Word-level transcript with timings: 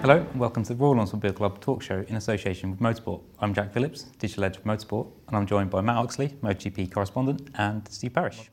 Hello, 0.00 0.16
and 0.16 0.40
welcome 0.40 0.62
to 0.62 0.70
the 0.74 0.78
Royal 0.82 0.98
Automobile 1.00 1.32
Club 1.34 1.60
talk 1.60 1.82
show 1.82 2.04
in 2.08 2.16
association 2.16 2.70
with 2.70 2.80
Motorsport. 2.80 3.20
I'm 3.38 3.52
Jack 3.52 3.72
Phillips, 3.72 4.04
digital 4.18 4.44
edge 4.44 4.56
of 4.56 4.64
Motorsport, 4.64 5.08
and 5.28 5.36
I'm 5.36 5.46
joined 5.46 5.68
by 5.70 5.82
Matt 5.82 5.96
Oxley, 5.96 6.28
MotoGP 6.42 6.90
correspondent, 6.90 7.48
and 7.56 7.86
Steve 7.88 8.14
Parrish, 8.14 8.50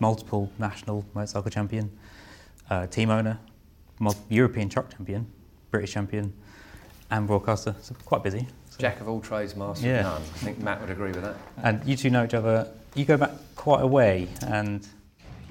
multiple 0.00 0.50
national 0.58 1.04
motorcycle 1.14 1.50
champion, 1.50 1.90
uh, 2.70 2.86
team 2.86 3.10
owner, 3.10 3.38
European 4.30 4.68
truck 4.70 4.90
champion, 4.90 5.26
British 5.70 5.92
champion, 5.92 6.32
and 7.10 7.26
broadcaster. 7.26 7.74
So 7.82 7.94
quite 8.06 8.22
busy. 8.22 8.48
So- 8.70 8.78
Jack 8.78 9.00
of 9.02 9.08
all 9.08 9.20
trades, 9.20 9.54
master 9.54 9.86
Yeah. 9.86 9.98
of 10.00 10.04
none. 10.04 10.22
I 10.22 10.38
think 10.38 10.58
Matt 10.58 10.80
would 10.80 10.90
agree 10.90 11.12
with 11.12 11.22
that. 11.22 11.36
And 11.58 11.84
you 11.84 11.96
two 11.96 12.08
know 12.08 12.24
each 12.24 12.34
other. 12.34 12.66
You 12.94 13.04
go 13.04 13.18
back 13.18 13.32
quite 13.56 13.82
a 13.82 13.86
way, 13.86 14.28
and 14.46 14.86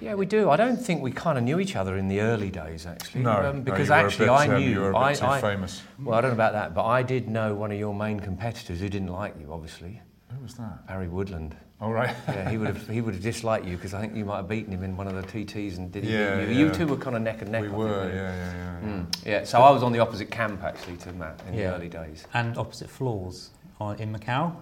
Yeah, 0.02 0.16
we 0.16 0.26
do. 0.26 0.50
I 0.50 0.58
don't 0.58 0.78
think 0.78 1.02
we 1.04 1.12
kind 1.12 1.38
of 1.38 1.44
knew 1.44 1.60
each 1.60 1.76
other 1.76 1.96
in 1.96 2.08
the 2.08 2.22
early 2.22 2.50
days, 2.50 2.86
actually. 2.88 3.22
No, 3.22 3.32
um, 3.34 3.58
no, 3.58 3.62
because 3.62 3.88
you 3.88 3.94
were 3.94 4.00
a 4.00 4.04
actually 4.04 4.26
bit, 4.26 4.32
I 4.32 4.48
um, 4.48 4.60
knew 4.62 4.70
you 4.70 4.80
were 4.80 4.90
a 4.90 4.94
bit 4.94 5.00
I, 5.00 5.14
too 5.14 5.26
I- 5.26 5.42
famous. 5.42 5.82
Well, 6.00 6.18
I 6.18 6.22
don't 6.22 6.32
know 6.32 6.36
about 6.36 6.54
that, 6.54 6.74
but 6.74 6.86
I 6.86 7.04
did 7.04 7.30
know 7.30 7.54
one 7.54 7.72
of 7.72 7.78
your 7.78 7.94
main 7.94 8.20
competitors 8.20 8.80
who 8.80 8.90
didn't 8.90 9.10
like 9.10 9.36
you, 9.40 9.54
obviously, 9.54 10.02
Who 10.36 10.42
was 10.42 10.56
that? 10.56 10.88
Barry 10.88 11.08
Woodland. 11.08 11.56
All 11.80 11.92
right. 11.92 12.16
Yeah, 12.28 12.50
he 12.50 12.58
would 12.60 12.68
have 12.76 12.88
he 12.88 13.02
would 13.02 13.14
have 13.16 13.24
disliked 13.24 13.66
you 13.66 13.76
because 13.76 13.94
I 13.96 14.02
think 14.02 14.16
you 14.16 14.24
might 14.26 14.38
have 14.38 14.48
beaten 14.48 14.72
him 14.72 14.84
in 14.84 14.96
one 14.98 15.08
of 15.08 15.16
the 15.16 15.24
TTs 15.24 15.78
and 15.78 15.92
did 15.92 16.04
he 16.04 16.14
Yeah, 16.14 16.46
beat 16.46 16.56
you? 16.56 16.68
You 16.68 16.72
two 16.72 16.86
were 16.88 16.96
kind 16.96 17.16
of 17.16 17.24
neck 17.24 17.42
and 17.42 17.52
neck. 17.52 17.62
we 17.64 17.68
I 17.68 17.72
think, 17.72 17.78
were, 17.80 17.86
weren't 17.86 18.14
yeah, 18.14 18.36
yeah, 18.36 18.54
yeah. 18.54 18.80
yeah. 18.82 18.88
Mm, 19.04 19.26
yeah. 19.26 19.44
So 19.46 19.62
I 19.62 19.72
was 19.72 19.82
on 19.82 19.92
the 19.92 19.98
opposite 20.00 20.30
camp 20.30 20.64
actually 20.64 20.98
to 20.98 21.14
Matt 21.14 21.42
in 21.48 21.56
Yeah. 21.56 21.72
the 21.72 21.76
early 21.78 21.90
days. 21.90 22.26
and 22.36 22.56
opposite 22.58 22.88
floors 22.90 23.50
on, 23.61 23.61
in 23.90 24.14
Macau. 24.16 24.56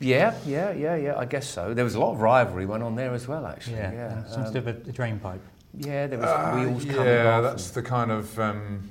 Yeah, 0.00 0.34
yeah, 0.46 0.72
yeah, 0.72 0.96
yeah. 0.96 1.16
I 1.16 1.24
guess 1.24 1.48
so. 1.48 1.74
There 1.74 1.84
was 1.84 1.94
a 1.94 2.00
lot 2.00 2.12
of 2.12 2.20
rivalry 2.20 2.66
went 2.66 2.82
on 2.82 2.96
there 2.96 3.14
as 3.14 3.28
well, 3.28 3.46
actually. 3.46 3.76
yeah, 3.76 3.92
Yeah, 3.92 4.24
something 4.24 4.46
um, 4.46 4.52
to 4.52 4.60
do 4.60 4.66
with 4.66 4.88
a 4.88 4.92
drain 4.92 5.18
pipe. 5.20 5.40
yeah. 5.78 6.06
There 6.08 6.18
was 6.18 6.28
Uh, 6.28 6.52
wheels 6.56 6.84
coming 6.84 7.06
yeah, 7.06 7.36
off. 7.36 7.42
that's 7.44 7.66
and- 7.68 7.74
the 7.84 7.88
kind 7.88 8.10
of. 8.10 8.38
Um, 8.38 8.88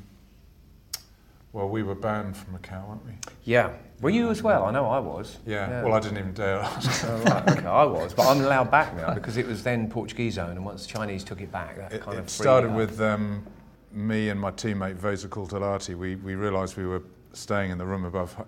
well, 1.53 1.67
we 1.67 1.83
were 1.83 1.95
banned 1.95 2.37
from 2.37 2.57
Macau, 2.57 2.87
weren't 2.87 3.05
we? 3.05 3.11
Yeah. 3.43 3.71
Were 3.99 4.09
you 4.09 4.29
as 4.29 4.41
well? 4.41 4.63
I 4.63 4.71
know 4.71 4.85
I 4.85 4.99
was. 4.99 5.37
Yeah. 5.45 5.83
Well, 5.83 5.93
I 5.93 5.99
didn't 5.99 6.19
even 6.19 6.33
dare 6.33 6.59
ask. 6.61 7.03
Oh, 7.05 7.17
right, 7.25 7.49
okay, 7.49 7.65
I 7.67 7.83
was, 7.83 8.13
but 8.13 8.25
I'm 8.27 8.39
allowed 8.41 8.71
back 8.71 8.95
now 8.95 9.13
because 9.13 9.35
it 9.35 9.45
was 9.45 9.61
then 9.61 9.89
Portuguese 9.89 10.37
owned, 10.37 10.53
and 10.53 10.65
once 10.65 10.83
the 10.87 10.93
Chinese 10.93 11.25
took 11.25 11.41
it 11.41 11.51
back, 11.51 11.75
that 11.75 11.91
It, 11.91 12.01
kind 12.01 12.15
it 12.17 12.21
of 12.21 12.25
freed 12.27 12.43
started 12.43 12.69
up. 12.69 12.77
with 12.77 13.01
um, 13.01 13.45
me 13.91 14.29
and 14.29 14.39
my 14.39 14.51
teammate 14.51 14.95
Vesa 14.95 15.27
Kultalahti. 15.27 15.93
We, 15.93 16.15
we 16.15 16.35
realised 16.35 16.77
we 16.77 16.85
were 16.87 17.03
staying 17.33 17.69
in 17.71 17.77
the 17.77 17.85
room 17.85 18.05
above 18.05 18.33
Ho- 18.35 18.47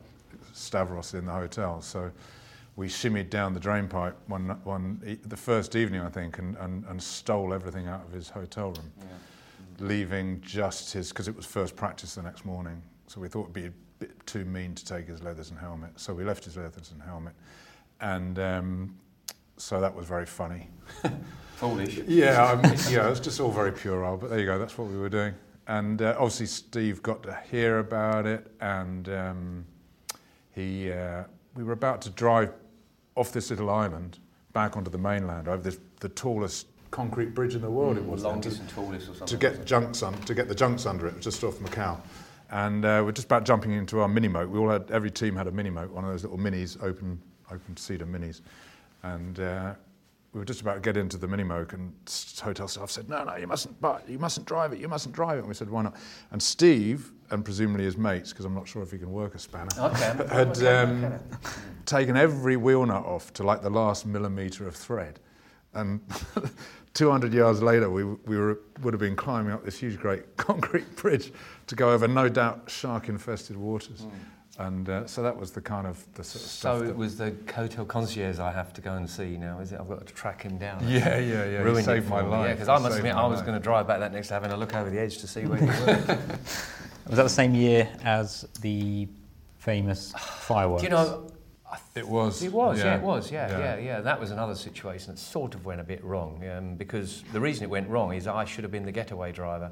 Stavros 0.54 1.14
in 1.14 1.26
the 1.26 1.32
hotel, 1.32 1.82
so 1.82 2.12
we 2.76 2.88
shimmied 2.88 3.30
down 3.30 3.54
the 3.54 3.60
drain 3.60 3.88
pipe 3.88 4.18
one, 4.28 4.50
one 4.64 5.20
the 5.26 5.38
first 5.38 5.76
evening, 5.76 6.02
I 6.02 6.10
think, 6.10 6.40
and, 6.40 6.56
and, 6.58 6.84
and 6.86 7.02
stole 7.02 7.54
everything 7.54 7.88
out 7.88 8.02
of 8.06 8.12
his 8.12 8.30
hotel 8.30 8.72
room, 8.72 8.92
leaving 9.80 10.42
just 10.42 10.94
his 10.94 11.10
because 11.10 11.28
it 11.28 11.36
was 11.36 11.46
first 11.46 11.76
practice 11.76 12.16
the 12.16 12.24
next 12.24 12.46
morning. 12.46 12.82
So 13.08 13.22
we 13.22 13.28
thought 13.28 13.44
it'd 13.44 13.54
be 13.54 13.66
a 13.66 13.74
bit 14.00 14.26
too 14.26 14.46
mean 14.46 14.74
to 14.76 14.86
take 14.86 15.08
his 15.08 15.22
leathers 15.22 15.52
and 15.52 15.60
helmet, 15.60 15.92
so 16.00 16.14
we 16.14 16.24
left 16.24 16.46
his 16.46 16.58
leathers 16.58 16.92
and 16.92 17.02
helmet, 17.02 17.34
and 18.02 18.40
um, 18.40 18.96
so 19.58 19.80
that 19.80 19.94
was 19.94 20.06
very 20.06 20.26
funny. 20.26 20.70
foolish. 21.56 22.00
Yeah, 22.08 22.44
I 22.44 22.56
mean, 22.56 22.78
yeah, 22.90 23.10
it's 23.10 23.20
just 23.20 23.40
all 23.40 23.52
very 23.52 23.72
puerile, 23.72 24.18
but 24.18 24.30
there 24.30 24.40
you 24.40 24.46
go, 24.46 24.58
that's 24.58 24.78
what 24.78 24.88
we 24.88 24.98
were 24.98 25.10
doing. 25.10 25.34
And 25.68 26.02
uh, 26.02 26.16
obviously, 26.18 26.48
Steve 26.48 27.02
got 27.02 27.24
to 27.24 27.40
hear 27.50 27.80
about 27.80 28.26
it, 28.26 28.52
and 28.60 29.08
um, 29.10 29.66
he, 30.54 30.92
uh, 30.92 31.24
we 31.56 31.64
were 31.64 31.74
about 31.74 32.02
to 32.04 32.10
drive 32.10 32.54
off 33.16 33.32
this 33.32 33.50
little 33.50 33.70
island 33.70 34.20
back 34.54 34.78
onto 34.78 34.92
the 34.92 34.98
mainland 34.98 35.48
over 35.48 35.62
this, 35.62 35.80
the 36.00 36.10
tallest 36.10 36.68
concrete 36.92 37.34
bridge 37.34 37.56
in 37.56 37.62
the 37.62 37.70
world. 37.70 37.98
it 37.98 38.06
was 38.06 38.22
then, 38.22 38.32
longest 38.32 38.58
to, 38.58 38.62
and 38.62 38.70
tallest 38.70 39.10
or 39.10 39.16
something. 39.16 39.28
to 39.28 39.38
get 39.38 39.66
junks 39.66 40.04
un, 40.04 40.14
to 40.14 40.34
get 40.34 40.48
the 40.48 40.56
junks 40.56 40.86
under 40.86 41.08
it, 41.08 41.20
just 41.20 41.44
off 41.44 41.56
Macau. 41.56 42.00
And 42.52 42.86
uh, 42.86 43.02
we're 43.04 43.12
just 43.12 43.26
about 43.26 43.46
jumping 43.46 43.72
into 43.72 44.00
our 44.00 44.08
mini 44.08 44.28
moke. 44.28 44.52
We 44.52 44.60
all 44.60 44.70
had 44.70 44.92
every 44.92 45.10
team 45.10 45.36
had 45.36 45.48
a 45.48 45.52
mini 45.52 45.72
moke, 45.72 45.94
one 45.94 46.04
of 46.04 46.12
those 46.12 46.24
little 46.24 46.38
minis, 46.38 46.82
open 46.84 47.20
open 47.52 47.76
cedar 47.78 48.06
minis, 48.06 48.42
and. 49.04 49.40
Uh, 49.40 49.74
we 50.34 50.40
were 50.40 50.46
just 50.46 50.62
about 50.62 50.74
to 50.74 50.80
get 50.80 50.98
into 50.98 51.18
the 51.18 51.28
mini 51.28 51.44
moke, 51.44 51.74
and 51.74 51.94
hotel 52.42 52.68
staff 52.68 52.90
said, 52.90 53.08
"No, 53.08 53.24
no, 53.24 53.36
you 53.36 53.46
mustn't, 53.46 53.80
but 53.80 54.10
you 54.10 54.18
mustn't 54.18 54.48
drive 54.48 54.74
it. 54.74 54.80
You 54.80 54.88
mustn't 54.88 55.14
drive 55.14 55.38
it." 55.38 55.42
And 55.42 55.48
we 55.48 55.54
said, 55.54 55.70
"Why 55.70 55.84
not?" 55.84 55.96
And 56.32 56.42
Steve, 56.42 57.12
and 57.34 57.44
presumably 57.44 57.84
his 57.84 57.98
mates, 57.98 58.32
because 58.32 58.46
I'm 58.46 58.54
not 58.54 58.68
sure 58.68 58.84
if 58.84 58.92
he 58.92 59.00
can 59.00 59.12
work 59.12 59.34
a 59.34 59.40
spanner, 59.40 59.70
I 59.80 59.90
can. 59.90 60.18
had 60.30 60.50
I 60.50 60.54
can, 60.54 60.66
I 60.68 60.82
um, 60.82 61.02
can. 61.02 61.20
taken 61.86 62.16
every 62.16 62.56
wheel 62.58 62.86
nut 62.86 63.04
off 63.06 63.34
to 63.34 63.44
like 63.44 63.64
the 63.64 63.72
last 63.72 64.06
millimetre 64.06 64.68
of 64.68 64.76
thread. 64.76 65.20
And 65.74 66.00
200 66.94 67.34
yards 67.34 67.64
later, 67.64 67.90
we, 67.90 68.04
we 68.04 68.38
were, 68.38 68.60
would 68.84 68.94
have 68.94 69.02
been 69.02 69.16
climbing 69.16 69.52
up 69.52 69.66
this 69.66 69.80
huge, 69.80 69.98
great 70.00 70.38
concrete 70.38 70.96
bridge 70.96 71.34
to 71.68 71.76
go 71.76 71.92
over, 71.92 72.08
no 72.08 72.30
doubt, 72.30 72.70
shark-infested 72.70 73.58
waters. 73.58 74.06
And 74.60 74.88
uh, 74.88 75.08
so 75.08 75.24
that 75.24 75.36
was 75.36 75.50
the 75.50 75.62
kind 75.62 75.88
of 75.88 76.06
the 76.14 76.24
sort 76.24 76.46
of 76.46 76.52
stuff. 76.52 76.78
So 76.78 76.84
that- 76.84 76.90
it 76.92 76.96
was 76.96 77.18
the 77.18 77.36
hotel 77.52 77.86
concierge 77.86 78.38
I 78.38 78.52
have 78.52 78.72
to 78.74 78.82
go 78.82 78.94
and 78.94 79.10
see 79.10 79.36
now, 79.38 79.58
is 79.60 79.72
it? 79.72 79.80
I've 79.80 79.90
got 79.90 80.06
to 80.06 80.14
track 80.14 80.44
him 80.44 80.60
down. 80.60 80.88
Yeah, 80.88 81.18
yeah, 81.18 81.46
yeah. 81.46 81.58
He 81.58 81.64
Ruined 81.64 81.86
saved 81.86 82.08
my 82.08 82.20
for 82.20 82.26
me. 82.26 82.32
life. 82.32 82.48
Yeah, 82.50 82.54
because 82.54 82.70
I 82.70 82.78
must 82.78 82.98
admit, 82.98 83.16
I 83.16 83.26
was 83.26 83.42
going 83.42 83.56
to 83.56 83.60
drive 83.60 83.88
back 83.88 84.00
that 84.02 84.14
next 84.14 84.30
having 84.30 84.52
a 84.52 84.58
look 84.58 84.76
over 84.76 84.92
the 84.92 85.00
edge 85.00 85.18
to 85.18 85.28
see 85.28 85.48
where 85.48 85.60
you 85.60 85.66
were. 85.66 86.18
Was 87.08 87.18
that 87.18 87.24
the 87.24 87.30
same 87.30 87.54
year 87.54 87.90
as 88.04 88.48
the 88.62 89.08
famous 89.58 90.14
fireworks? 90.18 90.82
Do 90.82 90.88
you 90.88 90.92
know, 90.92 91.28
It 91.96 92.08
was. 92.08 92.42
It 92.42 92.52
was, 92.52 92.80
yeah, 92.80 92.96
it 92.96 93.02
was, 93.02 93.32
yeah, 93.32 93.60
yeah, 93.60 93.78
yeah, 93.78 94.02
That 94.02 94.20
was 94.20 94.32
another 94.32 94.56
situation 94.56 95.14
that 95.14 95.20
sort 95.20 95.54
of 95.54 95.66
went 95.66 95.82
a 95.82 95.84
bit 95.84 96.04
wrong 96.04 96.44
um, 96.50 96.76
because 96.76 97.24
the 97.34 97.42
reason 97.42 97.64
it 97.64 97.70
went 97.70 97.90
wrong 97.90 98.14
is 98.14 98.28
I 98.28 98.46
should 98.46 98.64
have 98.64 98.72
been 98.72 98.86
the 98.86 98.92
getaway 98.92 99.32
driver, 99.32 99.72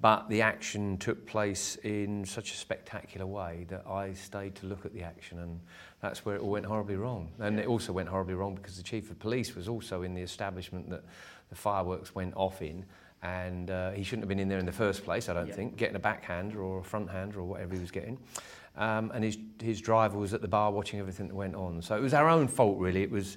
but 0.00 0.28
the 0.28 0.42
action 0.42 0.96
took 0.98 1.26
place 1.26 1.76
in 1.82 2.24
such 2.24 2.52
a 2.52 2.56
spectacular 2.56 3.26
way 3.26 3.66
that 3.70 3.84
I 3.86 4.12
stayed 4.12 4.54
to 4.56 4.66
look 4.66 4.86
at 4.86 4.94
the 4.94 5.02
action, 5.02 5.40
and 5.40 5.60
that's 6.00 6.24
where 6.24 6.36
it 6.36 6.42
all 6.42 6.50
went 6.50 6.66
horribly 6.66 6.96
wrong. 6.96 7.30
And 7.40 7.58
it 7.58 7.66
also 7.66 7.92
went 7.92 8.08
horribly 8.08 8.34
wrong 8.34 8.54
because 8.54 8.76
the 8.76 8.82
chief 8.84 9.10
of 9.10 9.18
police 9.18 9.56
was 9.56 9.68
also 9.68 10.02
in 10.02 10.14
the 10.14 10.22
establishment 10.22 10.88
that 10.90 11.02
the 11.48 11.56
fireworks 11.56 12.14
went 12.14 12.34
off 12.36 12.62
in. 12.62 12.84
And 13.22 13.70
uh, 13.70 13.90
he 13.90 14.04
shouldn't 14.04 14.22
have 14.22 14.28
been 14.28 14.38
in 14.38 14.48
there 14.48 14.58
in 14.58 14.66
the 14.66 14.72
first 14.72 15.04
place, 15.04 15.28
I 15.28 15.34
don't 15.34 15.52
think, 15.52 15.76
getting 15.76 15.96
a 15.96 16.00
backhander 16.00 16.62
or 16.62 16.78
a 16.78 16.84
front 16.84 17.10
hander 17.10 17.40
or 17.40 17.44
whatever 17.44 17.74
he 17.74 17.80
was 17.80 17.90
getting. 17.90 18.18
Um, 18.76 19.10
and 19.12 19.24
his, 19.24 19.36
his 19.60 19.80
driver 19.80 20.16
was 20.18 20.34
at 20.34 20.40
the 20.40 20.48
bar 20.48 20.70
watching 20.70 21.00
everything 21.00 21.28
that 21.28 21.34
went 21.34 21.56
on. 21.56 21.82
So 21.82 21.96
it 21.96 22.00
was 22.00 22.14
our 22.14 22.28
own 22.28 22.46
fault, 22.46 22.78
really. 22.78 23.02
It 23.02 23.10
was 23.10 23.36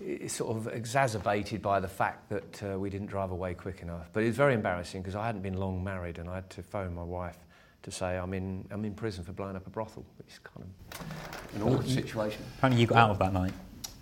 it's 0.00 0.34
sort 0.34 0.56
of 0.56 0.66
exacerbated 0.68 1.62
by 1.62 1.80
the 1.80 1.88
fact 1.88 2.28
that 2.28 2.62
uh, 2.62 2.78
we 2.78 2.90
didn't 2.90 3.06
drive 3.06 3.30
away 3.30 3.54
quick 3.54 3.80
enough. 3.80 4.08
But 4.12 4.24
it 4.24 4.26
was 4.26 4.36
very 4.36 4.54
embarrassing 4.54 5.02
because 5.02 5.14
I 5.14 5.26
hadn't 5.26 5.42
been 5.42 5.58
long 5.58 5.84
married 5.84 6.18
and 6.18 6.28
I 6.28 6.36
had 6.36 6.50
to 6.50 6.62
phone 6.62 6.94
my 6.94 7.02
wife 7.02 7.38
to 7.82 7.90
say 7.90 8.16
I'm 8.16 8.34
in, 8.34 8.66
I'm 8.70 8.84
in 8.84 8.94
prison 8.94 9.24
for 9.24 9.32
blowing 9.32 9.56
up 9.56 9.66
a 9.66 9.70
brothel. 9.70 10.04
It's 10.20 10.38
kind 10.38 10.66
of 10.66 11.56
an 11.56 11.62
awkward 11.62 11.88
situation. 11.88 12.42
Apparently, 12.58 12.80
you 12.80 12.86
got 12.86 12.98
out 12.98 13.10
of 13.10 13.18
that 13.18 13.32
night. 13.32 13.52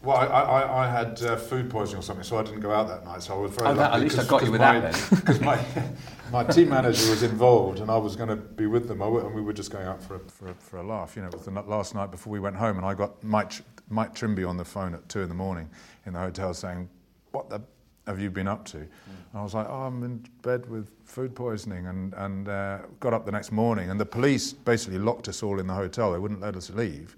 Well, 0.02 0.16
I, 0.16 0.24
I, 0.26 0.84
I 0.84 0.90
had 0.90 1.22
uh, 1.22 1.36
food 1.36 1.70
poisoning 1.70 2.00
or 2.00 2.02
something, 2.02 2.24
so 2.24 2.36
I 2.36 2.42
didn't 2.42 2.60
go 2.60 2.72
out 2.72 2.88
that 2.88 3.04
night. 3.04 3.22
So 3.22 3.34
I 3.34 3.38
was 3.38 3.52
very 3.52 3.68
Oh, 3.68 3.74
that- 3.74 3.90
lucky. 3.92 3.94
at 3.96 4.00
least 4.02 4.18
I 4.18 4.24
got 4.24 4.44
you 4.44 4.50
with 4.50 4.60
my, 4.60 4.80
that 4.80 4.92
then. 4.92 5.10
Because 5.20 5.40
my, 5.40 5.64
my 6.32 6.44
team 6.44 6.70
manager 6.70 7.08
was 7.10 7.22
involved, 7.22 7.78
and 7.78 7.88
I 7.90 7.96
was 7.96 8.16
going 8.16 8.28
to 8.28 8.36
be 8.36 8.66
with 8.66 8.88
them, 8.88 9.00
I 9.00 9.04
w- 9.06 9.24
and 9.24 9.32
we 9.34 9.40
were 9.42 9.52
just 9.52 9.70
going 9.70 9.86
out 9.86 10.02
for 10.02 10.16
a, 10.16 10.18
for 10.18 10.48
a, 10.48 10.54
for 10.54 10.78
a 10.78 10.82
laugh. 10.82 11.14
You 11.14 11.22
know, 11.22 11.28
it 11.28 11.34
was 11.34 11.44
the 11.44 11.52
last 11.52 11.94
night 11.94 12.10
before 12.10 12.32
we 12.32 12.40
went 12.40 12.56
home, 12.56 12.78
and 12.78 12.84
I 12.86 12.94
got 12.94 13.22
Mike, 13.22 13.52
Mike 13.90 14.12
Trimby 14.14 14.44
on 14.48 14.56
the 14.56 14.64
phone 14.64 14.92
at 14.94 15.08
two 15.08 15.20
in 15.20 15.28
the 15.28 15.34
morning 15.36 15.70
in 16.06 16.14
the 16.14 16.18
hotel 16.18 16.52
saying, 16.52 16.88
"What 17.30 17.48
the 17.48 17.60
have 18.08 18.18
you 18.18 18.28
been 18.30 18.48
up 18.48 18.64
to?" 18.64 18.78
And 18.78 18.88
I 19.34 19.42
was 19.42 19.54
like, 19.54 19.68
"Oh, 19.68 19.82
I'm 19.82 20.02
in 20.02 20.24
bed 20.42 20.68
with 20.68 20.90
food 21.04 21.36
poisoning," 21.36 21.86
and 21.86 22.12
and 22.14 22.48
uh, 22.48 22.78
got 22.98 23.12
up 23.14 23.24
the 23.24 23.30
next 23.32 23.52
morning, 23.52 23.88
and 23.90 24.00
the 24.00 24.06
police 24.06 24.52
basically 24.52 24.98
locked 24.98 25.28
us 25.28 25.42
all 25.44 25.60
in 25.60 25.68
the 25.68 25.74
hotel. 25.74 26.10
They 26.12 26.18
wouldn't 26.18 26.40
let 26.40 26.56
us 26.56 26.70
leave 26.70 27.14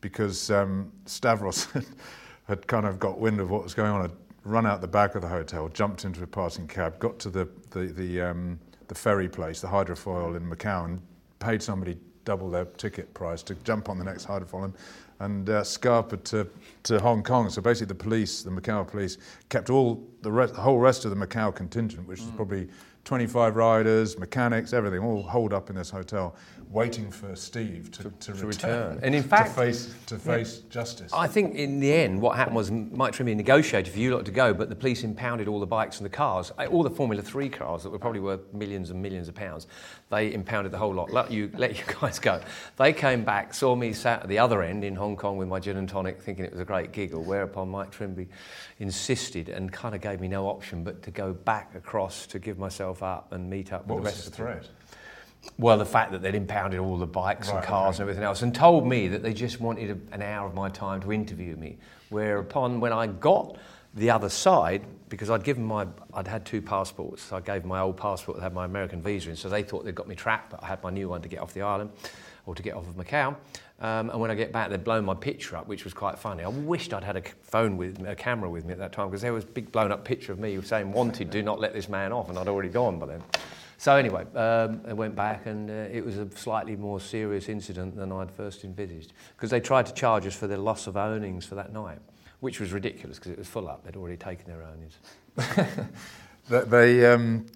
because 0.00 0.50
um, 0.50 0.92
Stavros 1.06 1.68
had, 2.48 2.66
kind 2.66 2.86
of 2.86 2.98
got 2.98 3.18
wind 3.18 3.40
of 3.40 3.50
what 3.50 3.62
was 3.62 3.74
going 3.74 3.90
on, 3.90 4.02
had 4.02 4.12
run 4.44 4.66
out 4.66 4.80
the 4.80 4.88
back 4.88 5.14
of 5.14 5.22
the 5.22 5.28
hotel, 5.28 5.68
jumped 5.68 6.04
into 6.04 6.22
a 6.22 6.26
passing 6.26 6.66
cab, 6.66 6.98
got 6.98 7.18
to 7.18 7.30
the, 7.30 7.48
the, 7.70 7.86
the, 7.86 8.20
um, 8.20 8.58
the 8.88 8.94
ferry 8.94 9.28
place, 9.28 9.60
the 9.60 9.68
hydrofoil 9.68 10.36
in 10.36 10.48
Macau, 10.48 10.86
and 10.86 11.00
paid 11.38 11.62
somebody 11.62 11.96
double 12.24 12.50
their 12.50 12.64
ticket 12.64 13.12
price 13.14 13.42
to 13.42 13.54
jump 13.56 13.88
on 13.88 13.98
the 13.98 14.04
next 14.04 14.26
hydrofoil 14.26 14.72
and 15.20 15.50
uh, 15.50 15.64
Scarpa 15.64 16.16
to, 16.18 16.48
to 16.84 17.00
Hong 17.00 17.22
Kong. 17.22 17.50
So 17.50 17.60
basically, 17.60 17.86
the 17.86 17.94
police, 17.94 18.42
the 18.42 18.50
Macau 18.50 18.86
police, 18.86 19.18
kept 19.48 19.70
all 19.70 20.06
the, 20.22 20.30
rest, 20.30 20.54
the 20.54 20.60
whole 20.60 20.78
rest 20.78 21.04
of 21.04 21.10
the 21.10 21.26
Macau 21.26 21.54
contingent, 21.54 22.06
which 22.06 22.20
mm. 22.20 22.26
is 22.26 22.30
probably 22.32 22.68
25 23.04 23.56
riders, 23.56 24.18
mechanics, 24.18 24.72
everything, 24.72 25.00
all 25.00 25.22
holed 25.22 25.52
up 25.52 25.70
in 25.70 25.76
this 25.76 25.90
hotel, 25.90 26.36
waiting 26.70 27.10
for 27.10 27.34
Steve 27.34 27.90
to, 27.92 28.04
to, 28.04 28.10
to 28.10 28.32
return. 28.32 28.46
return. 28.46 29.00
And 29.02 29.14
in 29.14 29.22
fact, 29.22 29.50
to 29.50 29.54
face, 29.54 29.94
to 30.06 30.18
face 30.18 30.60
yeah, 30.62 30.70
justice. 30.70 31.12
I 31.12 31.26
think 31.26 31.54
in 31.54 31.80
the 31.80 31.92
end, 31.92 32.20
what 32.20 32.36
happened 32.36 32.56
was 32.56 32.70
Mike 32.70 33.14
Trimby 33.14 33.34
negotiated 33.34 33.92
for 33.92 33.98
you 33.98 34.14
lot 34.14 34.24
to 34.26 34.30
go, 34.30 34.52
but 34.52 34.68
the 34.68 34.76
police 34.76 35.02
impounded 35.02 35.48
all 35.48 35.60
the 35.60 35.66
bikes 35.66 35.98
and 35.98 36.04
the 36.04 36.10
cars, 36.10 36.52
eh, 36.58 36.66
all 36.66 36.82
the 36.82 36.90
Formula 36.90 37.22
3 37.22 37.48
cars 37.48 37.82
that 37.82 37.90
were 37.90 37.98
probably 37.98 38.20
worth 38.20 38.52
millions 38.52 38.90
and 38.90 39.00
millions 39.00 39.28
of 39.28 39.34
pounds. 39.34 39.66
They 40.10 40.32
impounded 40.32 40.72
the 40.72 40.78
whole 40.78 40.92
lot, 40.92 41.10
let 41.10 41.30
you, 41.30 41.50
let 41.54 41.78
you 41.78 41.94
guys 42.00 42.18
go. 42.18 42.40
They 42.76 42.92
came 42.92 43.24
back, 43.24 43.54
saw 43.54 43.74
me 43.74 43.92
sat 43.92 44.22
at 44.22 44.28
the 44.28 44.38
other 44.38 44.62
end 44.62 44.84
in 44.84 44.94
Hong 44.94 45.16
Kong 45.16 45.38
with 45.38 45.48
my 45.48 45.60
gin 45.60 45.78
and 45.78 45.88
tonic, 45.88 46.20
thinking 46.20 46.44
it 46.44 46.52
was 46.52 46.60
a 46.60 46.66
great 46.66 46.92
giggle, 46.92 47.22
whereupon 47.22 47.70
Mike 47.70 47.90
Trimby 47.90 48.26
insisted 48.78 49.48
and 49.48 49.72
kind 49.72 49.94
of 49.94 50.00
gave 50.00 50.20
me 50.20 50.28
no 50.28 50.46
option 50.46 50.84
but 50.84 51.02
to 51.02 51.10
go 51.10 51.32
back 51.32 51.74
across 51.74 52.26
to 52.26 52.38
give 52.38 52.58
myself 52.58 53.02
up 53.02 53.32
and 53.32 53.48
meet 53.48 53.72
up 53.72 53.86
what 53.86 53.96
with 53.96 54.04
the 54.04 54.10
rest 54.10 54.26
of 54.26 54.32
the 54.32 54.36
threat? 54.36 54.68
Well, 55.58 55.78
the 55.78 55.86
fact 55.86 56.12
that 56.12 56.22
they'd 56.22 56.34
impounded 56.34 56.80
all 56.80 56.98
the 56.98 57.06
bikes 57.06 57.48
right, 57.48 57.56
and 57.56 57.64
cars 57.64 57.96
okay. 57.96 57.96
and 57.96 58.00
everything 58.02 58.24
else, 58.24 58.42
and 58.42 58.54
told 58.54 58.86
me 58.86 59.08
that 59.08 59.22
they 59.22 59.32
just 59.32 59.60
wanted 59.60 59.90
a, 59.90 60.14
an 60.14 60.22
hour 60.22 60.46
of 60.46 60.54
my 60.54 60.68
time 60.68 61.00
to 61.02 61.12
interview 61.12 61.56
me. 61.56 61.78
Whereupon, 62.10 62.80
when 62.80 62.92
I 62.92 63.06
got 63.06 63.56
the 63.94 64.10
other 64.10 64.28
side, 64.28 64.82
because 65.08 65.30
I'd 65.30 65.44
given 65.44 65.64
my, 65.64 65.86
I'd 66.14 66.28
had 66.28 66.44
two 66.44 66.62
passports. 66.62 67.22
So 67.22 67.36
I 67.36 67.40
gave 67.40 67.64
my 67.64 67.80
old 67.80 67.96
passport 67.96 68.38
that 68.38 68.42
had 68.42 68.54
my 68.54 68.64
American 68.64 69.02
visa 69.02 69.30
in, 69.30 69.36
so 69.36 69.48
they 69.48 69.62
thought 69.62 69.84
they'd 69.84 69.94
got 69.94 70.08
me 70.08 70.14
trapped, 70.14 70.50
but 70.50 70.62
I 70.62 70.66
had 70.66 70.82
my 70.82 70.90
new 70.90 71.08
one 71.08 71.22
to 71.22 71.28
get 71.28 71.40
off 71.40 71.54
the 71.54 71.62
island 71.62 71.90
or 72.46 72.54
to 72.54 72.62
get 72.62 72.74
off 72.74 72.88
of 72.88 72.96
Macau. 72.96 73.36
Um, 73.80 74.10
and 74.10 74.20
when 74.20 74.30
I 74.30 74.34
get 74.34 74.52
back, 74.52 74.70
they'd 74.70 74.82
blown 74.82 75.04
my 75.04 75.14
picture 75.14 75.56
up, 75.56 75.68
which 75.68 75.84
was 75.84 75.94
quite 75.94 76.18
funny. 76.18 76.42
I 76.42 76.48
wished 76.48 76.92
I'd 76.92 77.04
had 77.04 77.16
a 77.16 77.22
phone 77.42 77.76
with 77.76 78.04
a 78.06 78.16
camera 78.16 78.50
with 78.50 78.64
me 78.64 78.72
at 78.72 78.78
that 78.78 78.92
time 78.92 79.08
because 79.08 79.22
there 79.22 79.32
was 79.32 79.44
a 79.44 79.48
big 79.48 79.70
blown 79.70 79.92
up 79.92 80.04
picture 80.04 80.32
of 80.32 80.40
me 80.40 80.60
saying, 80.62 80.90
"Wanted, 80.90 81.30
do 81.30 81.42
not 81.42 81.60
let 81.60 81.74
this 81.74 81.88
man 81.88 82.10
off," 82.10 82.28
and 82.28 82.38
I'd 82.38 82.48
already 82.48 82.70
gone 82.70 82.98
by 82.98 83.06
then. 83.06 83.22
So 83.80 83.94
anyway, 83.94 84.26
um, 84.34 84.80
I 84.88 84.92
went 84.92 85.14
back, 85.14 85.46
and 85.46 85.70
uh, 85.70 85.72
it 85.72 86.04
was 86.04 86.18
a 86.18 86.28
slightly 86.32 86.74
more 86.74 86.98
serious 86.98 87.48
incident 87.48 87.94
than 87.94 88.10
I'd 88.10 88.30
first 88.30 88.64
envisaged 88.64 89.12
because 89.36 89.50
they 89.50 89.60
tried 89.60 89.86
to 89.86 89.94
charge 89.94 90.26
us 90.26 90.34
for 90.34 90.48
the 90.48 90.56
loss 90.56 90.88
of 90.88 90.96
earnings 90.96 91.46
for 91.46 91.54
that 91.54 91.72
night, 91.72 92.00
which 92.40 92.58
was 92.58 92.72
ridiculous 92.72 93.18
because 93.18 93.30
it 93.30 93.38
was 93.38 93.46
full 93.46 93.68
up. 93.68 93.84
They'd 93.84 93.94
already 93.94 94.16
taken 94.16 94.46
their 94.46 94.62
earnings. 94.62 94.98
they, 96.70 97.06
um, 97.06 97.46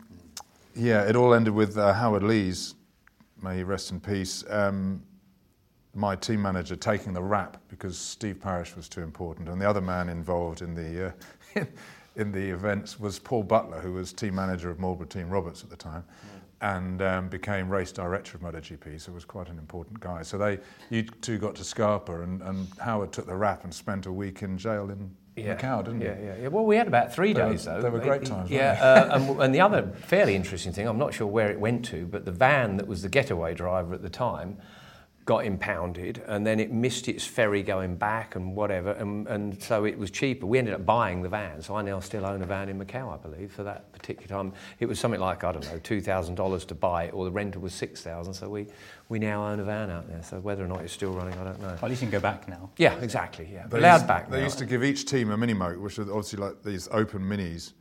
yeah, 0.77 1.03
it 1.03 1.17
all 1.17 1.35
ended 1.35 1.55
with 1.55 1.77
uh, 1.77 1.93
Howard 1.93 2.23
Lees, 2.23 2.77
may 3.43 3.57
he 3.57 3.65
rest 3.65 3.91
in 3.91 3.99
peace. 3.99 4.45
Um, 4.49 5.03
my 5.93 6.15
team 6.15 6.41
manager 6.41 6.77
taking 6.77 7.13
the 7.13 7.23
rap 7.23 7.61
because 7.67 7.99
Steve 7.99 8.41
Parrish 8.41 8.77
was 8.77 8.89
too 8.89 9.03
important, 9.03 9.49
and 9.49 9.61
the 9.61 9.69
other 9.69 9.81
man 9.81 10.09
involved 10.09 10.63
in 10.63 10.73
the 10.73 11.15
uh, 11.57 11.65
in 12.17 12.33
the 12.33 12.51
events 12.51 13.01
was 13.01 13.19
Paul 13.19 13.43
Butler, 13.43 13.81
who 13.81 13.93
was 13.93 14.13
team 14.13 14.35
manager 14.35 14.71
of 14.71 14.79
Marlboro 14.79 15.07
Team 15.07 15.29
Roberts 15.31 15.63
at 15.63 15.71
the 15.71 15.77
time, 15.77 16.05
and 16.61 17.03
um, 17.03 17.29
became 17.29 17.69
race 17.69 17.93
director 17.93 18.37
of 18.37 18.43
MotoGP. 18.43 19.01
So 19.01 19.13
was 19.13 19.25
quite 19.25 19.49
an 19.49 19.59
important 19.59 19.99
guy. 20.01 20.23
So 20.23 20.39
they, 20.39 20.59
you 20.91 21.03
two 21.03 21.39
got 21.39 21.55
to 21.57 21.65
Scarpa, 21.65 22.23
and, 22.23 22.43
and 22.43 22.69
Howard 22.79 23.13
took 23.13 23.27
the 23.27 23.37
rap 23.37 23.65
and 23.65 23.75
spent 23.75 24.07
a 24.07 24.13
week 24.13 24.43
in 24.43 24.59
jail 24.59 24.91
in 24.91 25.11
yeah. 25.35 25.57
Macau, 25.57 25.83
didn't 25.83 26.03
yeah, 26.03 26.17
Yeah, 26.21 26.35
yeah. 26.43 26.49
Well, 26.49 26.67
we 26.67 26.77
had 26.77 26.87
about 26.87 27.15
three 27.15 27.33
they 27.33 27.41
days 27.41 27.67
were, 27.67 27.73
though. 27.73 27.83
They 27.83 27.89
were 27.89 28.01
great 28.01 28.25
times. 28.27 28.51
Yeah, 28.51 28.79
uh, 28.83 29.17
and, 29.17 29.41
and, 29.41 29.55
the 29.55 29.61
other 29.61 29.91
fairly 30.05 30.35
interesting 30.35 30.73
thing, 30.73 30.87
I'm 30.87 30.99
not 30.99 31.15
sure 31.15 31.27
where 31.27 31.51
it 31.51 31.59
went 31.59 31.87
to, 31.87 32.07
but 32.07 32.27
the 32.27 32.33
van 32.33 32.77
that 32.77 32.87
was 32.87 33.01
the 33.01 33.09
getaway 33.09 33.55
driver 33.55 33.95
at 33.95 34.03
the 34.03 34.11
time 34.11 34.59
got 35.25 35.45
impounded 35.45 36.21
and 36.27 36.45
then 36.45 36.59
it 36.59 36.73
missed 36.73 37.09
its 37.09 37.25
ferry 37.25 37.63
going 37.63 37.95
back 37.95 38.35
and 38.35 38.57
whatever 38.57 38.93
and, 38.93 39.27
and 39.29 39.63
so 39.63 39.85
it 39.85 39.97
was 39.97 40.11
cheaper. 40.11 40.47
We 40.47 40.59
ended 40.59 40.75
up 40.75 40.85
buying 40.85 41.23
the 41.23 41.29
van 41.29 41.63
so 41.63 41.77
I 41.77 41.83
now 41.83 42.01
still 42.01 42.27
own 42.27 42.43
a 42.43 42.47
van 42.47 42.69
in 42.69 42.79
Macau 42.85 43.15
I 43.15 43.17
believe 43.19 43.53
for 43.53 43.63
that 43.63 43.93
particular 43.93 44.27
time. 44.27 44.53
It 44.81 44.87
was 44.87 44.99
something 44.99 45.21
like 45.21 45.45
I 45.45 45.53
don't 45.53 45.65
know 45.65 45.79
$2,000 45.79 46.67
to 46.67 46.75
buy 46.75 47.05
it 47.05 47.15
or 47.15 47.25
the 47.25 47.31
rental 47.31 47.63
was 47.63 47.73
6,000 47.75 48.35
so 48.35 48.49
we, 48.49 48.67
we 49.09 49.21
now 49.21 49.47
own 49.47 49.61
a 49.61 49.65
van 49.65 49.91
out 49.91 50.09
there. 50.09 50.23
So 50.25 50.41
whether 50.41 50.65
or 50.65 50.69
not 50.69 50.81
it's 50.81 50.93
still 50.93 51.13
running 51.13 51.39
I 51.39 51.45
don't 51.45 51.61
know. 51.61 51.69
Well, 51.69 51.85
at 51.85 51.91
least 51.91 52.03
you 52.03 52.09
can 52.09 52.19
go 52.19 52.21
back 52.21 52.49
now. 52.49 52.71
Yeah 52.77 52.99
exactly 52.99 53.49
yeah. 53.53 53.69
They 53.69 53.79
allowed 53.79 53.95
used, 53.95 54.07
back 54.09 54.29
they 54.29 54.39
now. 54.39 54.45
used 54.45 54.59
to 54.59 54.67
give 54.67 54.83
each 54.83 55.07
team 55.07 55.31
a 55.31 55.37
mini 55.37 55.55
motor 55.55 55.79
which 55.79 55.99
are 56.01 56.03
obviously 56.03 56.41
like 56.41 56.63
these 56.65 56.89
open 56.91 57.23
minis 57.23 57.75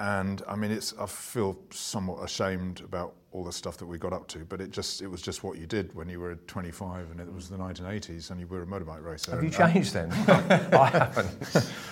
and 0.00 0.42
I 0.48 0.56
mean 0.56 0.70
it's 0.70 0.94
I 0.98 1.06
feel 1.06 1.58
somewhat 1.70 2.22
ashamed 2.22 2.80
about 2.80 3.14
all 3.32 3.44
the 3.44 3.52
stuff 3.52 3.76
that 3.78 3.86
we 3.86 3.98
got 3.98 4.12
up 4.12 4.28
to, 4.28 4.38
but 4.40 4.60
it 4.60 4.70
just 4.70 5.02
it 5.02 5.08
was 5.08 5.22
just 5.22 5.44
what 5.44 5.58
you 5.58 5.66
did 5.66 5.94
when 5.94 6.08
you 6.08 6.20
were 6.20 6.36
25 6.46 7.10
and 7.10 7.20
it 7.20 7.32
was 7.32 7.48
the 7.48 7.56
1980s 7.56 8.30
and 8.30 8.40
you 8.40 8.46
were 8.46 8.62
a 8.62 8.66
motorbike 8.66 9.04
racer. 9.04 9.32
Have 9.32 9.44
you 9.44 9.50
changed 9.50 9.92
then? 9.92 10.10
I 10.72 10.90
haven't. 10.90 11.72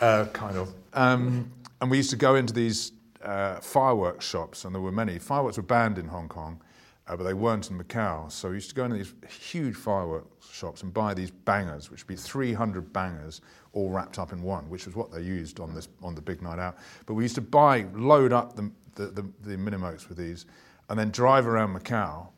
Uh, 0.00 0.26
kind 0.26 0.56
of. 0.56 0.72
Um, 0.92 1.50
and 1.80 1.90
we 1.90 1.96
used 1.96 2.10
to 2.10 2.16
go 2.16 2.36
into 2.36 2.52
these 2.52 2.92
uh, 3.22 3.56
fireworks 3.60 4.24
shops, 4.24 4.64
and 4.64 4.72
there 4.72 4.82
were 4.82 4.92
many. 4.92 5.18
Fireworks 5.18 5.56
were 5.56 5.64
banned 5.64 5.98
in 5.98 6.06
Hong 6.06 6.28
Kong, 6.28 6.60
uh, 7.08 7.16
but 7.16 7.24
they 7.24 7.34
weren't 7.34 7.68
in 7.70 7.78
Macau. 7.78 8.30
So 8.30 8.50
we 8.50 8.56
used 8.56 8.68
to 8.68 8.74
go 8.76 8.84
into 8.84 8.96
these 8.96 9.12
huge 9.28 9.74
fireworks 9.74 10.48
shops 10.50 10.82
and 10.82 10.94
buy 10.94 11.14
these 11.14 11.30
bangers, 11.30 11.90
which 11.90 12.04
would 12.04 12.14
be 12.14 12.16
300 12.16 12.92
bangers 12.92 13.40
all 13.78 13.90
wrapped 13.90 14.18
up 14.18 14.32
in 14.32 14.42
one, 14.42 14.68
which 14.68 14.86
was 14.86 14.96
what 14.96 15.10
they 15.12 15.22
used 15.22 15.60
on 15.60 15.74
this 15.74 15.88
on 16.02 16.14
the 16.14 16.20
big 16.20 16.42
night 16.42 16.58
out. 16.58 16.76
But 17.06 17.14
we 17.14 17.24
used 17.24 17.36
to 17.36 17.40
buy, 17.40 17.86
load 17.94 18.32
up 18.32 18.56
the 18.56 18.70
the, 18.94 19.06
the, 19.06 19.22
the 19.42 19.56
Minimokes 19.56 20.08
with 20.08 20.18
these, 20.18 20.46
and 20.88 20.98
then 20.98 21.10
drive 21.10 21.46
around 21.46 21.78
Macau 21.78 22.28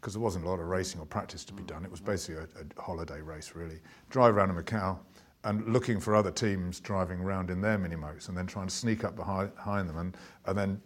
because 0.00 0.14
there 0.14 0.20
wasn't 0.20 0.44
a 0.44 0.48
lot 0.48 0.58
of 0.58 0.66
racing 0.66 1.00
or 1.00 1.06
practice 1.06 1.44
to 1.44 1.52
be 1.52 1.62
done. 1.62 1.84
It 1.84 1.90
was 1.90 2.00
basically 2.00 2.42
a, 2.42 2.46
a 2.60 2.82
holiday 2.82 3.20
race, 3.20 3.52
really. 3.54 3.78
Drive 4.10 4.36
around 4.36 4.50
Macau 4.50 4.98
and 5.44 5.72
looking 5.72 6.00
for 6.00 6.14
other 6.14 6.30
teams 6.30 6.80
driving 6.80 7.20
around 7.20 7.50
in 7.50 7.60
their 7.60 7.78
Minimokes 7.78 8.28
and 8.28 8.36
then 8.36 8.46
trying 8.46 8.66
to 8.66 8.74
sneak 8.74 9.04
up 9.04 9.16
behind, 9.16 9.54
behind 9.54 9.88
them 9.88 9.98
and, 9.98 10.16
and 10.46 10.58
then 10.58 10.80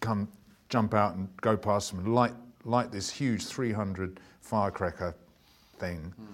come 0.00 0.28
jump 0.68 0.94
out 0.94 1.16
and 1.16 1.28
go 1.40 1.56
past 1.56 1.90
them 1.90 2.00
and 2.04 2.14
light, 2.14 2.34
light 2.64 2.92
this 2.92 3.10
huge 3.10 3.44
300 3.44 4.20
firecracker 4.40 5.16
thing 5.78 6.14
mm. 6.20 6.26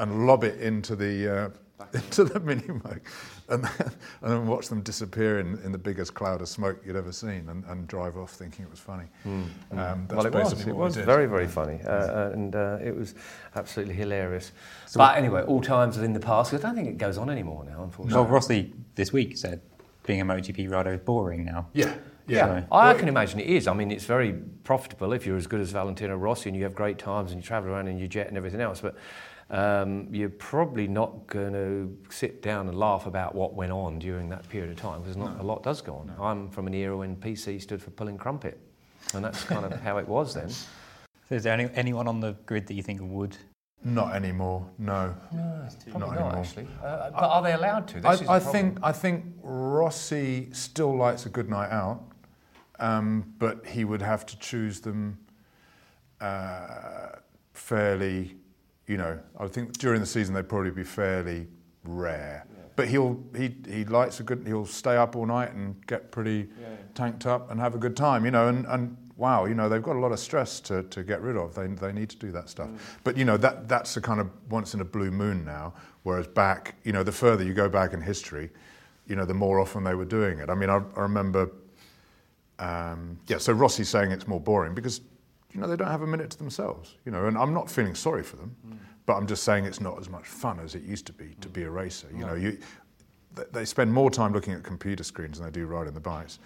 and 0.00 0.26
lob 0.26 0.42
it 0.42 0.60
into 0.60 0.96
the 0.96 1.44
uh, 1.44 1.48
into 1.92 2.24
the 2.24 2.40
Minimoke 2.40 3.00
and 3.48 3.64
then, 3.64 3.92
and 4.22 4.32
then 4.32 4.46
watch 4.46 4.68
them 4.68 4.82
disappear 4.82 5.38
in, 5.38 5.58
in 5.64 5.72
the 5.72 5.78
biggest 5.78 6.14
cloud 6.14 6.40
of 6.40 6.48
smoke 6.48 6.80
you'd 6.84 6.96
ever 6.96 7.12
seen 7.12 7.48
and, 7.48 7.64
and 7.64 7.86
drive 7.86 8.16
off 8.16 8.32
thinking 8.32 8.64
it 8.64 8.70
was 8.70 8.80
funny. 8.80 9.04
Mm. 9.26 9.78
Um, 9.78 10.08
well, 10.10 10.26
it 10.26 10.32
was. 10.32 10.66
It 10.66 10.74
was 10.74 10.96
very, 10.96 11.26
very 11.26 11.46
funny. 11.46 11.80
Uh, 11.84 11.90
uh, 11.90 12.30
and 12.32 12.54
uh, 12.54 12.78
it 12.82 12.96
was 12.96 13.14
absolutely 13.54 13.94
hilarious. 13.94 14.52
So 14.86 14.98
but 14.98 15.16
anyway, 15.16 15.42
all 15.42 15.60
times 15.60 15.98
are 15.98 16.04
in 16.04 16.12
the 16.12 16.20
past. 16.20 16.52
I 16.52 16.58
don't 16.58 16.74
think 16.74 16.88
it 16.88 16.98
goes 16.98 17.18
on 17.18 17.30
anymore 17.30 17.64
now, 17.64 17.82
unfortunately. 17.82 18.22
Well, 18.22 18.30
Rossi 18.30 18.72
this 18.94 19.12
week 19.12 19.36
said 19.36 19.60
being 20.04 20.20
a 20.20 20.24
MotoGP 20.24 20.70
rider 20.70 20.94
is 20.94 21.00
boring 21.00 21.44
now. 21.44 21.68
Yeah. 21.72 21.94
Yeah, 22.26 22.64
I 22.70 22.92
can 22.92 23.08
imagine 23.08 23.40
it 23.40 23.46
is. 23.46 23.66
I 23.66 23.72
mean, 23.72 23.90
it's 23.90 24.04
very 24.04 24.34
profitable 24.62 25.14
if 25.14 25.24
you're 25.24 25.38
as 25.38 25.46
good 25.46 25.60
as 25.60 25.70
Valentino 25.70 26.14
Rossi 26.14 26.50
and 26.50 26.56
you 26.56 26.64
have 26.64 26.74
great 26.74 26.98
times 26.98 27.32
and 27.32 27.42
you 27.42 27.46
travel 27.46 27.70
around 27.70 27.88
in 27.88 27.96
your 27.98 28.06
jet 28.06 28.28
and 28.28 28.36
everything 28.36 28.60
else. 28.60 28.82
But 28.82 28.96
um, 29.50 30.08
you're 30.12 30.28
probably 30.28 30.86
not 30.86 31.26
going 31.26 31.52
to 31.54 31.96
sit 32.10 32.42
down 32.42 32.68
and 32.68 32.78
laugh 32.78 33.06
about 33.06 33.34
what 33.34 33.54
went 33.54 33.72
on 33.72 33.98
during 33.98 34.28
that 34.28 34.46
period 34.48 34.70
of 34.70 34.76
time 34.76 35.00
because 35.00 35.16
not 35.16 35.36
no. 35.36 35.42
a 35.42 35.44
lot 35.44 35.62
does 35.62 35.80
go 35.80 35.94
on. 35.94 36.12
No. 36.18 36.22
I'm 36.22 36.50
from 36.50 36.66
an 36.66 36.74
era 36.74 36.96
when 36.96 37.16
PC 37.16 37.60
stood 37.62 37.82
for 37.82 37.90
pulling 37.90 38.18
crumpet, 38.18 38.60
and 39.14 39.24
that's 39.24 39.44
kind 39.44 39.64
of 39.64 39.80
how 39.80 39.96
it 39.98 40.06
was 40.06 40.34
then. 40.34 40.50
So 40.50 41.34
is 41.34 41.44
there 41.44 41.54
any, 41.54 41.68
anyone 41.74 42.08
on 42.08 42.20
the 42.20 42.32
grid 42.44 42.66
that 42.66 42.74
you 42.74 42.82
think 42.82 43.00
would? 43.02 43.36
Not 43.84 44.14
anymore. 44.14 44.68
No. 44.76 45.14
No, 45.32 45.68
probably 45.90 46.18
not, 46.18 46.18
not 46.18 46.34
actually. 46.34 46.68
Uh, 46.82 47.10
but 47.10 47.24
are 47.24 47.42
they 47.42 47.52
allowed 47.52 47.86
to? 47.88 48.00
This 48.00 48.22
I, 48.22 48.36
I 48.36 48.40
think 48.40 48.78
I 48.82 48.92
think 48.92 49.24
Rossi 49.40 50.48
still 50.52 50.96
likes 50.96 51.26
a 51.26 51.28
good 51.28 51.48
night 51.48 51.70
out, 51.70 52.02
um, 52.80 53.34
but 53.38 53.64
he 53.64 53.84
would 53.84 54.02
have 54.02 54.26
to 54.26 54.38
choose 54.38 54.80
them 54.80 55.18
uh, 56.20 57.10
fairly 57.52 58.37
you 58.88 58.96
know, 58.96 59.18
I 59.38 59.46
think 59.46 59.78
during 59.78 60.00
the 60.00 60.06
season 60.06 60.34
they'd 60.34 60.48
probably 60.48 60.70
be 60.70 60.82
fairly 60.82 61.46
rare. 61.84 62.46
Yeah. 62.50 62.62
But 62.74 62.88
he'll 62.88 63.22
he 63.36 63.54
he 63.68 63.84
likes 63.84 64.18
a 64.18 64.22
good. 64.22 64.44
He'll 64.46 64.66
stay 64.66 64.96
up 64.96 65.14
all 65.14 65.26
night 65.26 65.52
and 65.52 65.86
get 65.86 66.10
pretty 66.10 66.48
yeah. 66.60 66.68
tanked 66.94 67.26
up 67.26 67.50
and 67.50 67.60
have 67.60 67.74
a 67.74 67.78
good 67.78 67.96
time. 67.96 68.24
You 68.24 68.30
know, 68.30 68.48
and 68.48 68.66
and 68.66 68.96
wow, 69.16 69.44
you 69.44 69.54
know, 69.54 69.68
they've 69.68 69.82
got 69.82 69.96
a 69.96 69.98
lot 69.98 70.12
of 70.12 70.18
stress 70.18 70.60
to, 70.60 70.84
to 70.84 71.02
get 71.02 71.20
rid 71.20 71.36
of. 71.36 71.54
They 71.54 71.66
they 71.66 71.92
need 71.92 72.08
to 72.10 72.16
do 72.16 72.32
that 72.32 72.48
stuff. 72.48 72.68
Mm. 72.68 72.78
But 73.04 73.16
you 73.16 73.24
know, 73.24 73.36
that 73.36 73.68
that's 73.68 73.96
a 73.96 74.00
kind 74.00 74.20
of 74.20 74.30
once 74.48 74.74
in 74.74 74.80
a 74.80 74.84
blue 74.84 75.10
moon 75.10 75.44
now. 75.44 75.74
Whereas 76.04 76.26
back, 76.26 76.76
you 76.84 76.92
know, 76.92 77.02
the 77.02 77.12
further 77.12 77.44
you 77.44 77.52
go 77.52 77.68
back 77.68 77.92
in 77.92 78.00
history, 78.00 78.50
you 79.06 79.16
know, 79.16 79.26
the 79.26 79.34
more 79.34 79.60
often 79.60 79.84
they 79.84 79.94
were 79.94 80.06
doing 80.06 80.38
it. 80.38 80.48
I 80.48 80.54
mean, 80.54 80.70
I, 80.70 80.80
I 80.96 81.00
remember. 81.00 81.50
Um, 82.60 83.20
yeah, 83.28 83.38
so 83.38 83.52
Rossi's 83.52 83.88
saying 83.88 84.10
it's 84.10 84.26
more 84.26 84.40
boring 84.40 84.74
because 84.74 85.00
you 85.52 85.60
know, 85.60 85.66
they 85.66 85.76
don't 85.76 85.90
have 85.90 86.02
a 86.02 86.06
minute 86.06 86.30
to 86.30 86.38
themselves, 86.38 86.96
you 87.04 87.12
know, 87.12 87.26
and 87.26 87.38
I'm 87.38 87.54
not 87.54 87.70
feeling 87.70 87.94
sorry 87.94 88.22
for 88.22 88.36
them, 88.36 88.54
mm. 88.66 88.76
but 89.06 89.14
I'm 89.14 89.26
just 89.26 89.42
saying 89.42 89.64
it's 89.64 89.80
not 89.80 89.98
as 89.98 90.08
much 90.08 90.26
fun 90.26 90.60
as 90.60 90.74
it 90.74 90.82
used 90.82 91.06
to 91.06 91.12
be 91.12 91.36
to 91.40 91.48
be 91.48 91.62
a 91.62 91.70
racer. 91.70 92.08
You 92.12 92.20
no. 92.20 92.26
know, 92.28 92.34
you, 92.34 92.58
they 93.52 93.64
spend 93.64 93.92
more 93.92 94.10
time 94.10 94.32
looking 94.32 94.52
at 94.52 94.62
computer 94.62 95.04
screens 95.04 95.38
than 95.38 95.46
they 95.46 95.52
do 95.52 95.66
riding 95.66 95.94
the 95.94 96.00
bikes. 96.00 96.38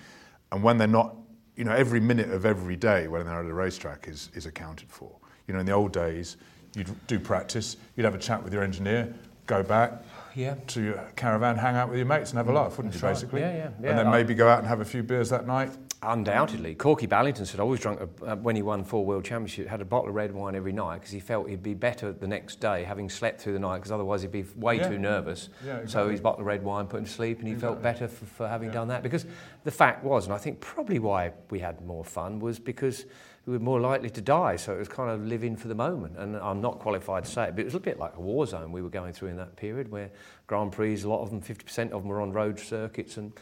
And 0.53 0.63
when 0.63 0.77
they're 0.79 0.87
not, 0.87 1.17
you 1.57 1.65
know, 1.65 1.73
every 1.73 2.01
minute 2.01 2.31
of 2.31 2.45
every 2.45 2.77
day 2.77 3.09
when 3.09 3.25
they're 3.27 3.41
at 3.41 3.47
a 3.47 3.55
racetrack 3.55 4.09
is, 4.09 4.31
is 4.35 4.47
accounted 4.47 4.91
for. 4.91 5.11
you 5.47 5.55
know, 5.55 5.61
in 5.61 5.67
the 5.67 5.73
old 5.73 5.93
days, 5.93 6.37
you'd 6.75 6.95
do 7.07 7.19
practice, 7.19 7.77
you'd 7.97 8.05
have 8.05 8.15
a 8.15 8.19
chat 8.19 8.43
with 8.43 8.53
your 8.53 8.63
engineer, 8.63 9.15
go 9.47 9.63
back. 9.63 10.05
Yeah. 10.35 10.55
To 10.69 10.81
your 10.81 11.13
caravan, 11.17 11.57
hang 11.57 11.77
out 11.77 11.91
with 11.91 11.99
your 11.99 12.07
mates 12.07 12.31
and 12.31 12.39
have 12.39 12.49
a 12.49 12.53
laugh, 12.53 12.79
wouldn't 12.79 12.95
That's 12.95 13.03
you, 13.03 13.09
right. 13.09 13.15
basically? 13.15 13.41
Yeah, 13.41 13.53
yeah, 13.53 13.71
yeah. 13.83 13.89
And 13.91 13.99
then 13.99 14.11
maybe 14.11 14.35
go 14.35 14.49
out 14.49 14.61
and 14.61 14.69
have 14.69 14.81
a 14.81 14.85
few 14.85 15.03
beers 15.03 15.29
that 15.31 15.47
night. 15.47 15.71
Undoubtedly. 16.03 16.75
Kork 16.75 17.09
Ballington 17.09 17.47
said, 17.47 17.61
always 17.61 17.79
drunk, 17.79 18.01
a, 18.01 18.33
uh, 18.33 18.37
when 18.37 18.57
he 18.57 18.63
won 18.63 18.83
four 18.83 19.05
world 19.07 19.25
championships, 19.25 19.71
had 19.71 19.81
a 19.81 19.85
bottle 19.85 20.09
of 20.09 20.15
red 20.17 20.33
wine 20.35 20.57
every 20.57 20.73
night 20.73 20.97
because 20.97 21.13
he 21.13 21.21
felt 21.21 21.49
he'd 21.49 21.63
be 21.63 21.75
better 21.75 22.13
the 22.13 22.27
next 22.27 22.59
day 22.59 22.83
having 22.83 23.09
slept 23.09 23.41
through 23.41 23.53
the 23.53 23.59
night 23.61 23.77
because 23.79 23.93
otherwise 23.93 24.23
he'd 24.23 24.33
be 24.33 24.45
way 24.57 24.79
Yeah. 24.79 24.89
too 24.89 24.99
nervous. 24.99 25.49
Yeah, 25.65 25.77
So 25.77 25.83
exactly. 25.83 26.11
his 26.13 26.21
bottle 26.21 26.41
of 26.41 26.47
red 26.47 26.65
wine 26.65 26.87
put 26.89 26.99
him 26.99 27.05
to 27.05 27.11
sleep 27.11 27.39
and 27.39 27.47
he 27.47 27.55
felt 27.55 27.81
better 27.83 28.09
for, 28.09 28.25
for 28.27 28.49
having 28.49 28.71
done 28.73 28.89
that. 28.89 29.05
Because 29.05 29.27
the 29.63 29.71
fact 29.71 30.03
was, 30.03 30.25
and 30.27 30.35
I 30.35 30.39
think 30.39 30.61
probably 30.61 30.99
why 30.99 31.33
we 31.51 31.61
had 31.61 31.81
more 31.87 32.05
fun, 32.05 32.41
was 32.41 32.59
because 32.59 33.05
we 33.47 33.53
were 33.53 33.59
more 33.61 33.81
likely 33.81 34.11
to 34.11 34.21
die. 34.21 34.57
So 34.57 34.73
it 34.75 34.79
was 34.79 34.89
kind 34.89 35.09
of 35.11 35.25
living 35.25 35.57
for 35.57 35.69
the 35.69 35.75
moment. 35.77 36.17
And 36.19 36.37
I'm 36.37 36.61
not 36.61 36.81
qualified 36.81 37.25
to 37.27 37.31
say 37.31 37.45
it, 37.45 37.53
but 37.57 37.61
it 37.61 37.65
was 37.65 37.75
a 37.77 37.81
bit 37.81 37.99
like 38.01 38.17
a 38.17 38.21
war 38.21 38.45
zone 38.47 38.73
we 38.73 38.83
were 38.83 38.89
going 38.91 39.13
through 39.13 39.29
in 39.29 39.37
that 39.37 39.55
period 39.57 39.89
where 39.91 40.11
Grand 40.49 40.73
Prix, 40.73 41.03
a 41.03 41.09
lot 41.09 41.23
of 41.23 41.31
them, 41.31 41.41
50% 41.41 41.93
of 41.93 42.03
them 42.03 42.09
were 42.09 42.21
on 42.21 42.33
road 42.33 42.59
circuits 42.59 43.17
and 43.19 43.33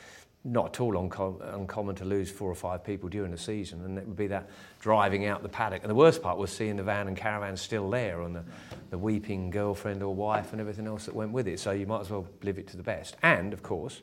not 0.45 0.75
at 0.75 0.81
all 0.81 0.97
unco- 0.97 1.39
uncommon 1.53 1.95
to 1.97 2.05
lose 2.05 2.31
four 2.31 2.51
or 2.51 2.55
five 2.55 2.83
people 2.83 3.09
during 3.09 3.31
the 3.31 3.39
season, 3.39 3.85
and 3.85 3.99
it 3.99 4.07
would 4.07 4.17
be 4.17 4.27
that 4.29 4.49
driving 4.81 5.27
out 5.27 5.43
the 5.43 5.49
paddock. 5.49 5.83
And 5.83 5.91
the 5.91 5.95
worst 5.95 6.23
part 6.23 6.39
was 6.39 6.51
seeing 6.51 6.77
the 6.77 6.83
van 6.83 7.09
and 7.09 7.17
caravan 7.17 7.57
still 7.57 7.91
there, 7.91 8.23
and 8.23 8.35
the, 8.35 8.45
the 8.89 8.99
weeping 8.99 9.51
girlfriend 9.51 10.03
or 10.03 10.15
wife 10.15 10.53
and 10.53 10.61
everything 10.61 10.87
else 10.87 11.05
that 11.07 11.15
went 11.15 11.33
with 11.33 11.47
it. 11.47 11.61
So 11.61 11.73
you 11.73 11.87
might 11.87 12.01
as 12.01 12.11
well 12.11 12.27
live 12.43 12.59
it 12.59 12.69
to 12.69 12.77
the 12.77 12.83
best. 12.83 13.17
And 13.23 13.53
of 13.53 13.63
course, 13.63 14.01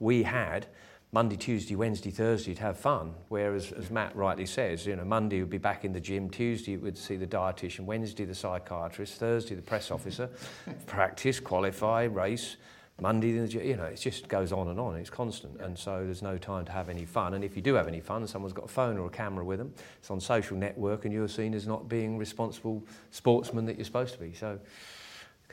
we 0.00 0.22
had 0.22 0.66
Monday, 1.12 1.36
Tuesday, 1.36 1.76
Wednesday, 1.76 2.10
Thursday 2.10 2.54
to 2.54 2.62
have 2.62 2.76
fun. 2.76 3.14
Whereas, 3.28 3.70
as 3.70 3.88
Matt 3.88 4.16
rightly 4.16 4.46
says, 4.46 4.86
you 4.86 4.96
know, 4.96 5.04
Monday 5.04 5.38
would 5.40 5.50
be 5.50 5.58
back 5.58 5.84
in 5.84 5.92
the 5.92 6.00
gym, 6.00 6.28
Tuesday 6.28 6.76
would 6.76 6.98
see 6.98 7.16
the 7.16 7.26
dietitian, 7.26 7.80
Wednesday 7.84 8.24
the 8.24 8.34
psychiatrist, 8.34 9.20
Thursday 9.20 9.54
the 9.54 9.62
press 9.62 9.90
officer, 9.90 10.28
practice, 10.86 11.38
qualify, 11.38 12.04
race. 12.04 12.56
Monday, 13.00 13.30
you 13.30 13.76
know, 13.76 13.84
it 13.84 13.96
just 13.96 14.28
goes 14.28 14.52
on 14.52 14.68
and 14.68 14.78
on. 14.78 14.94
It's 14.96 15.10
constant, 15.10 15.60
and 15.60 15.76
so 15.76 16.04
there's 16.04 16.22
no 16.22 16.38
time 16.38 16.64
to 16.66 16.72
have 16.72 16.88
any 16.88 17.04
fun. 17.04 17.34
And 17.34 17.42
if 17.42 17.56
you 17.56 17.62
do 17.62 17.74
have 17.74 17.88
any 17.88 18.00
fun, 18.00 18.26
someone's 18.28 18.52
got 18.52 18.66
a 18.66 18.68
phone 18.68 18.98
or 18.98 19.08
a 19.08 19.10
camera 19.10 19.44
with 19.44 19.58
them. 19.58 19.74
It's 19.98 20.10
on 20.10 20.20
social 20.20 20.56
network, 20.56 21.04
and 21.04 21.12
you're 21.12 21.28
seen 21.28 21.54
as 21.54 21.66
not 21.66 21.88
being 21.88 22.18
responsible 22.18 22.84
sportsman 23.10 23.66
that 23.66 23.76
you're 23.76 23.84
supposed 23.84 24.14
to 24.14 24.20
be. 24.20 24.32
So 24.32 24.60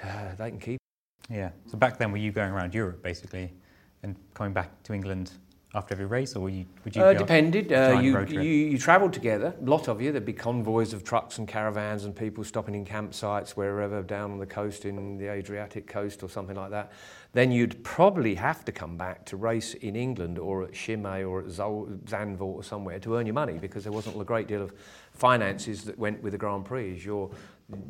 uh, 0.04 0.36
they 0.38 0.50
can 0.52 0.60
keep. 0.60 0.80
Yeah. 1.30 1.50
So 1.66 1.78
back 1.78 1.98
then, 1.98 2.12
were 2.12 2.18
you 2.18 2.32
going 2.32 2.52
around 2.52 2.76
Europe 2.76 3.02
basically, 3.02 3.52
and 4.04 4.16
coming 4.36 4.54
back 4.54 4.84
to 4.84 4.94
England 4.94 5.32
after 5.74 5.94
every 5.94 6.06
race, 6.06 6.36
or 6.36 6.50
you? 6.50 6.66
Would 6.84 6.96
you? 6.96 7.02
Uh, 7.02 7.14
depended. 7.14 7.72
Uh, 7.72 8.00
you, 8.02 8.20
you, 8.28 8.42
you 8.42 8.78
travelled 8.78 9.14
together, 9.14 9.56
a 9.60 9.64
lot 9.64 9.88
of 9.88 10.02
you. 10.02 10.12
There'd 10.12 10.26
be 10.26 10.34
convoys 10.34 10.92
of 10.92 11.04
trucks 11.04 11.38
and 11.38 11.48
caravans 11.48 12.04
and 12.04 12.14
people 12.16 12.44
stopping 12.44 12.76
in 12.76 12.86
campsites 12.86 13.52
wherever 13.52 14.02
down 14.02 14.32
on 14.32 14.38
the 14.38 14.46
coast 14.46 14.84
in 14.84 15.18
the 15.18 15.32
Adriatic 15.32 15.88
coast 15.88 16.24
or 16.24 16.30
something 16.30 16.58
like 16.58 16.72
that. 16.72 16.92
Then 17.34 17.52
you'd 17.52 17.82
probably 17.84 18.36
have 18.36 18.66
to 18.66 18.74
come 18.74 18.98
back 18.98 19.26
to 19.28 19.38
race 19.38 19.74
in 19.76 19.96
England 19.96 20.38
or 20.38 20.64
at 20.64 20.74
Chimay 20.74 21.24
or 21.24 21.40
at 21.40 21.46
Zol- 21.46 21.98
Zandvoort 22.04 22.42
or 22.56 22.64
somewhere 22.64 23.00
to 23.00 23.16
earn 23.16 23.26
your 23.26 23.34
money 23.34 23.54
because 23.54 23.84
there 23.84 23.94
wasn't 23.94 24.20
a 24.20 24.24
great 24.26 24.48
deal 24.48 24.62
of 24.62 24.74
finances 25.14 25.86
that 25.86 25.98
went 25.98 26.22
with 26.22 26.34
the 26.34 26.38
Grand 26.38 26.66
Prix. 26.66 27.02
Your, 27.06 27.32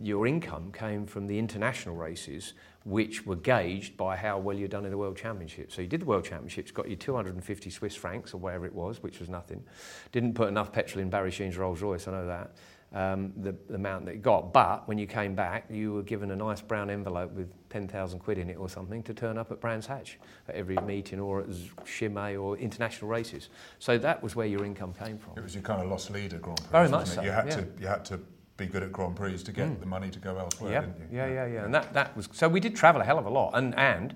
your 0.01 0.27
income 0.27 0.71
came 0.71 1.05
from 1.05 1.27
the 1.27 1.37
international 1.37 1.95
races, 1.95 2.53
which 2.83 3.25
were 3.25 3.35
gauged 3.35 3.95
by 3.95 4.15
how 4.15 4.39
well 4.39 4.57
you'd 4.57 4.71
done 4.71 4.85
in 4.85 4.91
the 4.91 4.97
World 4.97 5.17
Championships. 5.17 5.75
So 5.75 5.81
you 5.81 5.87
did 5.87 6.01
the 6.01 6.05
World 6.05 6.25
Championships, 6.25 6.71
got 6.71 6.87
your 6.87 6.97
250 6.97 7.69
Swiss 7.69 7.95
francs 7.95 8.33
or 8.33 8.37
whatever 8.37 8.65
it 8.65 8.73
was, 8.73 9.03
which 9.03 9.19
was 9.19 9.29
nothing. 9.29 9.63
Didn't 10.11 10.33
put 10.33 10.47
enough 10.47 10.71
petrol 10.71 11.01
in 11.01 11.09
Barry 11.09 11.31
Sheene's 11.31 11.57
Rolls 11.57 11.81
Royce, 11.81 12.07
I 12.07 12.11
know 12.11 12.27
that. 12.27 12.51
Um, 12.93 13.31
the, 13.37 13.55
the 13.69 13.75
amount 13.75 14.05
that 14.07 14.15
you 14.15 14.19
got. 14.19 14.51
But 14.51 14.85
when 14.85 14.97
you 14.97 15.07
came 15.07 15.33
back, 15.33 15.67
you 15.69 15.93
were 15.93 16.03
given 16.03 16.29
a 16.31 16.35
nice 16.35 16.59
brown 16.59 16.89
envelope 16.89 17.31
with 17.31 17.49
10,000 17.69 18.19
quid 18.19 18.37
in 18.37 18.49
it 18.49 18.57
or 18.57 18.67
something 18.67 19.01
to 19.03 19.13
turn 19.13 19.37
up 19.37 19.49
at 19.49 19.61
Brands 19.61 19.87
Hatch 19.87 20.19
at 20.49 20.55
every 20.55 20.75
meeting 20.75 21.17
or 21.17 21.39
at 21.39 21.47
Chimay 21.85 22.35
or 22.35 22.57
international 22.57 23.09
races. 23.09 23.47
So 23.79 23.97
that 23.97 24.21
was 24.21 24.35
where 24.35 24.45
your 24.45 24.65
income 24.65 24.93
came 24.93 25.17
from. 25.17 25.37
It 25.37 25.43
was 25.43 25.55
your 25.55 25.63
kind 25.63 25.81
of 25.81 25.89
lost 25.89 26.11
leader 26.11 26.37
Grand 26.37 26.59
Prix. 26.59 26.69
Very 26.69 26.89
much 26.89 27.07
so, 27.07 27.21
You 27.21 27.31
had 27.31 27.47
yeah. 27.47 27.55
to 27.55 27.67
you 27.79 27.87
had 27.87 28.03
to 28.05 28.19
be 28.65 28.71
good 28.71 28.83
at 28.83 28.91
Grand 28.91 29.15
Prix 29.15 29.37
to 29.39 29.51
get 29.51 29.67
mm. 29.67 29.79
the 29.79 29.85
money 29.85 30.09
to 30.09 30.19
go 30.19 30.37
elsewhere, 30.37 30.71
Yeah, 30.71 30.81
didn't 30.81 31.11
you? 31.11 31.17
yeah, 31.17 31.27
yeah, 31.27 31.45
yeah. 31.47 31.65
And 31.65 31.73
that, 31.73 31.93
that 31.93 32.15
was 32.15 32.29
so 32.31 32.47
we 32.47 32.59
did 32.59 32.75
travel 32.75 33.01
a 33.01 33.05
hell 33.05 33.19
of 33.19 33.25
a 33.25 33.29
lot, 33.29 33.51
and 33.53 33.77
and 33.77 34.15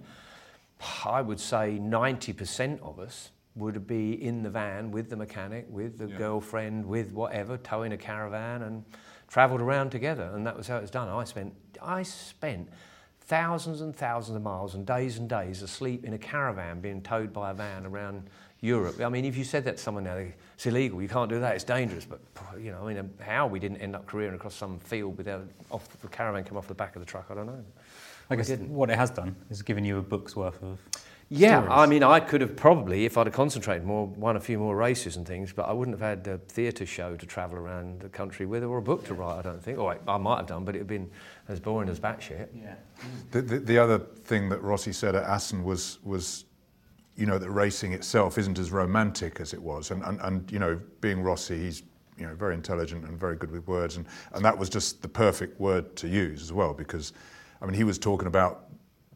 I 1.06 1.22
would 1.22 1.40
say 1.40 1.80
ninety 1.80 2.34
percent 2.34 2.82
of 2.82 3.00
us 3.00 3.32
would 3.56 3.88
be 3.88 4.22
in 4.22 4.44
the 4.44 4.50
van 4.50 4.92
with 4.92 5.10
the 5.10 5.16
mechanic, 5.16 5.66
with 5.70 5.98
the 5.98 6.08
Yeah. 6.08 6.18
girlfriend, 6.18 6.86
with 6.86 7.12
whatever, 7.14 7.58
towing 7.58 7.94
a 7.94 7.98
caravan, 7.98 8.62
and 8.64 8.84
travelled 9.28 9.62
around 9.62 9.92
together, 9.92 10.30
and 10.34 10.46
that 10.46 10.58
was 10.58 10.68
how 10.68 10.78
it 10.78 10.82
was 10.82 10.92
done. 10.92 11.10
I 11.10 11.24
spent 11.24 11.54
I 11.82 12.04
spent 12.04 12.70
thousands 13.22 13.82
and 13.82 13.96
thousands 13.96 14.36
of 14.36 14.44
miles 14.44 14.76
and 14.76 14.86
days 14.86 15.18
and 15.18 15.28
days 15.28 15.64
asleep 15.64 16.06
in 16.06 16.14
a 16.14 16.18
caravan 16.18 16.80
being 16.80 17.02
towed 17.02 17.34
by 17.34 17.50
a 17.50 17.54
van 17.54 17.86
around 17.86 18.30
Europe. 18.66 19.00
I 19.00 19.10
mean, 19.10 19.26
if 19.26 19.38
you 19.38 19.44
said 19.44 19.64
that 19.66 19.78
to 19.78 19.84
someone 19.84 20.04
now, 20.04 20.18
it's 20.18 20.66
illegal, 20.66 21.02
you 21.02 21.08
can't 21.08 21.30
do 21.30 21.40
that, 21.40 21.56
it's 21.56 21.64
dangerous. 21.64 22.06
But, 22.06 22.20
you 22.60 22.72
know, 22.72 22.88
I 22.88 22.94
mean, 22.94 23.10
how 23.20 23.48
we 23.48 23.60
didn't 23.60 23.78
end 23.78 23.96
up 23.96 24.06
careering 24.08 24.36
across 24.36 24.56
some 24.56 24.80
field 24.80 25.18
without 25.18 25.48
off 25.72 25.88
the 26.02 26.08
caravan 26.08 26.44
come 26.44 26.58
off 26.58 26.68
the 26.68 26.74
back 26.74 26.96
of 26.96 27.02
the 27.02 27.06
truck, 27.06 27.28
I 27.30 27.36
don't 27.36 27.48
know. 27.48 27.64
I 28.30 28.34
we 28.34 28.38
guess 28.38 28.48
didn't. 28.48 28.70
what 28.70 28.90
it 28.90 28.98
has 28.98 29.12
done 29.12 29.36
is 29.50 29.62
given 29.62 29.86
you 29.86 30.00
a 30.00 30.02
book's 30.02 30.36
worth 30.36 30.62
of. 30.64 30.80
Yeah, 31.30 31.62
stories. 31.62 31.72
I 31.72 31.86
mean, 31.88 32.04
I 32.04 32.20
could 32.20 32.42
have 32.42 32.56
probably, 32.56 33.06
if 33.06 33.18
I'd 33.18 33.26
have 33.26 33.34
concentrated 33.34 33.84
more, 33.84 34.06
won 34.06 34.36
a 34.36 34.40
few 34.40 34.60
more 34.60 34.76
races 34.76 35.18
and 35.18 35.28
things, 35.28 35.52
but 35.54 35.64
I 35.64 35.74
wouldn't 35.74 36.00
have 36.00 36.08
had 36.08 36.28
a 36.28 36.38
theatre 36.38 36.86
show 36.86 37.16
to 37.16 37.26
travel 37.26 37.58
around 37.58 38.02
the 38.02 38.10
country 38.10 38.46
with 38.46 38.64
or 38.64 38.78
a 38.78 38.82
book 38.82 39.06
to 39.06 39.16
write, 39.16 39.40
I 39.40 39.42
don't 39.42 39.64
think. 39.64 39.80
Or 39.80 39.94
I, 39.94 40.14
I 40.14 40.18
might 40.18 40.38
have 40.38 40.48
done, 40.48 40.66
but 40.66 40.76
it 40.76 40.80
would 40.80 40.92
have 40.92 41.00
been 41.02 41.10
as 41.48 41.60
boring 41.60 41.90
as 41.90 42.00
batshit. 42.00 42.50
Yeah. 42.56 42.76
The, 43.32 43.42
the, 43.42 43.60
the 43.60 43.78
other 43.78 43.98
thing 43.98 44.50
that 44.50 44.62
Rossi 44.62 44.94
said 44.94 45.16
at 45.16 45.24
Assen 45.24 45.64
was, 45.64 45.98
was, 46.04 46.46
you 47.16 47.26
know, 47.26 47.38
that 47.38 47.50
racing 47.50 47.94
itself 47.94 48.38
isn't 48.38 48.60
as 48.60 48.72
romantic 48.72 49.40
as 49.40 49.54
it 49.54 49.62
was. 49.62 49.92
And, 49.92 50.04
and, 50.04 50.20
and 50.22 50.52
you 50.52 50.60
know, 50.60 50.80
being 51.02 51.22
Rossi, 51.22 51.58
he's, 51.58 51.84
you 52.18 52.26
know, 52.26 52.36
very 52.36 52.54
intelligent 52.54 53.06
and 53.06 53.20
very 53.20 53.36
good 53.36 53.52
with 53.52 53.68
words. 53.68 53.98
And, 53.98 54.06
and 54.34 54.44
that 54.44 54.58
was 54.58 54.70
just 54.70 55.02
the 55.02 55.08
perfect 55.08 55.60
word 55.60 55.96
to 55.98 56.08
use 56.08 56.42
as 56.42 56.52
well, 56.52 56.74
because, 56.74 57.14
I 57.62 57.66
mean, 57.66 57.74
he 57.74 57.84
was 57.84 57.98
talking 57.98 58.28
about 58.28 58.66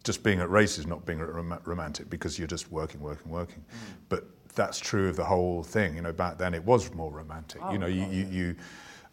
just 0.03 0.23
being 0.23 0.39
at 0.39 0.49
races, 0.49 0.87
not 0.87 1.05
being 1.05 1.19
rom- 1.19 1.59
romantic, 1.65 2.09
because 2.09 2.39
you're 2.39 2.47
just 2.47 2.71
working, 2.71 3.01
working, 3.01 3.29
working. 3.31 3.63
But 4.07 4.25
that's 4.55 4.79
true 4.79 5.09
of 5.09 5.15
the 5.15 5.25
whole 5.25 5.63
thing. 5.63 5.95
You 5.95 6.01
know, 6.01 6.13
back 6.13 6.37
then 6.37 6.53
it 6.53 6.63
was 6.63 6.93
more 6.93 7.11
romantic. 7.11 7.61
you 7.71 7.77
know, 7.77 7.87
you, 7.87 8.05
you, 8.05 8.25
you 8.25 8.55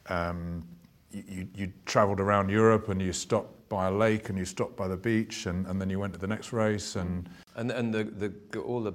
um, 0.09 0.65
you, 1.11 1.25
you, 1.29 1.49
you 1.55 1.73
travelled 1.85 2.21
around 2.21 2.51
Europe 2.51 2.89
and 2.89 3.01
you 3.01 3.13
stopped 3.13 3.56
by 3.69 3.89
a 3.89 3.91
lake 3.91 4.29
and 4.29 4.39
you 4.39 4.45
stopped 4.45 4.77
by 4.77 4.89
the 4.89 4.97
beach 4.97 5.47
and, 5.47 5.67
and 5.67 5.81
then 5.81 5.91
you 5.91 5.99
went 5.99 6.13
to 6.15 6.19
the 6.21 6.27
next 6.27 6.53
race 6.53 6.97
and 6.97 7.29
And, 7.57 7.71
and 7.71 7.93
the, 7.93 8.05
the, 8.05 8.61
all 8.61 8.81
the, 8.81 8.93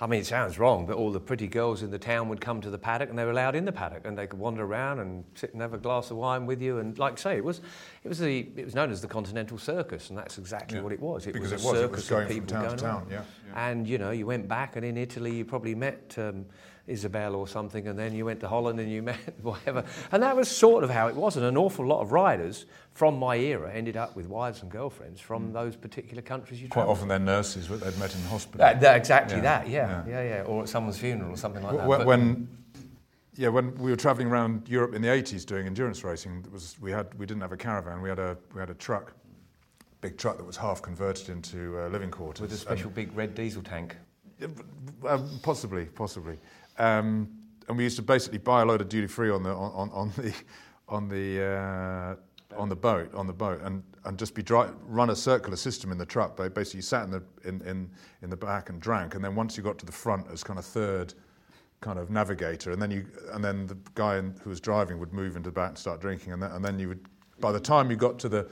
I 0.00 0.06
mean, 0.06 0.20
it 0.20 0.26
sounds 0.26 0.58
wrong, 0.58 0.86
but 0.86 0.96
all 0.96 1.10
the 1.12 1.20
pretty 1.20 1.46
girls 1.46 1.82
in 1.82 1.90
the 1.90 1.98
town 1.98 2.28
would 2.28 2.40
come 2.40 2.60
to 2.62 2.70
the 2.70 2.78
paddock 2.78 3.10
and 3.10 3.18
they 3.18 3.24
were 3.24 3.32
allowed 3.32 3.54
in 3.54 3.64
the 3.64 3.72
paddock 3.72 4.06
and 4.06 4.16
they 4.16 4.26
could 4.26 4.38
wander 4.38 4.64
around 4.64 5.00
and 5.00 5.24
sit 5.34 5.52
and 5.52 5.60
have 5.62 5.74
a 5.74 5.78
glass 5.78 6.10
of 6.10 6.16
wine 6.16 6.46
with 6.46 6.62
you. 6.62 6.78
And 6.78 6.98
like 6.98 7.14
I 7.14 7.16
say, 7.16 7.36
it 7.36 7.44
was, 7.44 7.60
it 8.04 8.08
was, 8.08 8.18
the, 8.18 8.48
it 8.56 8.64
was 8.64 8.74
known 8.74 8.90
as 8.90 9.00
the 9.02 9.08
Continental 9.08 9.58
Circus, 9.58 10.08
and 10.08 10.16
that's 10.18 10.38
exactly 10.38 10.78
Yeah. 10.78 10.84
what 10.84 10.92
it 10.92 11.00
was. 11.00 11.26
It 11.26 11.32
Because 11.32 11.52
was 11.52 11.62
it 11.62 11.64
a 11.66 11.68
was, 11.68 11.78
it 11.78 11.82
circus 11.82 11.96
was 11.96 12.04
of 12.04 12.10
going 12.10 12.26
from 12.26 12.34
people 12.34 12.48
town 12.48 12.62
to 12.62 12.68
going 12.68 12.78
town, 12.78 13.02
on. 13.02 13.10
yeah, 13.10 13.22
And, 13.54 13.86
you 13.88 13.98
know, 13.98 14.10
you 14.10 14.24
went 14.26 14.48
back 14.48 14.76
and 14.76 14.84
in 14.84 14.96
Italy 14.96 15.34
you 15.36 15.44
probably 15.44 15.74
met 15.74 16.14
um, 16.18 16.46
Isabel 16.88 17.34
or 17.34 17.46
something, 17.46 17.86
and 17.86 17.98
then 17.98 18.14
you 18.14 18.24
went 18.24 18.40
to 18.40 18.48
Holland 18.48 18.80
and 18.80 18.90
you 18.90 19.02
met 19.12 19.18
whatever. 19.42 19.84
And 20.10 20.22
that 20.22 20.34
was 20.36 20.48
sort 20.50 20.84
of 20.84 20.90
how 20.90 21.08
it 21.08 21.14
was. 21.14 21.36
And 21.36 21.44
an 21.44 21.56
awful 21.56 21.86
lot 21.86 22.00
of 22.00 22.12
riders 22.12 22.66
from 22.94 23.18
my 23.18 23.36
era 23.36 23.70
ended 23.72 23.96
up 23.96 24.16
with 24.16 24.26
wives 24.26 24.62
and 24.62 24.70
girlfriends 24.70 25.20
from 25.20 25.52
those 25.52 25.76
particular 25.76 26.22
countries 26.22 26.60
you 26.60 26.68
quite 26.68 26.86
often 26.86 27.06
they're 27.08 27.18
nurses 27.18 27.68
that 27.68 27.80
they'd 27.80 27.96
met 27.98 28.14
in 28.14 28.22
hospital. 28.22 28.58
that, 28.58 28.80
that- 28.80 28.96
exactly 28.96 29.36
Yeah, 29.36 29.42
that, 29.42 29.68
yeah, 29.68 30.04
yeah. 30.08 30.22
yeah, 30.22 30.28
yeah, 30.38 30.42
or 30.42 30.62
at 30.62 30.68
someone's 30.68 30.98
funeral 30.98 31.32
or 31.32 31.36
something 31.36 31.62
like 31.62 31.76
that. 31.76 32.06
when, 32.06 32.48
But- 32.72 32.80
yeah, 33.36 33.48
when 33.48 33.72
we 33.76 33.90
were 33.92 33.96
travelling 33.96 34.26
around 34.28 34.68
Europe 34.68 34.94
in 34.94 35.02
the 35.02 35.08
80s 35.08 35.46
doing 35.46 35.66
endurance 35.68 36.02
racing, 36.02 36.44
was, 36.52 36.76
we, 36.80 36.90
had, 36.90 37.06
we 37.18 37.24
didn't 37.24 37.42
have 37.42 37.52
a 37.52 37.56
caravan, 37.56 38.02
we 38.02 38.08
had 38.08 38.18
a, 38.18 38.36
we 38.52 38.58
had 38.58 38.70
a 38.70 38.74
truck, 38.74 39.12
big 40.00 40.16
truck 40.18 40.36
that 40.38 40.44
was 40.44 40.56
half 40.56 40.82
converted 40.82 41.28
into 41.28 41.78
uh, 41.78 41.86
living 41.88 42.10
quarters. 42.10 42.40
with 42.40 42.50
a 42.50 42.54
And- 42.54 42.60
special 42.60 42.90
big 42.90 43.14
red 43.16 43.34
diesel 43.36 43.62
tank. 43.62 43.96
Um, 45.08 45.28
possibly, 45.42 45.84
possibly. 45.86 46.38
Um, 46.78 47.28
and 47.68 47.76
we 47.76 47.84
used 47.84 47.96
to 47.96 48.02
basically 48.02 48.38
buy 48.38 48.62
a 48.62 48.64
load 48.64 48.80
of 48.80 48.88
duty 48.88 49.06
free 49.06 49.30
on 49.30 49.42
the 49.42 49.50
on, 49.50 49.90
on, 49.90 50.12
the 50.16 50.34
on 50.88 51.08
the 51.08 51.42
uh, 51.42 52.56
on 52.56 52.68
the 52.68 52.76
boat 52.76 53.12
on 53.14 53.26
the 53.26 53.32
boat 53.32 53.60
and, 53.62 53.82
and 54.04 54.18
just 54.18 54.34
be 54.34 54.42
dry, 54.42 54.70
run 54.86 55.10
a 55.10 55.16
circular 55.16 55.56
system 55.56 55.92
in 55.92 55.98
the 55.98 56.06
truck. 56.06 56.36
But 56.36 56.54
basically, 56.54 56.80
sat 56.80 57.04
in 57.04 57.10
the 57.10 57.22
in, 57.44 57.60
in 57.62 57.90
in 58.22 58.30
the 58.30 58.36
back 58.36 58.70
and 58.70 58.80
drank, 58.80 59.14
and 59.14 59.24
then 59.24 59.34
once 59.34 59.56
you 59.56 59.62
got 59.62 59.78
to 59.78 59.86
the 59.86 59.92
front 59.92 60.26
as 60.32 60.42
kind 60.42 60.58
of 60.58 60.64
third 60.64 61.14
kind 61.80 61.98
of 61.98 62.10
navigator, 62.10 62.72
and 62.72 62.80
then 62.80 62.90
you 62.90 63.06
and 63.32 63.44
then 63.44 63.66
the 63.66 63.76
guy 63.94 64.18
in, 64.18 64.34
who 64.42 64.50
was 64.50 64.60
driving 64.60 64.98
would 64.98 65.12
move 65.12 65.36
into 65.36 65.50
the 65.50 65.54
back 65.54 65.70
and 65.70 65.78
start 65.78 66.00
drinking, 66.00 66.32
and 66.32 66.42
then, 66.42 66.50
and 66.52 66.64
then 66.64 66.78
you 66.78 66.88
would 66.88 67.00
by 67.40 67.52
the 67.52 67.60
time 67.60 67.90
you 67.90 67.96
got 67.96 68.18
to 68.18 68.28
the 68.28 68.48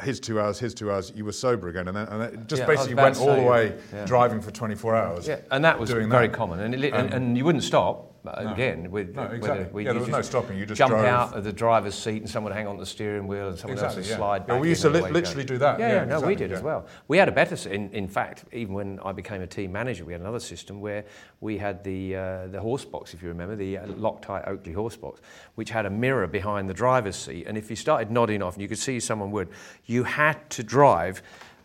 his 0.00 0.20
two 0.20 0.40
hours, 0.40 0.58
his 0.58 0.74
two 0.74 0.90
hours, 0.90 1.12
you 1.14 1.24
were 1.24 1.32
sober 1.32 1.68
again, 1.68 1.88
and 1.88 1.96
then, 1.96 2.08
and 2.08 2.22
it 2.22 2.46
just 2.46 2.60
Yeah, 2.60 2.66
basically 2.66 2.94
went 2.94 3.18
all 3.18 3.34
the 3.36 3.42
way 3.42 3.76
yeah. 3.92 4.04
driving 4.04 4.40
for 4.40 4.50
24 4.50 4.94
hours. 4.96 5.28
Yeah, 5.28 5.40
and 5.50 5.64
that 5.64 5.78
was 5.78 5.90
very 5.90 6.06
that. 6.06 6.32
common, 6.32 6.60
and, 6.60 6.74
it, 6.74 6.80
li- 6.80 6.90
and, 6.92 7.08
Um, 7.12 7.22
and 7.22 7.38
you 7.38 7.44
wouldn't 7.44 7.64
stop. 7.64 8.11
Uh, 8.26 8.52
again. 8.52 8.90
With, 8.90 9.14
No, 9.16 9.22
exactly. 9.24 9.66
we- 9.72 9.84
Yeah, 9.84 9.92
there 9.92 10.00
was 10.00 10.08
no 10.08 10.22
stopping, 10.22 10.58
you 10.58 10.66
just 10.66 10.78
jump 10.78 10.92
drove. 10.92 11.04
out 11.04 11.36
of 11.36 11.44
the 11.44 11.52
driver's 11.52 11.94
seat 11.94 12.22
and 12.22 12.30
someone 12.30 12.52
would 12.52 12.56
hang 12.56 12.66
on 12.66 12.76
the 12.76 12.86
steering 12.86 13.26
wheel 13.26 13.48
and 13.48 13.58
someone 13.58 13.74
Exactly, 13.76 13.98
else 14.02 14.08
yeah. 14.08 14.14
would 14.14 14.18
slide 14.18 14.42
Yeah, 14.42 14.54
back. 14.54 14.60
we 14.62 14.68
used 14.68 14.82
to 14.82 14.90
li- 14.90 15.10
literally 15.10 15.44
do 15.44 15.58
that. 15.58 15.78
Yeah, 15.78 15.88
Yeah, 15.88 15.94
no, 16.04 16.20
we 16.20 16.32
exactly, 16.32 16.36
did 16.36 16.52
as 16.52 16.62
well. 16.62 16.86
We 17.08 17.18
had 17.18 17.28
a 17.28 17.32
better, 17.32 17.56
in, 17.68 17.90
in 17.90 18.06
fact, 18.08 18.44
even 18.52 18.74
when 18.74 19.00
I 19.04 19.12
became 19.12 19.42
a 19.42 19.46
team 19.46 19.72
manager, 19.72 20.04
we 20.04 20.12
had 20.12 20.20
another 20.20 20.40
system 20.40 20.80
where 20.80 21.04
we 21.40 21.58
had 21.58 21.82
the, 21.84 22.16
uh, 22.16 22.46
the 22.48 22.60
horse 22.60 22.84
box, 22.84 23.14
if 23.14 23.22
you 23.22 23.28
remember, 23.28 23.56
the 23.56 23.78
uh, 23.78 23.86
Loctite 23.86 24.46
Oakley 24.46 24.72
horse 24.72 24.96
box, 24.96 25.20
which 25.56 25.70
had 25.70 25.86
a 25.86 25.90
mirror 25.90 26.26
behind 26.26 26.68
the 26.68 26.74
driver's 26.74 27.16
seat. 27.16 27.46
And 27.46 27.58
if 27.58 27.70
you 27.70 27.76
started 27.76 28.10
nodding 28.10 28.42
off 28.42 28.54
and 28.54 28.62
you 28.62 28.68
could 28.68 28.78
see 28.78 29.00
someone 29.00 29.30
would, 29.32 29.48
you 29.86 30.04
had 30.04 30.48
to 30.50 30.62
drive 30.62 31.22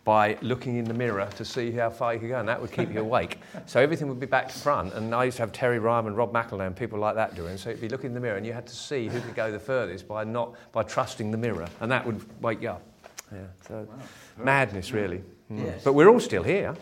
by 0.08 0.38
looking 0.40 0.76
in 0.76 0.86
the 0.86 0.94
mirror 0.94 1.28
to 1.36 1.44
see 1.44 1.70
how 1.70 1.90
far 1.90 2.14
you 2.14 2.20
could 2.20 2.30
go, 2.30 2.38
and 2.38 2.48
that 2.48 2.58
would 2.58 2.72
keep 2.72 2.90
you 2.90 3.00
awake. 3.00 3.36
So 3.66 3.78
everything 3.78 4.08
would 4.08 4.18
be 4.18 4.24
back 4.24 4.48
to 4.48 4.54
front, 4.54 4.94
and 4.94 5.14
I 5.14 5.24
used 5.24 5.36
to 5.36 5.42
have 5.42 5.52
Terry 5.52 5.78
Rymer, 5.78 6.12
Rob 6.12 6.32
McElnea, 6.32 6.74
people 6.74 6.98
like 6.98 7.14
that 7.16 7.34
doing. 7.34 7.58
So 7.58 7.68
you'd 7.68 7.82
be 7.82 7.90
looking 7.90 8.06
in 8.06 8.14
the 8.14 8.20
mirror, 8.20 8.38
and 8.38 8.46
you 8.46 8.54
had 8.54 8.66
to 8.68 8.74
see 8.74 9.08
who 9.08 9.20
could 9.20 9.34
go 9.34 9.52
the 9.52 9.58
furthest 9.58 10.08
by 10.08 10.24
not 10.24 10.54
by 10.72 10.82
trusting 10.82 11.30
the 11.30 11.36
mirror, 11.36 11.68
and 11.80 11.92
that 11.92 12.06
would 12.06 12.24
wake 12.40 12.62
you 12.62 12.70
up. 12.70 12.82
Yeah, 13.30 13.40
so 13.66 13.86
madness 14.38 14.92
really. 14.92 15.22
Mm. 15.52 15.84
But 15.84 15.92
we're 15.92 16.08
all 16.08 16.20
still 16.20 16.42
here, 16.42 16.74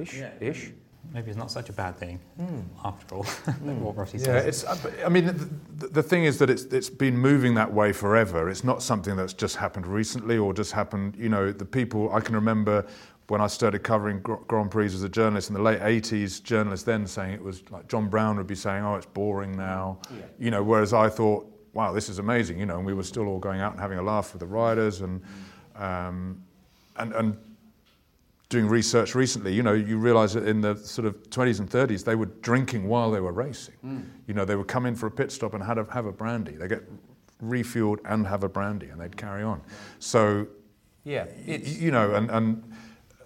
ish, 0.00 0.22
ish. 0.40 0.70
Maybe 1.12 1.28
it's 1.30 1.38
not 1.38 1.50
such 1.50 1.68
a 1.68 1.72
bad 1.72 1.96
thing 1.96 2.20
Hmm. 2.36 2.60
after 2.84 3.16
all. 3.16 3.24
what 3.84 3.96
Rossi 3.96 4.18
Yeah, 4.18 4.24
says. 4.24 4.64
it's. 4.64 5.02
I 5.04 5.08
mean, 5.08 5.26
the, 5.78 5.88
the 5.88 6.02
thing 6.02 6.24
is 6.24 6.38
that 6.38 6.48
it's 6.50 6.64
it's 6.64 6.90
been 6.90 7.16
moving 7.18 7.54
that 7.54 7.72
way 7.72 7.92
forever. 7.92 8.48
It's 8.48 8.62
not 8.64 8.82
something 8.82 9.16
that's 9.16 9.32
just 9.32 9.56
happened 9.56 9.86
recently 9.86 10.38
or 10.38 10.52
just 10.54 10.72
happened. 10.72 11.16
You 11.16 11.28
know, 11.28 11.50
the 11.52 11.64
people 11.64 12.12
I 12.14 12.20
can 12.20 12.34
remember 12.36 12.86
when 13.28 13.40
I 13.40 13.46
started 13.48 13.80
covering 13.82 14.20
Grand 14.20 14.70
Prix 14.70 14.86
as 14.86 15.02
a 15.02 15.08
journalist 15.08 15.50
in 15.50 15.54
the 15.54 15.62
late 15.62 15.80
'80s. 15.80 16.42
Journalists 16.42 16.84
then 16.86 17.06
saying 17.06 17.32
it 17.34 17.42
was 17.42 17.62
like 17.70 17.88
John 17.88 18.08
Brown 18.08 18.36
would 18.36 18.46
be 18.46 18.54
saying, 18.54 18.84
"Oh, 18.84 18.94
it's 18.94 19.06
boring 19.06 19.56
now," 19.56 19.98
yeah. 20.10 20.22
you 20.38 20.50
know. 20.52 20.62
Whereas 20.62 20.92
I 20.92 21.08
thought, 21.08 21.44
"Wow, 21.72 21.92
this 21.92 22.08
is 22.08 22.18
amazing," 22.20 22.58
you 22.60 22.66
know. 22.66 22.76
And 22.78 22.86
we 22.86 22.94
were 22.94 23.02
still 23.04 23.26
all 23.26 23.38
going 23.40 23.60
out 23.60 23.72
and 23.72 23.80
having 23.80 23.98
a 23.98 24.02
laugh 24.02 24.32
with 24.32 24.40
the 24.40 24.46
riders 24.46 25.00
and 25.00 25.20
um, 25.76 26.42
and 26.96 27.12
and 27.14 27.36
doing 28.50 28.66
research 28.68 29.14
recently, 29.14 29.54
you 29.54 29.62
know, 29.62 29.72
you 29.72 29.96
realise 29.96 30.32
that 30.34 30.46
in 30.46 30.60
the 30.60 30.74
sort 30.76 31.06
of 31.06 31.14
20s 31.30 31.60
and 31.60 31.70
30s, 31.70 32.04
they 32.04 32.16
were 32.16 32.26
drinking 32.42 32.86
while 32.88 33.10
they 33.10 33.20
were 33.20 33.32
racing. 33.32 33.74
You 34.26 34.34
know, 34.34 34.44
they 34.44 34.56
would 34.56 34.66
come 34.68 34.84
in 34.86 34.94
for 34.96 35.06
a 35.06 35.10
pit 35.10 35.30
stop 35.32 35.54
and 35.54 35.62
had 35.62 35.78
a, 35.78 35.86
have 35.92 36.04
a 36.04 36.12
brandy. 36.12 36.52
They 36.52 36.66
get 36.68 36.82
refueled 37.42 37.98
and 38.04 38.26
have 38.26 38.42
a 38.44 38.48
brandy, 38.48 38.88
and 38.88 39.00
they'd 39.00 39.16
carry 39.16 39.42
on. 39.42 39.62
So, 40.00 40.46
Yeah, 41.04 41.26
y- 41.46 41.62
you 41.64 41.90
know, 41.92 42.14
and, 42.14 42.28
and 42.30 42.62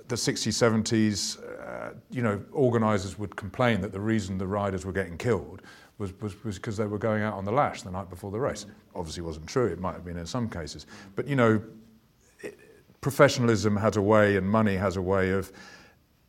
the 0.09 0.14
60s, 0.14 0.52
70s, 0.52 1.38
uh, 1.43 1.95
you 2.11 2.21
know, 2.23 2.40
organisers 2.52 3.19
would 3.19 3.35
complain 3.35 3.81
that 3.81 3.93
the 3.93 4.00
reason 4.00 4.37
the 4.38 4.47
riders 4.47 4.85
were 4.85 4.93
getting 4.93 5.16
killed 5.16 5.62
was 5.99 6.12
was 6.21 6.35
was 6.45 6.57
because 6.57 6.76
they 6.76 6.87
were 6.87 6.99
going 6.99 7.23
out 7.23 7.35
on 7.35 7.45
the 7.45 7.52
lash 7.52 7.83
the 7.83 7.90
night 7.90 8.11
before 8.11 8.31
the 8.31 8.38
race. 8.38 8.66
Obviously, 8.95 9.23
wasn't 9.23 9.47
true. 9.47 9.66
It 9.66 9.81
might 9.81 9.95
have 9.95 10.04
been 10.04 10.19
in 10.19 10.26
some 10.26 10.49
cases, 10.50 10.87
but 11.16 11.26
you 11.26 11.37
know, 11.37 11.62
professionalism 13.04 13.76
has 13.76 13.99
a 13.99 14.00
way 14.00 14.37
and 14.38 14.49
money 14.49 14.76
has 14.76 14.96
a 14.96 15.02
way 15.02 15.28
of, 15.28 15.52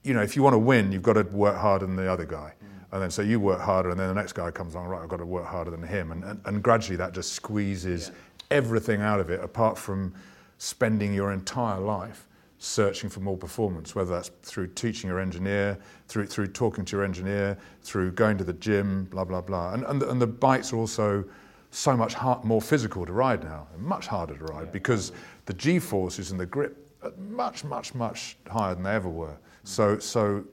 you 0.04 0.14
know, 0.14 0.22
if 0.22 0.36
you 0.36 0.44
want 0.44 0.54
to 0.54 0.60
win, 0.60 0.92
you've 0.92 1.02
got 1.02 1.14
to 1.14 1.24
work 1.24 1.56
harder 1.56 1.86
than 1.86 1.96
the 1.96 2.12
other 2.12 2.26
guy. 2.26 2.52
Mm. 2.52 2.84
And 2.92 3.02
then 3.02 3.10
so 3.10 3.22
you 3.22 3.40
work 3.40 3.62
harder, 3.62 3.92
and 3.92 3.98
then 3.98 4.10
the 4.10 4.14
next 4.14 4.34
guy 4.34 4.52
comes 4.52 4.76
along, 4.76 4.88
right, 4.88 5.02
I've 5.02 5.08
got 5.08 5.20
to 5.20 5.26
work 5.26 5.46
harder 5.46 5.72
than 5.72 5.82
him. 5.82 6.12
And, 6.12 6.26
and, 6.26 6.42
and 6.44 6.62
gradually 6.62 6.98
that 6.98 7.14
just 7.14 7.32
squeezes 7.32 8.12
everything 8.52 9.02
out 9.02 9.22
of 9.22 9.30
it, 9.30 9.40
apart 9.42 9.78
from 9.78 10.14
spending 10.58 11.14
your 11.14 11.32
entire 11.32 11.80
life 11.80 12.28
searching 12.58 13.10
for 13.10 13.22
more 13.22 13.38
performance, 13.38 13.96
whether 13.96 14.12
that's 14.12 14.32
through 14.44 14.68
teaching 14.68 15.10
your 15.10 15.22
engineer, 15.22 15.80
through, 16.10 16.26
through 16.26 16.48
talking 16.48 16.84
to 16.84 16.98
your 16.98 17.06
engineer, 17.06 17.58
through 17.84 18.12
going 18.12 18.38
to 18.38 18.44
the 18.44 18.54
gym, 18.54 19.06
blah, 19.06 19.24
blah, 19.24 19.40
blah. 19.40 19.74
And, 19.74 19.86
and, 19.86 20.02
the, 20.02 20.10
and 20.10 20.22
the 20.22 20.28
bikes 20.28 20.74
are 20.74 20.78
also 20.78 21.24
so 21.72 21.96
much 21.96 22.14
hard, 22.14 22.44
more 22.44 22.62
physical 22.62 23.06
to 23.06 23.14
ride 23.14 23.46
now, 23.46 23.68
much 23.78 24.08
harder 24.08 24.38
to 24.38 24.44
ride 24.46 24.74
because 24.74 25.14
the 25.46 25.54
G 25.54 25.80
forces 25.80 26.32
and 26.32 26.40
the 26.40 26.46
grip 26.46 26.90
are 27.04 27.12
much, 27.30 27.64
much, 27.64 27.94
much 27.94 28.38
higher 28.50 28.74
than 28.74 28.84
they 28.84 28.92
ever 28.96 29.10
were. 29.10 29.38
So, 29.64 30.00
so 30.00 30.44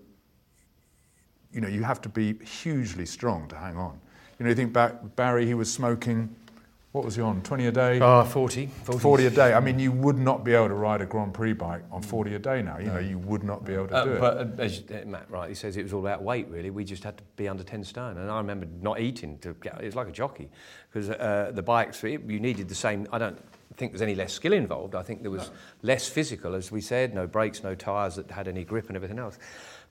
you 1.52 1.60
know, 1.60 1.68
you 1.68 1.82
have 1.82 2.00
to 2.02 2.08
be 2.08 2.34
hugely 2.44 3.06
strong 3.06 3.46
to 3.48 3.56
hang 3.56 3.76
on. 3.76 3.98
You 4.38 4.44
know, 4.44 4.48
you 4.50 4.54
think 4.56 4.72
back, 4.72 4.94
Barry, 5.16 5.44
he 5.46 5.52
was 5.54 5.70
smoking, 5.72 6.34
what 6.92 7.04
was 7.04 7.14
he 7.16 7.22
on, 7.22 7.42
20 7.42 7.66
a 7.66 7.72
day? 7.72 8.00
oh, 8.00 8.24
40, 8.24 8.66
40. 8.84 8.98
40 9.00 9.26
a 9.26 9.30
day. 9.30 9.52
I 9.52 9.60
mean, 9.60 9.78
you 9.78 9.92
would 9.92 10.16
not 10.18 10.44
be 10.44 10.54
able 10.54 10.68
to 10.68 10.74
ride 10.74 11.02
a 11.02 11.06
Grand 11.06 11.34
Prix 11.34 11.52
bike 11.52 11.82
on 11.90 12.02
40 12.02 12.34
a 12.34 12.38
day 12.38 12.62
now. 12.62 12.78
You 12.78 12.86
know, 12.86 12.98
you 12.98 13.18
would 13.18 13.44
not 13.44 13.64
be 13.64 13.74
able 13.74 13.88
to 13.88 13.94
Uh, 13.96 14.04
do 14.04 14.12
it. 14.12 14.20
but 14.20 14.36
uh, 14.38 14.62
as 14.62 14.82
uh, 14.90 15.04
Matt 15.06 15.30
rightly 15.30 15.54
says, 15.54 15.76
it 15.76 15.82
was 15.82 15.92
all 15.92 16.00
about 16.00 16.22
weight, 16.22 16.48
really. 16.48 16.70
We 16.70 16.84
just 16.84 17.04
had 17.04 17.16
to 17.18 17.24
be 17.36 17.48
under 17.48 17.62
10 17.62 17.84
stone. 17.84 18.16
And 18.16 18.30
I 18.30 18.38
remember 18.38 18.66
not 18.80 18.98
eating 19.00 19.38
to 19.38 19.54
get, 19.60 19.78
it 19.80 19.84
was 19.84 19.94
like 19.96 20.08
a 20.08 20.12
jockey 20.12 20.48
because 20.90 21.10
uh, 21.10 21.52
the 21.54 21.62
bikes, 21.62 22.02
it, 22.04 22.22
you 22.26 22.40
needed 22.40 22.68
the 22.68 22.74
same. 22.74 23.06
I 23.12 23.18
don't 23.18 23.38
think 23.76 23.92
there's 23.92 24.02
any 24.02 24.14
less 24.14 24.32
skill 24.32 24.52
involved. 24.52 24.94
I 24.94 25.02
think 25.02 25.22
there 25.22 25.30
was 25.30 25.50
less 25.82 26.08
physical, 26.08 26.54
as 26.54 26.70
we 26.70 26.80
said, 26.80 27.14
no 27.14 27.26
brakes, 27.26 27.62
no 27.62 27.74
tyres 27.74 28.16
that 28.16 28.30
had 28.30 28.48
any 28.48 28.64
grip 28.64 28.88
and 28.88 28.96
everything 28.96 29.18
else. 29.18 29.38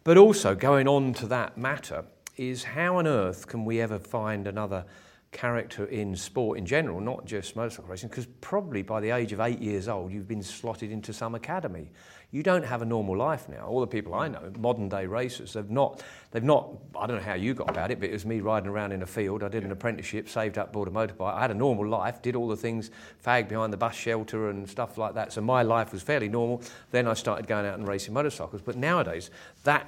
But 0.04 0.18
also, 0.18 0.56
going 0.56 0.88
on 0.88 1.14
to 1.16 1.28
that 1.28 1.58
matter, 1.58 2.06
is 2.38 2.64
how 2.64 2.98
on 2.98 3.08
earth 3.08 3.48
can 3.48 3.66
we 3.66 3.82
ever 3.82 4.00
find 4.00 4.48
another 4.48 4.86
character 5.32 5.86
in 5.86 6.16
sport 6.16 6.58
in 6.58 6.66
general, 6.66 7.00
not 7.00 7.26
just 7.26 7.56
motorcycle 7.56 7.90
racing, 7.90 8.10
because 8.10 8.28
probably 8.42 8.82
by 8.82 9.00
the 9.00 9.12
age 9.12 9.32
of 9.32 9.40
eight 9.40 9.60
years 9.60 9.88
old, 9.88 10.12
you've 10.12 10.28
been 10.28 10.44
slotted 10.44 10.92
into 10.92 11.14
some 11.14 11.36
academy. 11.36 11.90
You 12.32 12.44
don't 12.44 12.64
have 12.64 12.82
a 12.82 12.86
normal 12.86 13.18
life 13.18 13.50
now. 13.50 13.66
All 13.66 13.82
the 13.82 13.88
people 13.88 14.14
I 14.14 14.28
know, 14.28 14.52
modern 14.58 14.88
day 14.88 15.06
racers, 15.06 15.54
they've 15.54 15.70
not, 15.70 16.02
they've 16.32 16.44
not, 16.44 16.70
I 16.98 17.08
don't 17.08 17.18
know 17.18 17.24
how 17.24 17.34
you 17.34 17.54
got 17.54 17.70
about 17.70 17.92
it, 17.92 18.00
but 18.00 18.10
it 18.10 18.14
was 18.14 18.26
me 18.26 18.40
riding 18.40 18.70
around 18.70 18.92
in 18.92 19.02
a 19.02 19.06
field. 19.06 19.44
I 19.44 19.50
did 19.50 19.64
an 19.64 19.72
apprenticeship, 19.72 20.30
saved 20.30 20.58
up, 20.58 20.72
bought 20.72 20.88
a 20.88 20.92
motorbike. 20.92 21.34
I 21.34 21.42
had 21.42 21.52
a 21.52 21.56
normal 21.56 21.88
life, 21.88 22.22
did 22.22 22.36
all 22.36 22.48
the 22.48 22.56
things, 22.56 22.90
fag 23.26 23.50
behind 23.50 23.74
the 23.74 23.78
bus 23.78 23.96
shelter 23.96 24.50
and 24.50 24.70
stuff 24.70 24.98
like 24.98 25.14
that. 25.16 25.34
So 25.34 25.42
my 25.42 25.64
life 25.64 25.92
was 25.92 26.02
fairly 26.02 26.30
normal. 26.30 26.62
Then 26.92 27.08
I 27.08 27.14
started 27.14 27.48
going 27.48 27.66
out 27.66 27.78
and 27.78 27.88
racing 27.88 28.14
motorcycles. 28.14 28.62
But 28.62 28.78
nowadays, 28.78 29.30
that 29.64 29.88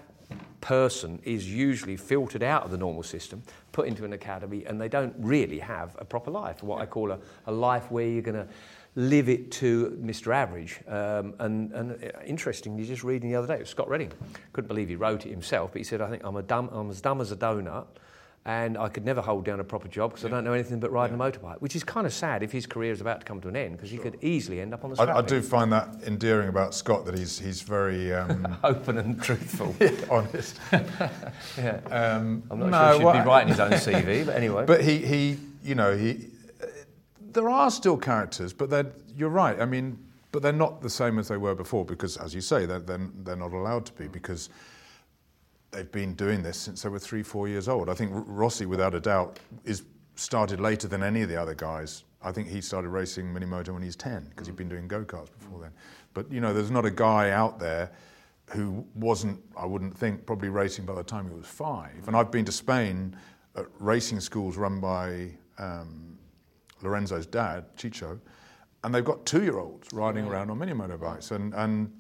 person 0.62 1.20
is 1.24 1.52
usually 1.52 1.98
filtered 1.98 2.44
out 2.44 2.64
of 2.64 2.72
the 2.72 2.78
normal 2.78 3.04
system, 3.04 3.44
put 3.72 3.88
into 3.88 4.06
an 4.06 4.14
academy, 4.14 4.66
and 4.66 4.80
they 4.80 4.88
don't 4.88 5.14
really 5.18 5.60
have 5.60 5.96
a 6.00 6.06
proper 6.06 6.32
life, 6.32 6.64
what 6.64 6.82
I 6.82 6.86
call 6.86 7.12
a, 7.12 7.20
a 7.48 7.52
life 7.52 7.92
where 7.92 8.08
you're 8.08 8.22
going 8.22 8.36
to 8.36 8.48
live 8.96 9.28
it 9.28 9.52
to 9.52 9.98
Mr. 10.02 10.34
Average. 10.34 10.80
Um, 10.88 11.34
and, 11.40 11.72
and 11.74 12.04
uh, 12.04 12.20
interestingly, 12.26 12.86
just 12.86 13.04
reading 13.04 13.30
the 13.30 13.36
other 13.36 13.48
day, 13.48 13.56
it 13.56 13.62
was 13.62 13.70
Scott 13.70 13.90
Redding. 13.90 14.12
Couldn't 14.54 14.68
believe 14.68 14.90
he 14.90 14.96
wrote 14.96 15.26
it 15.26 15.30
himself, 15.30 15.72
but 15.74 15.80
he 15.80 15.84
said, 15.84 16.02
I 16.02 16.10
think 16.10 16.24
I'm, 16.24 16.36
a 16.36 16.44
dumb, 16.44 16.70
I'm 16.72 16.90
as 16.90 17.02
dumb 17.02 17.20
as 17.20 17.32
a 17.32 17.36
donut. 17.36 17.88
And 18.46 18.78
I 18.78 18.90
could 18.90 19.06
never 19.06 19.22
hold 19.22 19.46
down 19.46 19.62
a 19.62 19.64
proper 19.64 19.88
job 19.88 20.12
because 20.12 20.26
I 20.26 20.28
don't 20.28 20.44
know 20.44 20.52
anything 20.52 20.82
but 20.82 20.92
riding 20.92 21.16
a 21.16 21.18
motorbike, 21.18 21.60
which 21.62 21.78
is 21.78 21.84
kind 21.86 22.06
of 22.06 22.12
sad 22.14 22.44
if 22.44 22.52
his 22.52 22.66
career 22.66 22.92
is 22.92 23.00
about 23.00 23.22
to 23.22 23.26
come 23.26 23.40
to 23.40 23.48
an 23.48 23.56
end 23.56 23.78
because 23.78 23.90
he 23.90 23.98
could 23.98 24.18
easily 24.22 24.60
end 24.60 24.74
up 24.74 24.84
on 24.84 24.92
the 24.92 25.02
I, 25.02 25.20
I 25.20 25.22
do 25.22 25.42
find 25.42 25.72
that 25.72 25.88
endearing 26.06 26.50
about 26.50 26.74
Scott 26.76 27.06
that 27.06 27.18
he's, 27.18 27.40
he's 27.40 27.62
very 27.62 28.14
um, 28.14 28.58
Open 28.66 28.98
and 28.98 29.22
truthful. 29.22 29.74
honest. 30.10 30.60
yeah. 31.58 31.80
Um, 31.90 32.44
I'm 32.52 32.60
not 32.60 32.70
no, 32.70 32.78
sure 32.80 32.88
he 32.92 32.98
should 32.98 33.04
what- 33.06 33.14
be 33.24 33.28
writing 33.30 33.48
his 33.48 33.60
own 33.62 33.72
CV, 33.72 34.26
but 34.26 34.36
anyway. 34.36 34.66
But 34.66 34.82
he, 34.84 34.98
he 34.98 35.38
you 35.64 35.76
know, 35.76 35.96
he. 35.96 36.28
uh, 36.62 36.66
There 37.32 37.50
are 37.50 37.72
still 37.72 37.96
characters, 37.96 38.52
but 38.52 38.70
they're, 38.70 38.92
you're 39.16 39.30
right. 39.30 39.58
I 39.62 39.66
mean, 39.66 39.98
but 40.34 40.42
they're 40.42 40.52
not 40.52 40.82
the 40.82 40.90
same 40.90 41.18
as 41.18 41.30
they 41.30 41.38
were 41.38 41.56
before 41.56 41.86
because, 41.86 42.18
as 42.18 42.36
you 42.36 42.42
say, 42.42 42.66
they're, 42.66 42.80
they're, 42.80 43.08
they're 43.24 43.38
not 43.38 43.54
allowed 43.54 43.86
to 43.86 43.94
be 43.94 44.10
because 44.10 44.50
they've 45.74 45.92
been 45.92 46.14
doing 46.14 46.44
this 46.44 46.58
since 46.58 46.84
they 46.84 46.90
were 46.90 47.00
three, 47.00 47.24
four 47.24 47.48
years 47.48 47.68
old. 47.68 47.90
I 47.90 47.94
think 47.94 48.12
Rossi, 48.14 48.66
without 48.66 48.96
a 48.96 49.00
doubt, 49.00 49.40
is 49.66 49.84
started 50.16 50.60
later 50.60 50.88
than 50.88 51.04
any 51.04 51.22
of 51.22 51.30
the 51.30 51.36
other 51.36 51.56
guys. 51.56 52.04
I 52.22 52.32
think 52.32 52.48
he 52.48 52.62
started 52.62 52.90
racing 52.90 53.34
mini 53.34 53.46
moto 53.46 53.74
when 53.74 53.82
he's 53.82 53.96
10 53.96 54.28
because 54.30 54.48
he'd 54.48 54.56
been 54.56 54.70
doing 54.70 54.88
go 54.88 55.04
karts 55.04 55.30
before 55.38 55.60
then. 55.60 55.72
But 56.14 56.32
you 56.32 56.40
know, 56.40 56.54
there's 56.54 56.72
not 56.72 56.86
a 56.86 56.92
guy 56.92 57.32
out 57.32 57.60
there 57.60 57.92
who 58.52 58.86
wasn't, 58.96 59.40
I 59.58 59.66
wouldn't 59.66 59.98
think, 59.98 60.26
probably 60.26 60.50
racing 60.50 60.86
by 60.86 60.96
the 60.96 61.04
time 61.04 61.28
he 61.28 61.36
was 61.36 61.48
five. 61.48 62.08
And 62.08 62.16
I've 62.16 62.32
been 62.32 62.46
to 62.46 62.52
Spain 62.52 63.16
at 63.56 63.66
racing 63.80 64.20
schools 64.20 64.58
run 64.58 64.80
by 64.80 65.32
um, 65.58 66.18
Lorenzo's 66.82 67.26
dad, 67.26 67.76
Chicho, 67.76 68.20
and 68.84 68.94
they've 68.94 69.06
got 69.06 69.26
two-year-olds 69.26 69.94
riding 69.94 70.26
around 70.26 70.50
on 70.52 70.60
mini 70.60 70.74
motorbikes. 70.74 71.32
And, 71.32 71.54
and 71.54 71.92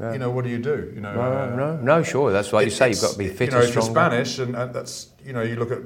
you 0.00 0.18
know, 0.18 0.30
what 0.30 0.44
do 0.44 0.50
you 0.50 0.58
do? 0.58 0.92
You 0.94 1.00
know, 1.00 1.14
No, 1.14 1.20
uh, 1.20 1.56
no, 1.56 1.76
no, 1.76 2.02
sure. 2.02 2.32
That's 2.32 2.52
like 2.52 2.64
you 2.64 2.70
say. 2.70 2.90
You've 2.90 3.00
got 3.00 3.12
to 3.12 3.18
be 3.18 3.26
it- 3.26 3.36
fit 3.36 3.46
You 3.50 3.56
know, 3.56 3.60
and 3.60 3.68
strong. 3.68 3.90
Spanish, 3.90 4.38
and, 4.38 4.56
and 4.56 4.74
that's 4.74 5.10
you 5.24 5.32
know, 5.32 5.42
you 5.42 5.56
look 5.56 5.70
at 5.70 5.82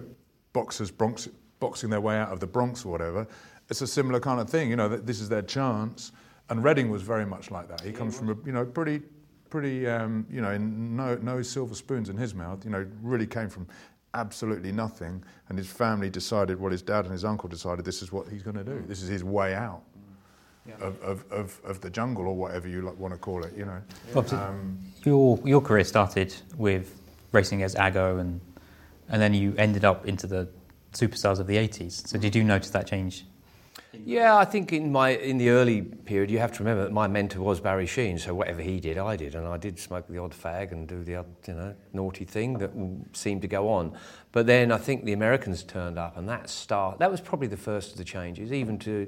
boxers 0.52 0.90
Bronx, 0.90 1.28
boxing 1.60 1.90
their 1.90 2.00
way 2.00 2.16
out 2.16 2.30
of 2.32 2.40
the 2.40 2.46
Bronx 2.46 2.84
or 2.84 2.90
whatever. 2.92 3.26
It's 3.70 3.80
a 3.80 3.86
similar 3.86 4.20
kind 4.20 4.40
of 4.40 4.48
thing. 4.48 4.70
You 4.70 4.76
know, 4.76 4.88
that 4.88 5.06
this 5.06 5.20
is 5.20 5.28
their 5.28 5.42
chance. 5.42 6.12
And 6.50 6.62
Redding 6.62 6.90
was 6.90 7.02
very 7.02 7.24
much 7.26 7.50
like 7.50 7.68
that. 7.68 7.80
He 7.80 7.90
comes 7.92 8.16
from 8.16 8.28
a 8.28 8.36
you 8.46 8.52
know 8.52 8.64
pretty, 8.64 9.02
pretty 9.50 9.86
um, 9.88 10.26
you 10.30 10.40
know, 10.42 10.56
no 10.58 11.16
no 11.16 11.42
silver 11.42 11.74
spoons 11.74 12.08
in 12.08 12.16
his 12.16 12.34
mouth. 12.34 12.64
You 12.64 12.70
know, 12.70 12.86
really 13.02 13.26
came 13.26 13.48
from 13.48 13.66
absolutely 14.12 14.70
nothing. 14.70 15.24
And 15.48 15.58
his 15.58 15.66
family 15.66 16.08
decided, 16.08 16.60
well, 16.60 16.70
his 16.70 16.82
dad 16.82 17.04
and 17.04 17.12
his 17.12 17.24
uncle 17.24 17.48
decided 17.48 17.84
this 17.84 18.00
is 18.02 18.12
what 18.12 18.28
he's 18.28 18.42
going 18.44 18.56
to 18.56 18.62
do. 18.64 18.84
This 18.86 19.02
is 19.02 19.08
his 19.08 19.24
way 19.24 19.54
out. 19.54 19.82
Of, 20.80 21.00
of, 21.02 21.24
of, 21.30 21.60
of 21.64 21.80
the 21.82 21.90
jungle 21.90 22.26
or 22.26 22.34
whatever 22.34 22.68
you 22.68 22.80
like, 22.80 22.98
want 22.98 23.12
to 23.12 23.18
call 23.18 23.44
it, 23.44 23.52
you 23.54 23.66
know. 23.66 23.82
Obviously, 24.16 24.38
Um, 24.38 24.78
your 25.04 25.38
your 25.44 25.60
career 25.60 25.84
started 25.84 26.34
with 26.56 26.98
racing 27.32 27.62
as 27.62 27.74
Ago, 27.74 28.16
and 28.16 28.40
and 29.10 29.20
then 29.20 29.34
you 29.34 29.54
ended 29.58 29.84
up 29.84 30.06
into 30.06 30.26
the 30.26 30.48
superstars 30.92 31.38
of 31.38 31.46
the 31.46 31.56
80s. 31.56 32.08
So 32.08 32.18
did 32.18 32.34
you 32.34 32.42
notice 32.44 32.70
that 32.70 32.86
change? 32.86 33.26
Yeah, 33.92 34.36
I 34.36 34.44
think 34.44 34.72
in 34.72 34.90
my 34.90 35.10
in 35.10 35.38
the 35.38 35.50
early 35.50 35.82
period, 35.82 36.30
you 36.30 36.38
have 36.38 36.52
to 36.52 36.58
remember 36.60 36.84
that 36.84 36.92
my 36.92 37.06
mentor 37.08 37.42
was 37.42 37.60
Barry 37.60 37.86
Sheene. 37.86 38.18
So 38.18 38.34
whatever 38.34 38.62
he 38.62 38.80
did, 38.80 38.98
I 38.98 39.16
did, 39.16 39.34
and 39.34 39.46
I 39.46 39.56
did 39.56 39.78
smoke 39.78 40.08
the 40.08 40.18
odd 40.18 40.32
fag 40.32 40.72
and 40.72 40.88
do 40.88 41.04
the 41.04 41.16
odd, 41.16 41.26
you 41.46 41.54
know, 41.54 41.74
naughty 41.92 42.24
thing 42.24 42.58
that 42.58 42.70
seemed 43.12 43.42
to 43.42 43.48
go 43.48 43.68
on. 43.68 43.96
But 44.32 44.46
then 44.46 44.72
I 44.72 44.78
think 44.78 45.04
the 45.04 45.12
Americans 45.12 45.62
turned 45.62 45.98
up, 45.98 46.16
and 46.16 46.28
that 46.28 46.48
start 46.48 46.98
that 47.00 47.10
was 47.10 47.20
probably 47.20 47.48
the 47.48 47.56
first 47.56 47.92
of 47.92 47.98
the 47.98 48.04
changes, 48.04 48.52
even 48.52 48.78
to 48.80 49.06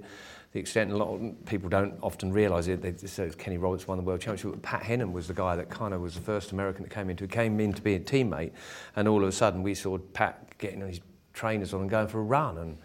the 0.57 0.61
extent 0.61 0.91
a 0.91 0.97
lot 0.97 1.09
of 1.09 1.45
people 1.45 1.69
don't 1.69 1.95
often 2.03 2.33
realise 2.33 2.67
it. 2.67 2.81
They 2.81 3.07
say 3.07 3.31
Kenny 3.37 3.59
Roberts 3.59 3.87
won 3.87 3.99
the 3.99 4.03
world 4.03 4.23
championship. 4.23 4.63
Pat 4.63 4.81
Hennen 4.81 5.13
was 5.13 5.29
the 5.29 5.35
guy 5.35 5.55
that 5.55 5.69
kind 5.69 5.93
of 5.93 6.01
was 6.01 6.15
the 6.15 6.23
first 6.23 6.51
American 6.53 6.83
that 6.83 6.89
came 6.89 7.11
into 7.11 7.27
came 7.27 7.61
in 7.61 7.75
to 7.75 7.83
be 7.83 7.95
a 7.95 8.01
teammate, 8.01 8.53
and 8.97 9.07
all 9.07 9.23
of 9.23 9.29
a 9.29 9.33
sudden 9.33 9.63
we 9.63 9.75
saw 9.75 9.99
Pat 9.99 10.57
getting 10.57 10.81
his 10.81 11.01
trainers 11.35 11.75
on 11.75 11.83
and 11.83 11.91
going 11.91 12.09
for 12.09 12.21
a 12.21 12.23
run 12.23 12.57
and 12.57 12.79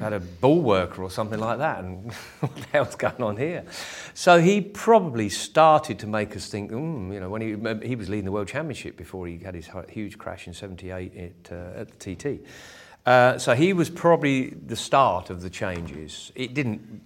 had 0.00 0.14
a 0.14 0.20
bull 0.20 0.62
worker 0.62 1.02
or 1.02 1.10
something 1.10 1.38
like 1.38 1.58
that, 1.58 1.84
and 1.84 2.10
what 2.40 2.56
the 2.56 2.66
hell's 2.72 2.96
going 2.96 3.22
on 3.22 3.36
here? 3.36 3.66
So 4.14 4.40
he 4.40 4.62
probably 4.62 5.28
started 5.28 5.98
to 5.98 6.06
make 6.06 6.34
us 6.34 6.48
think, 6.48 6.70
mm, 6.70 7.12
you 7.12 7.20
know, 7.20 7.28
when 7.28 7.42
he, 7.42 7.86
he 7.86 7.94
was 7.94 8.08
leading 8.08 8.24
the 8.24 8.32
World 8.32 8.48
Championship 8.48 8.96
before 8.96 9.26
he 9.26 9.36
had 9.36 9.54
his 9.54 9.68
huge 9.90 10.16
crash 10.16 10.46
in 10.46 10.54
78 10.54 11.14
at, 11.14 11.52
uh, 11.52 11.80
at 11.80 11.98
the 11.98 12.14
TT. 12.14 12.40
Uh, 13.04 13.36
so 13.38 13.54
he 13.54 13.72
was 13.72 13.90
probably 13.90 14.50
the 14.50 14.76
start 14.76 15.30
of 15.30 15.42
the 15.42 15.50
changes. 15.50 16.30
It 16.34 16.54
didn't 16.54 17.02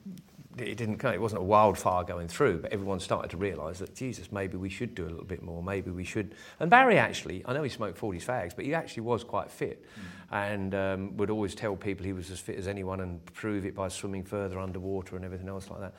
it 0.59 0.79
didn't 0.79 1.05
it 1.05 1.21
wasn't 1.21 1.41
a 1.41 1.45
wildfire 1.45 2.03
going 2.05 2.29
through, 2.29 2.61
but 2.61 2.73
everyone 2.73 2.99
started 2.99 3.31
to 3.31 3.37
realise 3.37 3.79
that 3.79 3.95
Jesus, 3.95 4.33
maybe 4.33 4.57
we 4.57 4.71
should 4.71 4.95
do 4.95 5.05
a 5.05 5.11
little 5.11 5.25
bit 5.25 5.43
more. 5.43 5.63
Maybe 5.63 5.91
we 5.91 6.05
should. 6.05 6.35
And 6.61 6.71
Barry 6.71 6.99
actually, 6.99 7.45
I 7.47 7.53
know 7.53 7.63
he 7.63 7.69
smoked 7.69 8.01
40s 8.01 8.25
fags, 8.25 8.57
but 8.57 8.65
he 8.65 8.75
actually 8.75 9.03
was 9.03 9.23
quite 9.23 9.51
fit, 9.51 9.85
mm. 9.85 10.05
and 10.33 10.75
um, 10.75 11.17
would 11.19 11.31
always 11.31 11.55
tell 11.55 11.77
people 11.77 12.07
he 12.07 12.15
was 12.15 12.31
as 12.31 12.41
fit 12.41 12.57
as 12.57 12.69
anyone, 12.69 13.01
and 13.01 13.25
prove 13.35 13.67
it 13.67 13.75
by 13.75 13.89
swimming 13.89 14.25
further 14.25 14.59
underwater 14.59 15.17
and 15.17 15.25
everything 15.25 15.49
else 15.49 15.69
like 15.71 15.81
that. 15.81 15.95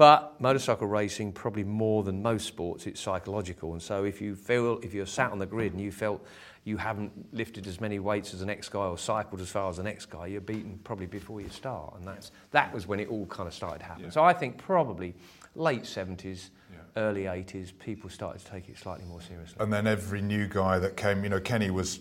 But 0.00 0.40
motorcycle 0.40 0.86
racing, 0.86 1.32
probably 1.32 1.62
more 1.62 2.02
than 2.04 2.22
most 2.22 2.46
sports, 2.46 2.86
it's 2.86 2.98
psychological. 2.98 3.74
And 3.74 3.82
so 3.82 4.04
if 4.04 4.18
you 4.22 4.34
feel, 4.34 4.78
if 4.82 4.94
you're 4.94 5.04
sat 5.04 5.30
on 5.30 5.38
the 5.38 5.44
grid 5.44 5.74
and 5.74 5.82
you 5.82 5.92
felt 5.92 6.24
you 6.64 6.78
haven't 6.78 7.12
lifted 7.34 7.66
as 7.66 7.82
many 7.82 7.98
weights 7.98 8.32
as 8.32 8.40
the 8.40 8.46
next 8.46 8.70
guy 8.70 8.86
or 8.86 8.96
cycled 8.96 9.42
as 9.42 9.50
far 9.50 9.68
as 9.68 9.76
the 9.76 9.82
next 9.82 10.06
guy, 10.06 10.24
you're 10.24 10.40
beaten 10.40 10.80
probably 10.84 11.04
before 11.04 11.42
you 11.42 11.50
start. 11.50 11.96
And 11.98 12.08
that's, 12.08 12.32
that 12.50 12.72
was 12.72 12.86
when 12.86 12.98
it 12.98 13.10
all 13.10 13.26
kind 13.26 13.46
of 13.46 13.52
started 13.52 13.80
to 13.80 13.84
happen. 13.84 14.04
Yeah. 14.04 14.10
So 14.10 14.24
I 14.24 14.32
think 14.32 14.56
probably 14.56 15.14
late 15.54 15.82
70s, 15.82 16.48
yeah. 16.72 16.78
early 16.96 17.24
80s, 17.24 17.70
people 17.78 18.08
started 18.08 18.42
to 18.42 18.50
take 18.50 18.70
it 18.70 18.78
slightly 18.78 19.04
more 19.04 19.20
seriously. 19.20 19.58
And 19.60 19.70
then 19.70 19.86
every 19.86 20.22
new 20.22 20.46
guy 20.46 20.78
that 20.78 20.96
came, 20.96 21.24
you 21.24 21.28
know, 21.28 21.40
Kenny 21.40 21.70
was, 21.70 22.00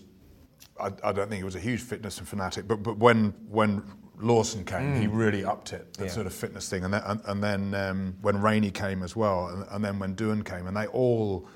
I, 0.80 0.94
I 1.04 1.12
don't 1.12 1.28
think 1.28 1.40
he 1.40 1.44
was 1.44 1.56
a 1.56 1.60
huge 1.60 1.82
fitness 1.82 2.18
fanatic, 2.18 2.66
but, 2.66 2.82
but 2.82 2.98
when, 2.98 3.34
when 3.50 3.84
Lawson 4.20 4.66
came, 4.66 4.94
mm. 4.94 5.00
he 5.00 5.08
really 5.08 5.46
upped 5.46 5.74
it, 5.74 5.94
that 5.94 6.06
yeah. 6.06 6.12
sort 6.12 6.28
of 6.28 6.34
fitness 6.34 6.70
thing. 6.70 6.84
And 6.84 6.94
then, 6.94 7.02
and, 7.06 7.22
and 7.26 7.44
then 7.44 7.74
um, 7.74 8.18
when 8.22 8.42
Rainey 8.42 8.72
came 8.72 9.02
as 9.02 9.16
well, 9.16 9.48
and, 9.48 9.66
and 9.72 9.84
then 9.84 9.98
when 10.00 10.16
Doohan 10.16 10.44
came, 10.44 10.68
and 10.68 10.76
they 10.76 10.88
all 10.88 11.48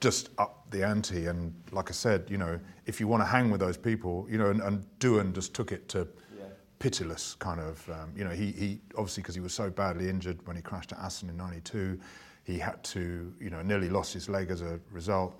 just 0.00 0.30
upped 0.38 0.70
the 0.70 0.84
ante. 0.84 1.26
And 1.26 1.54
like 1.70 1.90
I 1.90 1.92
said, 1.92 2.26
you 2.28 2.38
know, 2.38 2.58
if 2.86 3.00
you 3.00 3.08
want 3.08 3.22
to 3.22 3.26
hang 3.26 3.50
with 3.50 3.60
those 3.60 3.76
people, 3.76 4.26
you 4.30 4.38
know, 4.38 4.50
and, 4.50 4.60
and 4.60 4.84
Doohan 4.98 5.32
just 5.32 5.54
took 5.54 5.72
it 5.72 5.88
to 5.90 6.08
yeah. 6.36 6.44
pitiless 6.78 7.34
kind 7.34 7.60
of, 7.60 7.88
um, 7.90 8.12
you 8.16 8.24
know, 8.24 8.30
he, 8.30 8.52
he 8.52 8.80
obviously 8.96 9.22
because 9.22 9.34
he 9.34 9.40
was 9.40 9.54
so 9.54 9.70
badly 9.70 10.08
injured 10.08 10.44
when 10.46 10.56
he 10.56 10.62
crashed 10.62 10.92
at 10.92 10.98
Assen 10.98 11.28
in 11.28 11.36
'92, 11.36 11.98
he 12.44 12.58
had 12.58 12.82
to, 12.84 13.32
you 13.40 13.50
know, 13.50 13.62
nearly 13.62 13.88
lost 13.88 14.12
his 14.12 14.28
leg 14.28 14.50
as 14.50 14.62
a 14.62 14.80
result. 14.90 15.38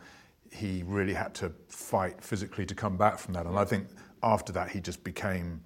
He 0.51 0.83
really 0.87 1.15
had 1.15 1.35
to 1.35 1.53
fight 1.69 2.23
physically 2.23 2.67
to 2.67 2.75
come 2.75 2.97
back 2.97 3.19
from 3.19 3.35
that. 3.35 3.47
And 3.47 3.59
I 3.59 3.65
think 3.65 3.89
after 4.23 4.53
that, 4.53 4.71
he 4.71 4.81
just 4.81 5.03
became, 5.03 5.61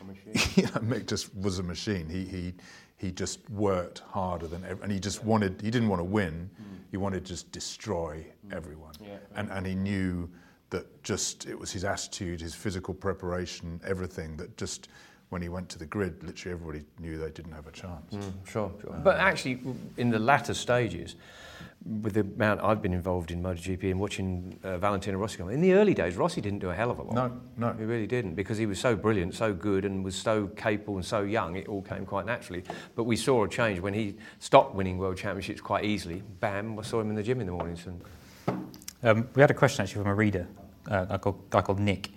you 0.56 0.64
know, 0.64 0.80
Mick 0.80 1.06
just 1.06 1.34
was 1.34 1.58
a 1.58 1.62
machine. 1.62 2.08
He 2.08 2.24
he 2.24 2.54
he 2.96 3.12
just 3.12 3.48
worked 3.50 4.00
harder 4.00 4.46
than 4.46 4.64
ever, 4.64 4.82
and 4.82 4.90
he 4.90 5.00
just 5.00 5.24
wanted. 5.24 5.60
He 5.60 5.70
didn't 5.70 5.88
want 5.88 6.00
to 6.00 6.04
win. 6.04 6.50
Mm 6.60 6.76
he 6.90 6.96
wanted 6.96 7.24
to 7.24 7.28
just 7.28 7.52
destroy 7.52 8.24
everyone. 8.52 8.94
Yeah. 9.02 9.16
And, 9.34 9.50
and 9.50 9.66
he 9.66 9.74
knew 9.74 10.30
that 10.70 11.02
just 11.02 11.46
it 11.46 11.58
was 11.58 11.70
his 11.70 11.84
attitude, 11.84 12.40
his 12.40 12.54
physical 12.54 12.94
preparation, 12.94 13.80
everything 13.84 14.36
that 14.38 14.56
just 14.56 14.88
when 15.28 15.42
he 15.42 15.48
went 15.48 15.68
to 15.68 15.78
the 15.78 15.86
grid, 15.86 16.22
literally 16.22 16.54
everybody 16.54 16.84
knew 16.98 17.18
they 17.18 17.30
didn't 17.30 17.52
have 17.52 17.66
a 17.66 17.72
chance. 17.72 18.14
Mm, 18.14 18.32
sure, 18.48 18.72
sure. 18.80 18.94
Um, 18.94 19.02
but 19.02 19.18
actually, 19.18 19.60
in 19.96 20.10
the 20.10 20.18
latter 20.18 20.54
stages, 20.54 21.16
with 22.02 22.14
the 22.14 22.20
amount 22.20 22.62
I've 22.62 22.82
been 22.82 22.92
involved 22.92 23.30
in 23.30 23.42
MotoGP 23.42 23.90
and 23.90 24.00
watching 24.00 24.58
uh, 24.64 24.78
Valentino 24.78 25.18
Rossi 25.18 25.38
come, 25.38 25.50
in 25.50 25.60
the 25.60 25.72
early 25.72 25.94
days, 25.94 26.16
Rossi 26.16 26.40
didn't 26.40 26.58
do 26.58 26.70
a 26.70 26.74
hell 26.74 26.90
of 26.90 26.98
a 26.98 27.02
lot. 27.02 27.14
No, 27.14 27.40
no. 27.56 27.72
He 27.78 27.84
really 27.84 28.06
didn't 28.06 28.34
because 28.34 28.58
he 28.58 28.66
was 28.66 28.80
so 28.80 28.96
brilliant, 28.96 29.34
so 29.34 29.54
good, 29.54 29.84
and 29.84 30.04
was 30.04 30.16
so 30.16 30.48
capable 30.48 30.96
and 30.96 31.04
so 31.04 31.22
young, 31.22 31.56
it 31.56 31.68
all 31.68 31.82
came 31.82 32.04
quite 32.04 32.26
naturally. 32.26 32.64
But 32.94 33.04
we 33.04 33.16
saw 33.16 33.44
a 33.44 33.48
change 33.48 33.80
when 33.80 33.94
he 33.94 34.16
stopped 34.38 34.74
winning 34.74 34.98
world 34.98 35.16
championships 35.16 35.60
quite 35.60 35.84
easily. 35.84 36.22
Bam, 36.40 36.78
I 36.78 36.82
saw 36.82 37.00
him 37.00 37.10
in 37.10 37.16
the 37.16 37.22
gym 37.22 37.40
in 37.40 37.46
the 37.46 37.52
mornings. 37.52 37.86
And... 37.86 38.02
Um, 39.02 39.28
we 39.34 39.40
had 39.40 39.50
a 39.50 39.54
question 39.54 39.82
actually 39.82 40.02
from 40.02 40.10
a 40.10 40.14
reader, 40.14 40.48
uh, 40.90 41.06
a 41.08 41.32
guy 41.50 41.60
called 41.62 41.80
Nick. 41.80 42.10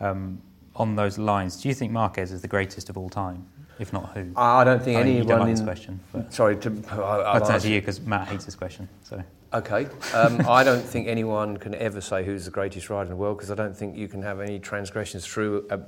Um, 0.00 0.40
on 0.76 0.96
those 0.96 1.18
lines, 1.18 1.60
do 1.60 1.68
you 1.68 1.74
think 1.74 1.92
Marquez 1.92 2.32
is 2.32 2.40
the 2.40 2.48
greatest 2.48 2.88
of 2.88 2.96
all 2.96 3.10
time? 3.10 3.46
If 3.80 3.94
not 3.94 4.12
who? 4.14 4.30
I 4.36 4.62
don't 4.62 4.82
think 4.82 4.98
I 4.98 5.02
mean, 5.02 5.16
anyone. 5.16 5.22
You 5.22 5.28
don't 5.28 5.40
like 5.40 5.48
in... 5.48 5.54
this 5.54 5.64
question. 5.64 6.00
But... 6.12 6.32
Sorry, 6.32 6.54
to, 6.58 6.82
I, 6.90 7.38
will 7.38 7.46
turn 7.46 7.60
to 7.60 7.68
you 7.68 7.80
because 7.80 7.98
Matt 8.02 8.28
hates 8.28 8.44
this 8.44 8.54
question. 8.54 8.88
So. 9.02 9.24
Okay. 9.54 9.88
Um, 10.14 10.46
I 10.48 10.62
don't 10.62 10.82
think 10.82 11.08
anyone 11.08 11.56
can 11.56 11.74
ever 11.74 12.02
say 12.02 12.22
who's 12.22 12.44
the 12.44 12.50
greatest 12.50 12.90
rider 12.90 13.04
in 13.04 13.08
the 13.08 13.16
world 13.16 13.38
because 13.38 13.50
I 13.50 13.54
don't 13.54 13.74
think 13.74 13.96
you 13.96 14.06
can 14.06 14.22
have 14.22 14.38
any 14.38 14.58
transgressions 14.58 15.26
through 15.26 15.66
uh, 15.70 15.78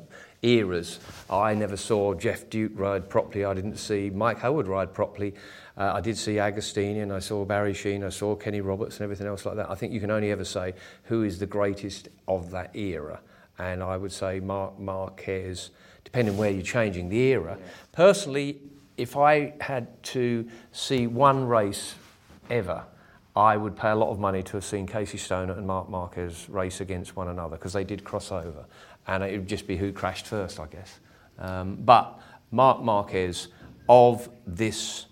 eras. 0.40 1.00
I 1.28 1.52
never 1.52 1.76
saw 1.76 2.14
Geoff 2.14 2.48
Duke 2.48 2.72
ride 2.74 3.10
properly. 3.10 3.44
I 3.44 3.52
didn't 3.52 3.76
see 3.76 4.08
Mike 4.08 4.38
Hailwood 4.38 4.68
ride 4.68 4.94
properly. 4.94 5.34
Uh, 5.76 5.92
I 5.94 6.00
did 6.00 6.16
see 6.16 6.34
Agostini 6.36 7.02
and 7.02 7.12
I 7.12 7.18
saw 7.18 7.44
Barry 7.44 7.74
Sheene. 7.74 8.04
I 8.04 8.10
saw 8.10 8.34
Kenny 8.34 8.62
Roberts 8.62 8.96
and 8.96 9.04
everything 9.04 9.26
else 9.26 9.44
like 9.44 9.56
that. 9.56 9.70
I 9.70 9.74
think 9.74 9.92
you 9.92 10.00
can 10.00 10.10
only 10.10 10.30
ever 10.30 10.44
say 10.44 10.72
who 11.04 11.24
is 11.24 11.38
the 11.38 11.46
greatest 11.46 12.08
of 12.26 12.50
that 12.52 12.74
era. 12.74 13.20
And 13.58 13.82
I 13.82 13.98
would 13.98 14.12
say 14.12 14.40
Marc 14.40 14.78
Marquez, 14.78 15.70
depending 16.12 16.36
where 16.36 16.50
you're 16.50 16.62
changing 16.62 17.08
the 17.08 17.18
era. 17.18 17.56
Yeah. 17.58 17.66
Personally, 17.92 18.58
if 18.98 19.16
I 19.16 19.54
had 19.62 20.02
to 20.02 20.46
see 20.70 21.06
one 21.06 21.46
race 21.46 21.94
ever, 22.50 22.84
I 23.34 23.56
would 23.56 23.74
pay 23.74 23.88
a 23.88 23.94
lot 23.94 24.10
of 24.10 24.18
money 24.18 24.42
to 24.42 24.52
have 24.58 24.64
seen 24.64 24.86
Casey 24.86 25.16
Stoner 25.16 25.54
and 25.54 25.66
Marc 25.66 25.88
Marquez 25.88 26.50
race 26.50 26.82
against 26.82 27.16
one 27.16 27.28
another 27.28 27.56
because 27.56 27.72
they 27.72 27.84
did 27.84 28.04
cross 28.04 28.30
over. 28.30 28.66
And 29.06 29.24
it 29.24 29.38
would 29.38 29.48
just 29.48 29.66
be 29.66 29.78
who 29.78 29.90
crashed 29.90 30.26
first, 30.26 30.60
I 30.60 30.66
guess. 30.66 31.00
Um, 31.38 31.76
but 31.76 32.20
Marc 32.50 32.82
Marquez, 32.82 33.48
of 33.88 34.28
this 34.46 35.06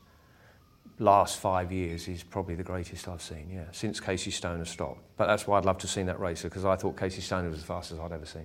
last 0.99 1.39
five 1.39 1.73
years, 1.73 2.09
is 2.09 2.23
probably 2.23 2.57
the 2.57 2.63
greatest 2.63 3.09
I've 3.09 3.23
seen, 3.23 3.49
yeah, 3.51 3.65
since 3.73 4.01
Casey 4.01 4.31
Stoner 4.31 4.67
stopped. 4.67 5.01
But 5.17 5.29
that's 5.29 5.47
why 5.47 5.57
I'd 5.57 5.65
love 5.65 5.79
to 5.79 5.85
have 5.85 5.91
seen 5.91 6.07
that 6.07 6.21
racer 6.21 6.51
because 6.51 6.67
I 6.67 6.77
thought 6.77 6.99
Casey 6.99 7.23
Stoner 7.23 7.49
was 7.49 7.61
as 7.61 7.65
fast 7.65 7.91
as 7.91 7.99
I'd 7.99 8.13
ever 8.13 8.27
seen. 8.27 8.45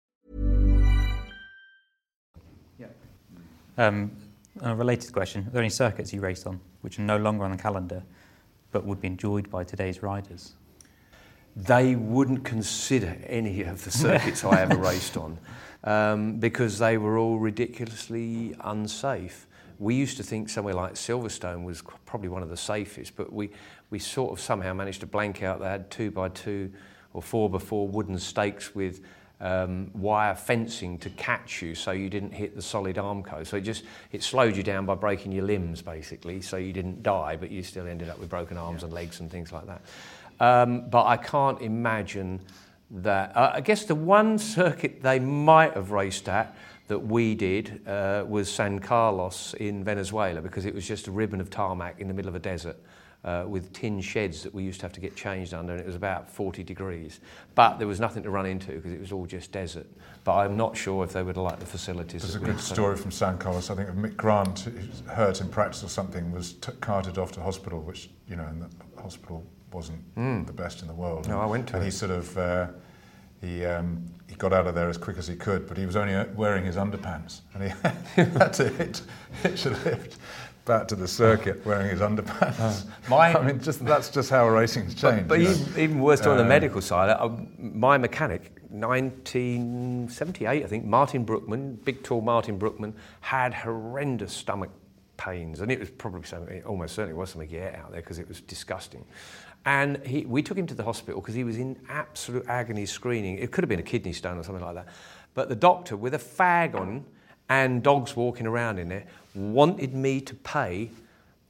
Um, 3.77 4.11
a 4.61 4.75
related 4.75 5.13
question, 5.13 5.47
are 5.47 5.51
there 5.51 5.61
any 5.61 5.69
circuits 5.69 6.13
you 6.13 6.21
raced 6.21 6.45
on 6.45 6.59
which 6.81 6.99
are 6.99 7.03
no 7.03 7.17
longer 7.17 7.45
on 7.45 7.51
the 7.51 7.57
calendar 7.57 8.03
but 8.71 8.85
would 8.85 9.01
be 9.01 9.07
enjoyed 9.07 9.49
by 9.49 9.63
today's 9.63 10.01
riders? 10.03 10.53
they 11.55 11.95
wouldn't 11.95 12.43
consider 12.43 13.17
any 13.25 13.63
of 13.63 13.83
the 13.83 13.91
circuits 13.91 14.43
I 14.43 14.61
ever 14.61 14.75
raced 14.77 15.17
on 15.17 15.37
um, 15.83 16.39
because 16.39 16.79
they 16.79 16.97
were 16.97 17.17
all 17.17 17.39
ridiculously 17.39 18.55
unsafe. 18.61 19.47
We 19.79 19.95
used 19.95 20.17
to 20.17 20.23
think 20.23 20.49
somewhere 20.49 20.75
like 20.75 20.93
Silverstone 20.93 21.63
was 21.63 21.81
probably 22.05 22.29
one 22.29 22.43
of 22.43 22.49
the 22.49 22.57
safest, 22.57 23.15
but 23.15 23.33
we, 23.33 23.49
we 23.89 23.99
sort 23.99 24.31
of 24.31 24.39
somehow 24.39 24.73
managed 24.73 25.01
to 25.01 25.07
blank 25.07 25.43
out. 25.43 25.59
They 25.59 25.65
had 25.65 25.89
two 25.89 26.11
by 26.11 26.29
two 26.29 26.71
or 27.13 27.21
four 27.21 27.49
by 27.49 27.59
four 27.59 27.87
wooden 27.87 28.17
stakes 28.19 28.73
with 28.73 29.01
um, 29.41 29.89
wire 29.93 30.35
fencing 30.35 30.97
to 30.99 31.09
catch 31.09 31.61
you 31.61 31.73
so 31.75 31.91
you 31.91 32.09
didn't 32.09 32.31
hit 32.31 32.55
the 32.55 32.61
solid 32.61 32.95
armco. 32.95 33.45
So 33.45 33.57
it 33.57 33.61
just 33.61 33.83
it 34.11 34.23
slowed 34.23 34.55
you 34.55 34.63
down 34.63 34.85
by 34.85 34.95
breaking 34.95 35.31
your 35.31 35.45
limbs 35.45 35.81
basically, 35.81 36.41
so 36.41 36.57
you 36.57 36.71
didn't 36.71 37.03
die, 37.03 37.35
but 37.35 37.51
you 37.51 37.63
still 37.63 37.87
ended 37.87 38.07
up 38.07 38.19
with 38.19 38.29
broken 38.29 38.57
arms 38.57 38.81
yeah. 38.81 38.85
and 38.85 38.93
legs 38.93 39.19
and 39.19 39.29
things 39.29 39.51
like 39.51 39.65
that. 39.65 39.81
Um, 40.39 40.89
but 40.89 41.05
I 41.05 41.17
can't 41.17 41.61
imagine 41.61 42.39
that. 42.91 43.35
Uh, 43.35 43.51
I 43.55 43.61
guess 43.61 43.85
the 43.85 43.95
one 43.95 44.37
circuit 44.37 45.01
they 45.01 45.19
might 45.19 45.73
have 45.73 45.91
raced 45.91 46.29
at 46.29 46.55
that 46.87 46.99
we 46.99 47.35
did 47.35 47.87
uh, 47.87 48.25
was 48.27 48.51
San 48.51 48.79
Carlos 48.79 49.53
in 49.55 49.83
Venezuela 49.83 50.41
because 50.41 50.65
it 50.65 50.75
was 50.75 50.87
just 50.87 51.07
a 51.07 51.11
ribbon 51.11 51.39
of 51.39 51.49
tarmac 51.49 51.99
in 51.99 52.07
the 52.07 52.13
middle 52.13 52.29
of 52.29 52.35
a 52.35 52.39
desert. 52.39 52.77
Uh, 53.23 53.45
with 53.47 53.71
tin 53.71 54.01
sheds 54.01 54.41
that 54.41 54.51
we 54.51 54.63
used 54.63 54.79
to 54.79 54.85
have 54.85 54.91
to 54.91 54.99
get 54.99 55.15
changed 55.15 55.53
under, 55.53 55.73
and 55.73 55.79
it 55.79 55.85
was 55.85 55.93
about 55.93 56.27
40 56.27 56.63
degrees. 56.63 57.19
But 57.53 57.77
there 57.77 57.87
was 57.87 57.99
nothing 57.99 58.23
to 58.23 58.31
run 58.31 58.47
into 58.47 58.71
because 58.71 58.91
it 58.91 58.99
was 58.99 59.11
all 59.11 59.27
just 59.27 59.51
desert. 59.51 59.85
But 60.23 60.37
I'm 60.37 60.57
not 60.57 60.75
sure 60.75 61.03
if 61.03 61.13
they 61.13 61.21
would 61.21 61.35
have 61.35 61.45
liked 61.45 61.59
the 61.59 61.67
facilities. 61.67 62.23
There's 62.23 62.33
a 62.33 62.39
good 62.39 62.59
story 62.59 62.97
from 62.97 63.11
San 63.11 63.37
Carlos. 63.37 63.69
I 63.69 63.75
think 63.75 63.89
of 63.89 63.95
Mick 63.95 64.17
Grant, 64.17 64.67
hurt 65.07 65.39
in 65.39 65.49
practice 65.49 65.83
or 65.83 65.87
something, 65.87 66.31
was 66.31 66.53
t- 66.53 66.71
carted 66.81 67.19
off 67.19 67.31
to 67.33 67.41
hospital, 67.41 67.81
which, 67.81 68.09
you 68.27 68.35
know, 68.35 68.47
in 68.47 68.59
the 68.59 68.69
hospital 68.99 69.45
wasn't 69.71 70.15
mm. 70.15 70.43
the 70.47 70.53
best 70.53 70.81
in 70.81 70.87
the 70.87 70.93
world. 70.95 71.27
No, 71.27 71.35
and, 71.35 71.43
I 71.43 71.45
went 71.45 71.67
to 71.67 71.75
And 71.75 71.83
it. 71.83 71.85
he 71.85 71.91
sort 71.91 72.09
of, 72.09 72.37
uh, 72.39 72.67
he, 73.39 73.65
um, 73.65 74.03
he 74.27 74.33
got 74.35 74.51
out 74.51 74.65
of 74.65 74.73
there 74.73 74.89
as 74.89 74.97
quick 74.97 75.17
as 75.17 75.27
he 75.27 75.35
could, 75.35 75.67
but 75.67 75.77
he 75.77 75.85
was 75.85 75.95
only 75.95 76.15
uh, 76.15 76.25
wearing 76.35 76.65
his 76.65 76.75
underpants, 76.75 77.41
and 77.53 77.63
he 77.63 77.69
had 78.15 78.53
to 78.53 78.69
hitch, 78.69 79.01
hitch 79.43 79.65
a 79.65 79.69
lift 79.69 80.17
back 80.65 80.87
to 80.87 80.95
the 80.95 81.07
circuit 81.07 81.65
wearing 81.65 81.89
his 81.89 81.99
underpants. 81.99 82.51
Uh, 82.61 83.09
my, 83.09 83.33
I 83.37 83.43
mean, 83.43 83.59
just 83.59 83.83
that's 83.83 84.09
just 84.09 84.29
how 84.29 84.47
racing's 84.47 84.93
changed. 84.93 85.27
But, 85.27 85.39
but 85.39 85.41
even, 85.41 85.79
even, 85.79 85.99
worse 85.99 86.21
on 86.21 86.37
the 86.37 86.43
um, 86.43 86.49
medical 86.49 86.81
side, 86.81 87.09
uh, 87.09 87.29
my 87.57 87.97
mechanic, 87.97 88.51
1978, 88.69 90.63
I 90.63 90.67
think, 90.67 90.85
Martin 90.85 91.23
Brookman, 91.23 91.75
big 91.83 92.03
tall 92.03 92.21
Martin 92.21 92.57
Brookman, 92.57 92.93
had 93.21 93.53
horrendous 93.53 94.33
stomach 94.33 94.69
pains, 95.17 95.61
and 95.61 95.71
it 95.71 95.79
was 95.79 95.89
probably 95.89 96.23
something, 96.23 96.57
it 96.57 96.65
almost 96.65 96.95
certainly 96.95 97.17
was 97.17 97.31
something 97.31 97.49
he 97.49 97.57
ate 97.57 97.75
out 97.75 97.91
there 97.91 98.01
because 98.01 98.19
it 98.19 98.27
was 98.27 98.41
disgusting. 98.41 99.05
And 99.65 100.05
he, 100.05 100.25
we 100.25 100.41
took 100.41 100.57
him 100.57 100.67
to 100.67 100.73
the 100.73 100.83
hospital 100.83 101.21
because 101.21 101.35
he 101.35 101.43
was 101.43 101.57
in 101.57 101.77
absolute 101.89 102.45
agony 102.47 102.85
screening. 102.85 103.37
It 103.37 103.51
could 103.51 103.63
have 103.63 103.69
been 103.69 103.79
a 103.79 103.83
kidney 103.83 104.13
stone 104.13 104.37
or 104.37 104.43
something 104.43 104.63
like 104.63 104.75
that. 104.75 104.87
But 105.33 105.49
the 105.49 105.55
doctor, 105.55 105.95
with 105.95 106.13
a 106.13 106.19
fag 106.19 106.75
on 106.75 107.05
and 107.51 107.83
dogs 107.83 108.15
walking 108.15 108.47
around 108.47 108.79
in 108.79 108.87
there, 108.87 109.03
wanted 109.35 109.93
me 109.93 110.21
to 110.21 110.33
pay 110.35 110.89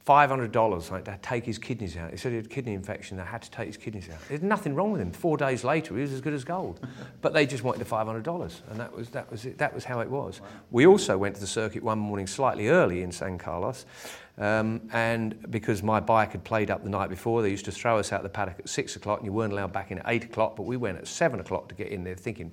$500 0.04 0.90
like, 0.90 1.04
to 1.04 1.16
take 1.22 1.44
his 1.44 1.58
kidneys 1.58 1.96
out. 1.96 2.10
He 2.10 2.16
said 2.16 2.30
he 2.30 2.36
had 2.36 2.46
a 2.46 2.48
kidney 2.48 2.74
infection, 2.74 3.16
they 3.16 3.22
had 3.22 3.40
to 3.42 3.50
take 3.52 3.68
his 3.68 3.76
kidneys 3.76 4.10
out. 4.10 4.18
There's 4.28 4.42
nothing 4.42 4.74
wrong 4.74 4.90
with 4.90 5.00
him. 5.00 5.12
Four 5.12 5.36
days 5.36 5.62
later, 5.62 5.94
he 5.94 6.00
was 6.00 6.12
as 6.12 6.20
good 6.20 6.34
as 6.34 6.42
gold. 6.42 6.84
but 7.20 7.32
they 7.32 7.46
just 7.46 7.62
wanted 7.62 7.78
the 7.78 7.84
$500, 7.84 8.52
and 8.68 8.80
that 8.80 8.92
was, 8.92 9.10
that 9.10 9.30
was, 9.30 9.44
it. 9.44 9.58
That 9.58 9.72
was 9.72 9.84
how 9.84 10.00
it 10.00 10.10
was. 10.10 10.40
Wow. 10.40 10.48
We 10.72 10.86
also 10.88 11.16
went 11.16 11.36
to 11.36 11.40
the 11.40 11.46
circuit 11.46 11.84
one 11.84 12.00
morning 12.00 12.26
slightly 12.26 12.66
early 12.66 13.02
in 13.02 13.12
San 13.12 13.38
Carlos, 13.38 13.86
um, 14.38 14.80
and 14.92 15.36
because 15.52 15.84
my 15.84 16.00
bike 16.00 16.32
had 16.32 16.42
played 16.42 16.68
up 16.68 16.82
the 16.82 16.90
night 16.90 17.10
before, 17.10 17.42
they 17.42 17.50
used 17.50 17.66
to 17.66 17.72
throw 17.72 17.98
us 17.98 18.12
out 18.12 18.24
the 18.24 18.28
paddock 18.28 18.58
at 18.58 18.68
six 18.68 18.96
o'clock, 18.96 19.20
and 19.20 19.26
you 19.26 19.32
weren't 19.32 19.52
allowed 19.52 19.72
back 19.72 19.92
in 19.92 20.00
at 20.00 20.04
eight 20.08 20.24
o'clock, 20.24 20.56
but 20.56 20.64
we 20.64 20.76
went 20.76 20.98
at 20.98 21.06
seven 21.06 21.38
o'clock 21.38 21.68
to 21.68 21.76
get 21.76 21.88
in 21.88 22.02
there 22.02 22.16
thinking, 22.16 22.50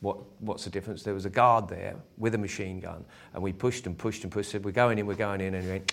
what, 0.00 0.18
what's 0.40 0.64
the 0.64 0.70
difference? 0.70 1.02
There 1.02 1.14
was 1.14 1.26
a 1.26 1.30
guard 1.30 1.68
there 1.68 1.96
with 2.16 2.34
a 2.34 2.38
machine 2.38 2.80
gun, 2.80 3.04
and 3.34 3.42
we 3.42 3.52
pushed 3.52 3.86
and 3.86 3.96
pushed 3.96 4.24
and 4.24 4.32
pushed, 4.32 4.50
said, 4.50 4.64
we're 4.64 4.70
going 4.72 4.98
in, 4.98 5.06
we're 5.06 5.14
going 5.14 5.40
in, 5.40 5.54
and 5.54 5.64
he 5.64 5.70
went, 5.70 5.92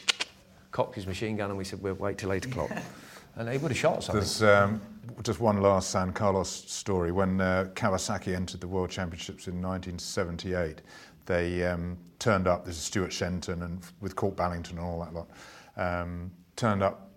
cocked 0.72 0.96
his 0.96 1.08
machine 1.08 1.36
gun, 1.36 1.50
and 1.50 1.58
we 1.58 1.64
said, 1.64 1.82
we'll 1.82 1.94
wait 1.96 2.18
till 2.18 2.32
eight 2.32 2.46
o'clock. 2.46 2.72
and 3.36 3.48
they 3.48 3.58
would 3.58 3.72
have 3.72 3.78
shot 3.78 4.04
something. 4.04 4.20
There's 4.20 4.44
um, 4.44 4.82
just 5.24 5.40
one 5.40 5.62
last 5.62 5.92
San 5.92 6.12
Carlos 6.14 6.50
story. 6.50 7.12
When 7.12 7.40
uh, 7.40 7.70
Kawasaki 7.76 8.36
entered 8.36 8.62
the 8.62 8.68
World 8.68 8.90
Championships 8.90 9.48
in 9.48 9.62
1978, 9.62 10.82
they 11.26 11.66
um, 11.66 11.98
turned 12.20 12.48
up. 12.48 12.66
This 12.66 12.78
is 12.78 12.84
Stuart 12.84 13.14
Shenton 13.14 13.62
and 13.62 13.82
with 14.02 14.16
Kork 14.16 14.36
Ballington 14.36 14.78
and 14.78 14.86
all 14.86 15.00
that 15.02 15.14
lot. 15.14 15.30
Um, 15.76 16.32
turned 16.56 16.82
up 16.82 17.12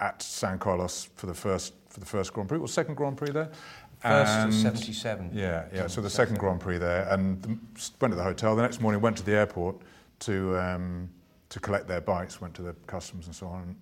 at 0.00 0.22
San 0.22 0.58
Carlos 0.58 1.08
for 1.16 1.26
the 1.26 1.34
first 1.34 1.74
for 1.88 2.00
the 2.00 2.06
first 2.06 2.32
Grand 2.32 2.48
Prix 2.48 2.58
or 2.58 2.66
second 2.66 2.96
Grand 2.96 3.16
Prix 3.16 3.30
there. 3.30 3.50
First 4.04 4.32
and, 4.32 4.54
77. 4.54 5.30
Yeah, 5.32 5.64
yeah. 5.72 5.86
So 5.86 6.00
the 6.00 6.10
second 6.10 6.38
Grand 6.38 6.60
Prix 6.60 6.78
there, 6.78 7.08
and 7.10 7.42
went 8.00 8.12
to 8.12 8.16
the 8.16 8.22
hotel. 8.22 8.54
The 8.54 8.62
next 8.62 8.80
morning, 8.80 9.00
went 9.00 9.16
to 9.16 9.22
the 9.22 9.32
airport 9.32 9.76
to 10.20 10.58
um, 10.58 11.08
to 11.48 11.58
collect 11.58 11.88
their 11.88 12.02
bikes. 12.02 12.40
Went 12.40 12.54
to 12.54 12.62
the 12.62 12.74
customs 12.86 13.26
and 13.26 13.34
so 13.34 13.46
on, 13.46 13.74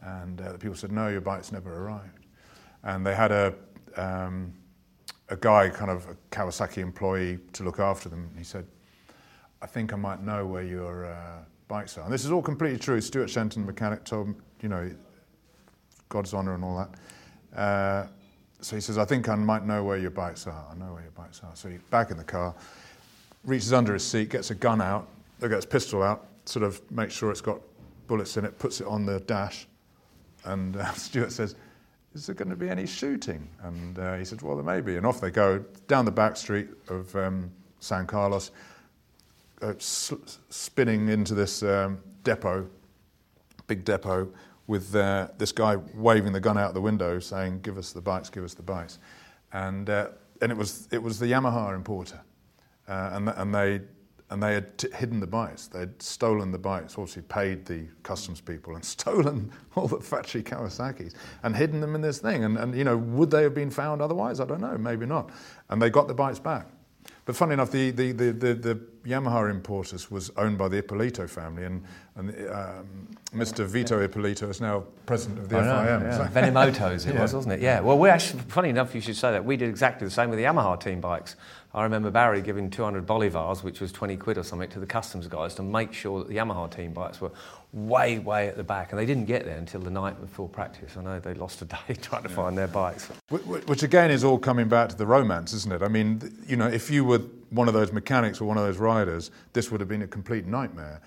and 0.00 0.40
uh, 0.40 0.52
the 0.52 0.58
people 0.58 0.76
said, 0.76 0.90
"No, 0.90 1.08
your 1.08 1.20
bike's 1.20 1.52
never 1.52 1.84
arrived." 1.84 2.26
And 2.82 3.06
they 3.06 3.14
had 3.14 3.30
a 3.30 3.54
um, 3.96 4.52
a 5.28 5.36
guy, 5.36 5.68
kind 5.68 5.90
of 5.90 6.06
a 6.08 6.16
Kawasaki 6.30 6.78
employee, 6.78 7.38
to 7.52 7.62
look 7.62 7.80
after 7.80 8.08
them. 8.08 8.30
He 8.36 8.44
said, 8.44 8.66
I 9.62 9.66
think 9.66 9.92
I 9.92 9.96
might 9.96 10.22
know 10.22 10.46
where 10.46 10.62
your 10.62 11.06
uh, 11.06 11.38
bikes 11.68 11.98
are. 11.98 12.04
And 12.04 12.12
this 12.12 12.24
is 12.24 12.30
all 12.30 12.42
completely 12.42 12.78
true. 12.78 13.00
Stuart 13.00 13.28
Shenton, 13.28 13.64
mechanic, 13.64 14.04
told 14.04 14.34
you 14.60 14.68
know, 14.68 14.90
God's 16.08 16.34
honour 16.34 16.54
and 16.54 16.64
all 16.64 16.76
that. 16.76 17.58
Uh, 17.58 18.06
so 18.66 18.74
he 18.74 18.82
says, 18.82 18.98
I 18.98 19.04
think 19.04 19.28
I 19.28 19.36
might 19.36 19.64
know 19.64 19.84
where 19.84 19.96
your 19.96 20.10
bikes 20.10 20.48
are. 20.48 20.66
I 20.68 20.74
know 20.74 20.92
where 20.92 21.02
your 21.02 21.12
bikes 21.12 21.40
are. 21.44 21.54
So 21.54 21.68
he's 21.68 21.78
back 21.82 22.10
in 22.10 22.16
the 22.16 22.24
car, 22.24 22.52
reaches 23.44 23.72
under 23.72 23.92
his 23.92 24.04
seat, 24.04 24.30
gets 24.30 24.50
a 24.50 24.56
gun 24.56 24.82
out, 24.82 25.06
gets 25.40 25.64
pistol 25.64 26.02
out, 26.02 26.26
sort 26.46 26.64
of 26.64 26.82
makes 26.90 27.14
sure 27.14 27.30
it's 27.30 27.40
got 27.40 27.60
bullets 28.08 28.36
in 28.36 28.44
it, 28.44 28.58
puts 28.58 28.80
it 28.80 28.88
on 28.88 29.06
the 29.06 29.20
dash. 29.20 29.68
And 30.46 30.76
uh, 30.76 30.92
Stuart 30.94 31.30
says, 31.30 31.54
is 32.12 32.26
there 32.26 32.34
going 32.34 32.50
to 32.50 32.56
be 32.56 32.68
any 32.68 32.86
shooting? 32.86 33.46
And 33.62 34.00
uh, 34.00 34.16
he 34.16 34.24
said, 34.24 34.42
well, 34.42 34.56
there 34.56 34.64
may 34.64 34.80
be. 34.80 34.96
And 34.96 35.06
off 35.06 35.20
they 35.20 35.30
go 35.30 35.64
down 35.86 36.04
the 36.04 36.10
back 36.10 36.36
street 36.36 36.66
of 36.88 37.14
um, 37.14 37.48
San 37.78 38.04
Carlos, 38.04 38.50
uh, 39.62 39.74
spinning 39.78 41.08
into 41.08 41.34
this 41.34 41.62
um, 41.62 42.00
depot, 42.24 42.68
big 43.68 43.84
depot, 43.84 44.28
with 44.66 44.94
uh, 44.94 45.28
this 45.38 45.52
guy 45.52 45.76
waving 45.94 46.32
the 46.32 46.40
gun 46.40 46.58
out 46.58 46.74
the 46.74 46.80
window 46.80 47.18
saying, 47.18 47.60
give 47.60 47.78
us 47.78 47.92
the 47.92 48.00
bikes, 48.00 48.30
give 48.30 48.44
us 48.44 48.54
the 48.54 48.62
bikes. 48.62 48.98
And, 49.52 49.88
uh, 49.88 50.08
and 50.42 50.50
it, 50.50 50.58
was, 50.58 50.88
it 50.90 51.02
was 51.02 51.18
the 51.18 51.26
Yamaha 51.26 51.74
importer. 51.74 52.20
Uh, 52.88 53.10
and, 53.12 53.28
and 53.28 53.54
they 53.54 53.80
and 54.30 54.42
they 54.42 54.54
had 54.54 54.76
t- 54.76 54.88
hidden 54.92 55.20
the 55.20 55.26
bikes. 55.26 55.68
They'd 55.68 56.00
stolen 56.02 56.50
the 56.50 56.58
bikes, 56.58 56.94
obviously 56.94 57.22
paid 57.22 57.64
the 57.64 57.86
customs 58.02 58.40
people, 58.40 58.74
and 58.74 58.84
stolen 58.84 59.52
all 59.74 59.86
the 59.86 60.00
factory 60.00 60.42
Kawasaki's 60.42 61.14
and 61.42 61.54
hidden 61.54 61.80
them 61.80 61.94
in 61.94 62.00
this 62.00 62.18
thing. 62.18 62.44
And, 62.44 62.58
and, 62.58 62.74
you 62.74 62.84
know, 62.84 62.96
would 62.96 63.30
they 63.30 63.42
have 63.42 63.54
been 63.54 63.70
found 63.70 64.02
otherwise? 64.02 64.40
I 64.40 64.44
don't 64.44 64.60
know, 64.60 64.76
maybe 64.78 65.06
not. 65.06 65.30
And 65.68 65.80
they 65.80 65.90
got 65.90 66.08
the 66.08 66.14
bikes 66.14 66.38
back. 66.38 66.66
But 67.26 67.34
funny 67.34 67.54
enough, 67.54 67.72
the, 67.72 67.90
the, 67.90 68.12
the, 68.12 68.32
the, 68.32 68.54
the 68.54 68.80
Yamaha 69.04 69.50
importers 69.50 70.12
was 70.12 70.30
owned 70.36 70.58
by 70.58 70.68
the 70.68 70.78
Ippolito 70.78 71.26
family, 71.26 71.64
and, 71.64 71.82
and 72.14 72.30
um, 72.48 73.08
Mr. 73.34 73.66
Vito 73.66 74.00
Ippolito 74.00 74.48
is 74.48 74.60
now 74.60 74.84
president 75.06 75.40
of 75.40 75.48
the 75.48 75.58
I 75.58 75.60
FIM. 75.60 76.02
Know, 76.02 76.06
yeah. 76.06 76.28
Venimoto's 76.28 77.04
it 77.04 77.14
yeah. 77.14 77.22
was, 77.22 77.34
wasn't 77.34 77.54
it? 77.54 77.60
Yeah. 77.60 77.80
Well, 77.80 77.98
we 77.98 78.08
actually, 78.10 78.42
funny 78.42 78.68
enough, 78.68 78.94
you 78.94 79.00
should 79.00 79.16
say 79.16 79.32
that. 79.32 79.44
We 79.44 79.56
did 79.56 79.68
exactly 79.68 80.06
the 80.06 80.10
same 80.12 80.30
with 80.30 80.38
the 80.38 80.44
Yamaha 80.44 80.80
team 80.80 81.00
bikes. 81.00 81.34
I 81.76 81.82
remember 81.82 82.10
Barry 82.10 82.40
giving 82.40 82.70
200 82.70 83.06
bolivars, 83.06 83.62
which 83.62 83.82
was 83.82 83.92
20 83.92 84.16
quid 84.16 84.38
or 84.38 84.42
something, 84.42 84.70
to 84.70 84.80
the 84.80 84.86
customs 84.86 85.26
guys 85.26 85.54
to 85.56 85.62
make 85.62 85.92
sure 85.92 86.20
that 86.20 86.28
the 86.28 86.36
Yamaha 86.36 86.74
team 86.74 86.94
bikes 86.94 87.20
were 87.20 87.30
way, 87.74 88.18
way 88.18 88.48
at 88.48 88.56
the 88.56 88.64
back. 88.64 88.92
And 88.92 88.98
they 88.98 89.04
didn't 89.04 89.26
get 89.26 89.44
there 89.44 89.58
until 89.58 89.82
the 89.82 89.90
night 89.90 90.18
before 90.18 90.48
practice. 90.48 90.96
I 90.96 91.02
know 91.02 91.20
they 91.20 91.34
lost 91.34 91.60
a 91.60 91.66
day 91.66 91.76
trying 92.00 92.22
to 92.22 92.30
yeah. 92.30 92.34
find 92.34 92.56
their 92.56 92.66
bikes. 92.66 93.10
Which, 93.28 93.82
again 93.82 94.10
is 94.10 94.24
all 94.24 94.38
coming 94.38 94.70
back 94.70 94.88
to 94.88 94.96
the 94.96 95.04
romance, 95.04 95.52
isn't 95.52 95.70
it? 95.70 95.82
I 95.82 95.88
mean, 95.88 96.34
you 96.46 96.56
know, 96.56 96.66
if 96.66 96.90
you 96.90 97.04
were 97.04 97.18
one 97.50 97.68
of 97.68 97.74
those 97.74 97.92
mechanics 97.92 98.40
or 98.40 98.46
one 98.46 98.56
of 98.56 98.64
those 98.64 98.78
riders, 98.78 99.30
this 99.52 99.70
would 99.70 99.80
have 99.80 99.88
been 99.88 100.00
a 100.00 100.08
complete 100.08 100.46
nightmare. 100.46 101.02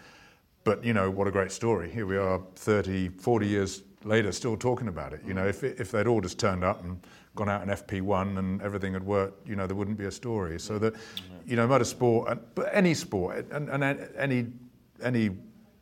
But, 0.66 0.84
you 0.86 0.94
know, 0.94 1.10
what 1.10 1.28
a 1.28 1.32
great 1.32 1.52
story. 1.52 1.90
Here 1.90 2.06
we 2.06 2.18
are 2.18 2.40
30, 2.58 3.10
40 3.10 3.48
years 3.48 3.82
later 4.04 4.32
still 4.32 4.56
talking 4.56 4.88
about 4.88 5.14
it. 5.14 5.22
You 5.26 5.34
know, 5.34 5.48
if, 5.48 5.64
if 5.64 5.90
they'd 5.90 6.06
all 6.06 6.22
just 6.22 6.38
turned 6.38 6.64
up 6.64 6.84
and 6.84 7.00
gone 7.36 7.50
out 7.50 7.62
in 7.62 7.70
FP1 7.70 8.38
and 8.38 8.62
everything 8.62 8.94
had 8.94 9.06
worked, 9.06 9.48
you 9.48 9.56
know, 9.56 9.68
there 9.68 9.76
wouldn't 9.76 9.98
be 9.98 10.06
a 10.06 10.12
story. 10.12 10.60
So 10.60 10.80
that, 10.80 10.96
you 11.46 11.56
know, 11.56 11.68
motorsport, 11.68 12.40
but 12.56 12.70
any 12.74 12.94
sport 12.94 13.46
and, 13.52 13.70
and 13.70 13.84
any, 14.18 14.48
any 15.02 15.32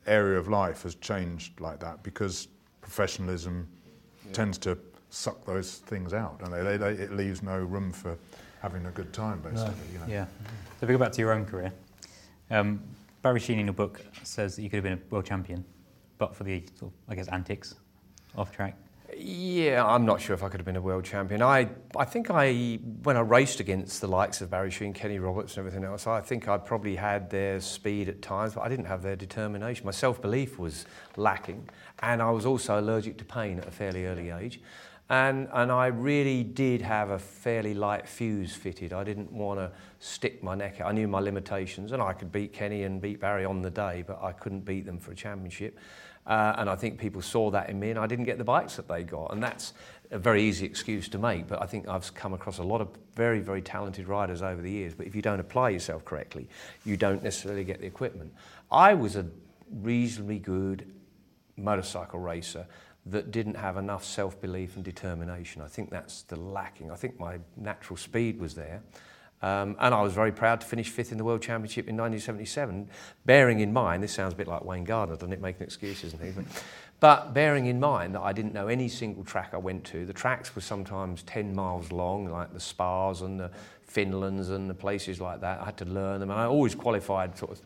area 0.05 0.37
of 0.37 0.47
life 0.47 0.83
has 0.83 0.95
changed 0.95 1.59
like 1.59 1.79
that 1.79 2.03
because 2.03 2.47
professionalism 2.81 3.67
yeah. 4.25 4.31
tends 4.33 4.57
to 4.59 4.77
suck 5.09 5.45
those 5.45 5.77
things 5.77 6.13
out, 6.13 6.41
and 6.43 6.53
they, 6.53 6.77
they, 6.77 6.91
it 6.91 7.13
leaves 7.13 7.41
no 7.41 7.57
room 7.57 7.91
for 7.91 8.17
having 8.61 8.85
a 8.85 8.91
good 8.91 9.11
time, 9.13 9.39
basically. 9.41 9.65
No. 9.65 9.93
You 9.93 9.99
know? 9.99 10.05
Yeah. 10.07 10.25
So 10.25 10.83
if 10.83 10.89
we 10.89 10.93
go 10.93 10.97
back 10.97 11.11
to 11.13 11.21
your 11.21 11.33
own 11.33 11.45
career, 11.45 11.71
um, 12.49 12.81
Barry 13.21 13.39
Sheene 13.39 13.59
in 13.59 13.65
your 13.65 13.73
book 13.73 14.01
says 14.23 14.55
that 14.55 14.61
you 14.61 14.69
could 14.69 14.77
have 14.77 14.83
been 14.83 14.93
a 14.93 14.99
world 15.09 15.25
champion, 15.25 15.65
but 16.17 16.35
for 16.35 16.43
the, 16.43 16.63
sort 16.75 16.91
of, 16.91 16.97
I 17.09 17.15
guess, 17.15 17.27
antics 17.27 17.75
off 18.35 18.51
track. 18.51 18.77
Yeah, 19.19 19.83
I'm 19.83 20.05
not 20.05 20.21
sure 20.21 20.35
if 20.35 20.43
I 20.43 20.49
could 20.49 20.59
have 20.59 20.65
been 20.65 20.75
a 20.75 20.81
world 20.81 21.03
champion. 21.03 21.41
I, 21.41 21.69
I 21.95 22.05
think 22.05 22.29
I, 22.29 22.75
when 23.01 23.17
I 23.17 23.21
raced 23.21 23.59
against 23.59 23.99
the 23.99 24.07
likes 24.07 24.41
of 24.41 24.51
Barry 24.51 24.69
Sheene, 24.69 24.93
Kenny 24.93 25.17
Roberts, 25.17 25.57
and 25.57 25.65
everything 25.65 25.83
else, 25.83 26.05
I 26.05 26.21
think 26.21 26.47
I 26.47 26.57
probably 26.57 26.95
had 26.95 27.29
their 27.31 27.59
speed 27.59 28.09
at 28.09 28.21
times, 28.21 28.53
but 28.53 28.61
I 28.61 28.69
didn't 28.69 28.85
have 28.85 29.01
their 29.01 29.15
determination. 29.15 29.85
My 29.85 29.91
self 29.91 30.21
belief 30.21 30.59
was 30.59 30.85
lacking, 31.15 31.67
and 31.99 32.21
I 32.21 32.29
was 32.29 32.45
also 32.45 32.79
allergic 32.79 33.17
to 33.17 33.25
pain 33.25 33.57
at 33.57 33.67
a 33.67 33.71
fairly 33.71 34.05
early 34.05 34.29
age. 34.29 34.61
And, 35.09 35.47
and 35.53 35.71
I 35.71 35.87
really 35.87 36.43
did 36.43 36.81
have 36.81 37.09
a 37.09 37.17
fairly 37.17 37.73
light 37.73 38.07
fuse 38.07 38.53
fitted. 38.53 38.93
I 38.93 39.03
didn't 39.03 39.31
want 39.31 39.59
to 39.59 39.71
stick 39.99 40.43
my 40.43 40.53
neck 40.53 40.81
out. 40.81 40.89
I 40.89 40.91
knew 40.91 41.07
my 41.07 41.21
limitations, 41.21 41.91
and 41.91 42.03
I 42.03 42.13
could 42.13 42.31
beat 42.31 42.53
Kenny 42.53 42.83
and 42.83 43.01
beat 43.01 43.19
Barry 43.19 43.45
on 43.45 43.63
the 43.63 43.71
day, 43.71 44.03
but 44.05 44.21
I 44.21 44.31
couldn't 44.33 44.61
beat 44.65 44.85
them 44.85 44.99
for 44.99 45.11
a 45.11 45.15
championship. 45.15 45.79
Uh, 46.27 46.55
and 46.57 46.69
I 46.69 46.75
think 46.75 46.99
people 46.99 47.21
saw 47.21 47.49
that 47.51 47.69
in 47.69 47.79
me, 47.79 47.89
and 47.89 47.97
I 47.97 48.05
didn't 48.05 48.25
get 48.25 48.37
the 48.37 48.43
bikes 48.43 48.75
that 48.75 48.89
they 48.89 49.03
got. 49.03 49.31
And 49.31 49.41
that's 49.41 49.73
a 50.11 50.19
very 50.19 50.43
easy 50.43 50.65
excuse 50.65 51.07
to 51.09 51.17
make, 51.17 51.47
but 51.47 51.61
I 51.61 51.65
think 51.65 51.87
I've 51.87 52.13
come 52.13 52.33
across 52.33 52.57
a 52.57 52.63
lot 52.63 52.81
of 52.81 52.89
very, 53.15 53.39
very 53.39 53.61
talented 53.61 54.07
riders 54.07 54.41
over 54.41 54.61
the 54.61 54.69
years. 54.69 54.93
But 54.93 55.07
if 55.07 55.15
you 55.15 55.21
don't 55.21 55.39
apply 55.39 55.69
yourself 55.69 56.03
correctly, 56.03 56.49
you 56.85 56.97
don't 56.97 57.23
necessarily 57.23 57.63
get 57.63 57.79
the 57.79 57.87
equipment. 57.87 58.33
I 58.69 58.93
was 58.93 59.15
a 59.15 59.25
reasonably 59.81 60.39
good 60.39 60.93
motorcycle 61.55 62.19
racer 62.19 62.65
that 63.05 63.31
didn't 63.31 63.55
have 63.55 63.77
enough 63.77 64.03
self 64.03 64.39
belief 64.41 64.75
and 64.75 64.83
determination. 64.83 65.61
I 65.61 65.67
think 65.67 65.89
that's 65.89 66.23
the 66.23 66.35
lacking. 66.35 66.91
I 66.91 66.95
think 66.95 67.19
my 67.19 67.39
natural 67.55 67.95
speed 67.95 68.39
was 68.39 68.53
there. 68.53 68.81
Um, 69.41 69.75
and 69.79 69.93
I 69.93 70.01
was 70.01 70.13
very 70.13 70.31
proud 70.31 70.61
to 70.61 70.67
finish 70.67 70.89
fifth 70.89 71.11
in 71.11 71.17
the 71.17 71.23
World 71.23 71.41
Championship 71.41 71.87
in 71.87 71.95
1977, 71.95 72.89
bearing 73.25 73.59
in 73.59 73.71
mind, 73.71 74.01
this 74.01 74.13
sounds 74.13 74.33
a 74.33 74.35
bit 74.35 74.47
like 74.47 74.65
Wayne 74.65 74.83
Gardner, 74.83 75.15
doesn't 75.15 75.31
it, 75.31 75.41
making 75.41 75.63
excuses 75.63 76.13
and 76.13 76.21
things. 76.21 76.35
But, 76.35 76.45
but 76.99 77.33
bearing 77.35 77.67
in 77.67 77.79
mind 77.79 78.15
that 78.15 78.21
I 78.21 78.33
didn't 78.33 78.53
know 78.53 78.67
any 78.67 78.89
single 78.89 79.23
track 79.23 79.51
I 79.53 79.57
went 79.57 79.83
to, 79.85 80.05
the 80.05 80.13
tracks 80.13 80.55
were 80.55 80.61
sometimes 80.61 81.21
10 81.23 81.53
miles 81.53 81.91
long, 81.91 82.27
like 82.27 82.51
the 82.51 82.59
Spars 82.59 83.21
and 83.21 83.39
the 83.39 83.51
Finlands 83.87 84.49
and 84.49 84.67
the 84.67 84.73
places 84.73 85.21
like 85.21 85.41
that. 85.41 85.61
I 85.61 85.65
had 85.65 85.77
to 85.77 85.85
learn 85.85 86.19
them, 86.19 86.31
and 86.31 86.39
I 86.39 86.45
always 86.45 86.73
qualified 86.73 87.37
sort 87.37 87.51
of 87.51 87.61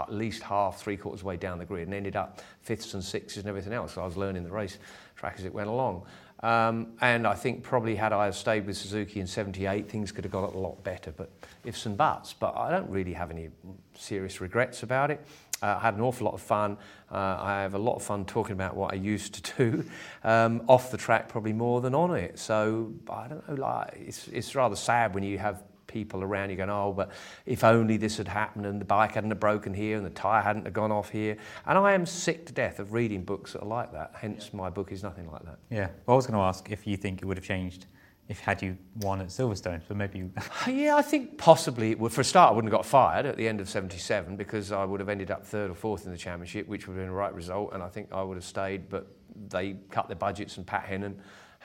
at 0.00 0.12
least 0.12 0.42
half, 0.42 0.80
three 0.80 0.96
quarters 0.96 1.24
way 1.24 1.36
down 1.36 1.58
the 1.58 1.64
grid, 1.64 1.86
and 1.86 1.94
ended 1.94 2.16
up 2.16 2.40
fifths 2.62 2.94
and 2.94 3.02
sixes 3.02 3.38
and 3.38 3.48
everything 3.48 3.72
else. 3.72 3.94
So 3.94 4.02
I 4.02 4.04
was 4.04 4.16
learning 4.16 4.44
the 4.44 4.50
race 4.50 4.78
track 5.16 5.36
as 5.38 5.44
it 5.44 5.52
went 5.54 5.68
along. 5.68 6.04
Um, 6.40 6.92
and 7.00 7.26
I 7.26 7.34
think 7.34 7.62
probably 7.62 7.96
had 7.96 8.12
I 8.12 8.30
stayed 8.30 8.66
with 8.66 8.76
Suzuki 8.76 9.20
in 9.20 9.26
78, 9.26 9.88
things 9.88 10.12
could 10.12 10.24
have 10.24 10.32
got 10.32 10.54
a 10.54 10.58
lot 10.58 10.82
better, 10.84 11.10
but 11.10 11.30
ifs 11.64 11.86
and 11.86 11.96
buts. 11.96 12.32
But 12.32 12.56
I 12.56 12.70
don't 12.70 12.88
really 12.88 13.12
have 13.12 13.30
any 13.30 13.50
serious 13.94 14.40
regrets 14.40 14.82
about 14.82 15.10
it. 15.10 15.24
Uh, 15.60 15.76
I 15.76 15.80
had 15.80 15.94
an 15.94 16.00
awful 16.00 16.26
lot 16.26 16.34
of 16.34 16.40
fun. 16.40 16.76
Uh, 17.10 17.36
I 17.40 17.62
have 17.62 17.74
a 17.74 17.78
lot 17.78 17.96
of 17.96 18.02
fun 18.02 18.24
talking 18.24 18.52
about 18.52 18.76
what 18.76 18.92
I 18.92 18.96
used 18.96 19.44
to 19.44 19.56
do 19.56 19.84
um, 20.24 20.62
off 20.68 20.90
the 20.92 20.96
track, 20.96 21.28
probably 21.28 21.52
more 21.52 21.80
than 21.80 21.94
on 21.94 22.14
it. 22.14 22.38
So 22.38 22.92
I 23.10 23.26
don't 23.26 23.48
know. 23.48 23.54
Like 23.54 23.94
it's, 23.96 24.28
it's 24.28 24.54
rather 24.54 24.76
sad 24.76 25.14
when 25.14 25.24
you 25.24 25.38
have 25.38 25.62
people 25.88 26.22
around 26.22 26.50
you 26.50 26.56
going, 26.56 26.70
oh, 26.70 26.92
but 26.92 27.10
if 27.46 27.64
only 27.64 27.96
this 27.96 28.16
had 28.16 28.28
happened 28.28 28.66
and 28.66 28.80
the 28.80 28.84
bike 28.84 29.12
hadn't 29.12 29.30
have 29.30 29.40
broken 29.40 29.74
here 29.74 29.96
and 29.96 30.06
the 30.06 30.10
tyre 30.10 30.42
hadn't 30.42 30.64
have 30.64 30.74
gone 30.74 30.92
off 30.92 31.10
here. 31.10 31.36
And 31.66 31.76
I 31.76 31.92
am 31.94 32.06
sick 32.06 32.46
to 32.46 32.52
death 32.52 32.78
of 32.78 32.92
reading 32.92 33.24
books 33.24 33.54
that 33.54 33.62
are 33.62 33.68
like 33.68 33.92
that. 33.92 34.12
Hence, 34.14 34.52
my 34.52 34.70
book 34.70 34.92
is 34.92 35.02
nothing 35.02 35.28
like 35.30 35.42
that. 35.44 35.58
Yeah. 35.70 35.88
Well, 36.06 36.14
I 36.14 36.16
was 36.16 36.26
going 36.26 36.38
to 36.38 36.44
ask 36.44 36.70
if 36.70 36.86
you 36.86 36.96
think 36.96 37.22
it 37.22 37.24
would 37.24 37.36
have 37.36 37.46
changed 37.46 37.86
if 38.28 38.40
had 38.40 38.60
you 38.60 38.76
won 38.96 39.22
at 39.22 39.28
Silverstone, 39.28 39.80
but 39.88 39.96
maybe 39.96 40.18
you... 40.18 40.30
yeah, 40.70 40.96
I 40.96 41.02
think 41.02 41.38
possibly 41.38 41.92
it 41.92 41.98
would. 41.98 42.12
For 42.12 42.20
a 42.20 42.24
start, 42.24 42.52
I 42.52 42.54
wouldn't 42.54 42.70
have 42.70 42.78
got 42.78 42.86
fired 42.86 43.24
at 43.24 43.38
the 43.38 43.48
end 43.48 43.58
of 43.58 43.70
77 43.70 44.36
because 44.36 44.70
I 44.70 44.84
would 44.84 45.00
have 45.00 45.08
ended 45.08 45.30
up 45.30 45.46
third 45.46 45.70
or 45.70 45.74
fourth 45.74 46.04
in 46.04 46.12
the 46.12 46.18
championship, 46.18 46.68
which 46.68 46.86
would 46.86 46.94
have 46.94 47.02
been 47.02 47.10
the 47.10 47.16
right 47.16 47.34
result, 47.34 47.72
and 47.72 47.82
I 47.82 47.88
think 47.88 48.12
I 48.12 48.22
would 48.22 48.36
have 48.36 48.44
stayed, 48.44 48.90
but 48.90 49.06
they 49.48 49.76
cut 49.90 50.08
their 50.08 50.16
budgets 50.16 50.58
and 50.58 50.66
Pat 50.66 50.86
Hennen 50.86 51.14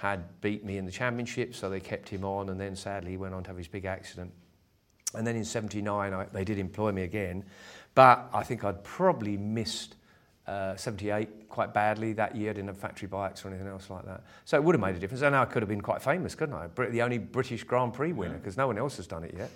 had 0.04 0.42
beat 0.42 0.66
me 0.66 0.78
in 0.78 0.86
the 0.86 0.92
championship, 0.92 1.56
so 1.56 1.70
they 1.70 1.80
kept 1.80 2.10
him 2.10 2.26
on, 2.26 2.50
and 2.50 2.60
then 2.60 2.76
sadly 2.76 3.12
he 3.12 3.18
went 3.18 3.34
on 3.34 3.42
to 3.42 3.50
have 3.50 3.58
his 3.58 3.70
big 3.70 3.86
accident. 3.86 4.34
And 5.16 5.26
then 5.26 5.38
in 5.38 5.46
79, 5.46 6.14
I, 6.14 6.26
they 6.26 6.44
did 6.44 6.60
employ 6.60 6.92
me 6.92 7.04
again, 7.04 7.46
but 7.96 8.30
I 8.34 8.44
think 8.44 8.66
I'd 8.66 8.84
probably 8.84 9.38
missed 9.38 9.96
uh, 10.46 10.76
78 10.76 11.48
quite 11.48 11.74
badly 11.74 12.12
that 12.14 12.36
year. 12.36 12.54
Didn't 12.54 12.68
have 12.68 12.78
factory 12.78 13.08
bikes 13.08 13.46
or 13.46 13.48
anything 13.48 13.68
else 13.68 13.90
like 13.90 14.06
that. 14.06 14.24
So 14.44 14.58
it 14.58 14.64
would 14.64 14.76
have 14.76 14.82
made 14.82 14.96
a 14.96 15.00
difference. 15.00 15.22
And 15.22 15.36
I 15.36 15.46
could 15.46 15.62
have 15.62 15.70
been 15.70 15.82
quite 15.82 16.02
famous, 16.02 16.36
couldn't 16.36 16.56
I? 16.56 16.68
The 16.90 17.02
only 17.02 17.18
British 17.18 17.64
Grand 17.64 17.94
Prix 17.94 18.12
winner, 18.12 18.38
because 18.38 18.58
no 18.58 18.68
one 18.68 18.78
else 18.78 18.98
has 18.98 19.08
done 19.08 19.24
it 19.24 19.34
yet. 19.38 19.50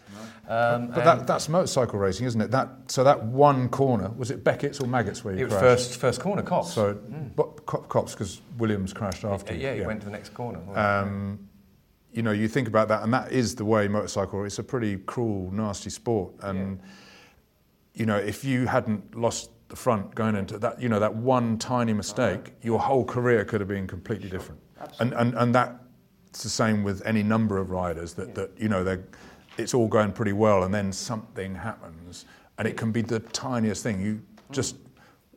No. 0.48 0.56
Um, 0.56 0.88
but 0.88 1.04
that, 1.04 1.28
that's 1.28 1.50
motorcycle 1.50 2.00
racing, 2.00 2.26
isn't 2.26 2.40
it? 2.40 2.52
That 2.52 2.70
So 2.88 3.04
that 3.04 3.22
one 3.22 3.68
corner, 3.68 4.12
was 4.16 4.32
it 4.32 4.46
Beckett's 4.46 4.80
or 4.80 4.88
Maggots 4.88 5.26
where 5.26 5.34
you 5.34 5.42
It 5.42 5.50
was 5.50 5.60
first, 5.60 6.00
first 6.00 6.22
corner, 6.22 6.42
Copse. 6.42 6.74
So, 6.74 6.94
mm. 6.94 7.36
but, 7.36 7.66
Copse, 7.66 8.14
because 8.14 8.42
Williams 8.58 8.94
crashed 8.94 9.26
after 9.26 9.54
Yeah, 9.54 9.74
he 9.74 9.82
yeah. 9.82 9.88
went 9.88 10.00
to 10.02 10.06
the 10.06 10.12
next 10.12 10.34
corner. 10.34 10.60
Um, 10.74 11.40
you 12.14 12.24
know, 12.24 12.32
you 12.32 12.48
think 12.48 12.68
about 12.68 12.88
that, 12.88 13.04
and 13.04 13.14
that 13.14 13.32
is 13.32 13.56
the 13.56 13.66
way 13.66 13.88
motorcycle. 13.90 14.46
It's 14.46 14.58
a 14.58 14.64
pretty 14.64 14.98
cruel, 14.98 15.52
nasty 15.52 15.90
sport, 15.90 16.34
and 16.42 16.80
yeah. 16.80 16.90
you 17.94 18.06
know, 18.06 18.16
if 18.16 18.46
you 18.46 18.66
hadn't 18.66 19.16
lost 19.16 19.52
the 19.70 19.76
front 19.76 20.16
going 20.16 20.36
into 20.36 20.58
that, 20.60 20.82
you 20.82 20.90
know, 20.90 21.00
that 21.00 21.14
one 21.14 21.58
tiny 21.58 21.94
mistake, 21.94 22.54
your 22.62 22.80
whole 22.80 23.04
career 23.04 23.44
could 23.44 23.60
have 23.60 23.68
been 23.68 23.88
completely 23.88 24.30
sure. 24.30 24.40
different. 24.40 24.62
And 25.00 25.14
and 25.14 25.34
and 25.36 25.54
that's 25.54 26.44
the 26.44 26.50
same 26.50 26.84
with 26.84 27.06
any 27.06 27.24
number 27.24 27.58
of 27.58 27.72
riders 27.72 28.14
that 28.14 28.30
yeah. 28.30 28.34
that 28.36 28.52
you 28.58 28.70
know 28.70 28.84
they, 28.84 29.00
it's 29.58 29.74
all 29.74 29.88
going 29.88 30.12
pretty 30.12 30.34
well, 30.34 30.64
and 30.64 30.74
then 30.74 30.92
something 30.92 31.56
happens, 31.56 32.26
and 32.58 32.68
it 32.68 32.78
can 32.78 32.92
be 32.92 33.02
the 33.02 33.20
tiniest 33.20 33.84
thing. 33.84 34.02
You 34.02 34.22
just 34.52 34.76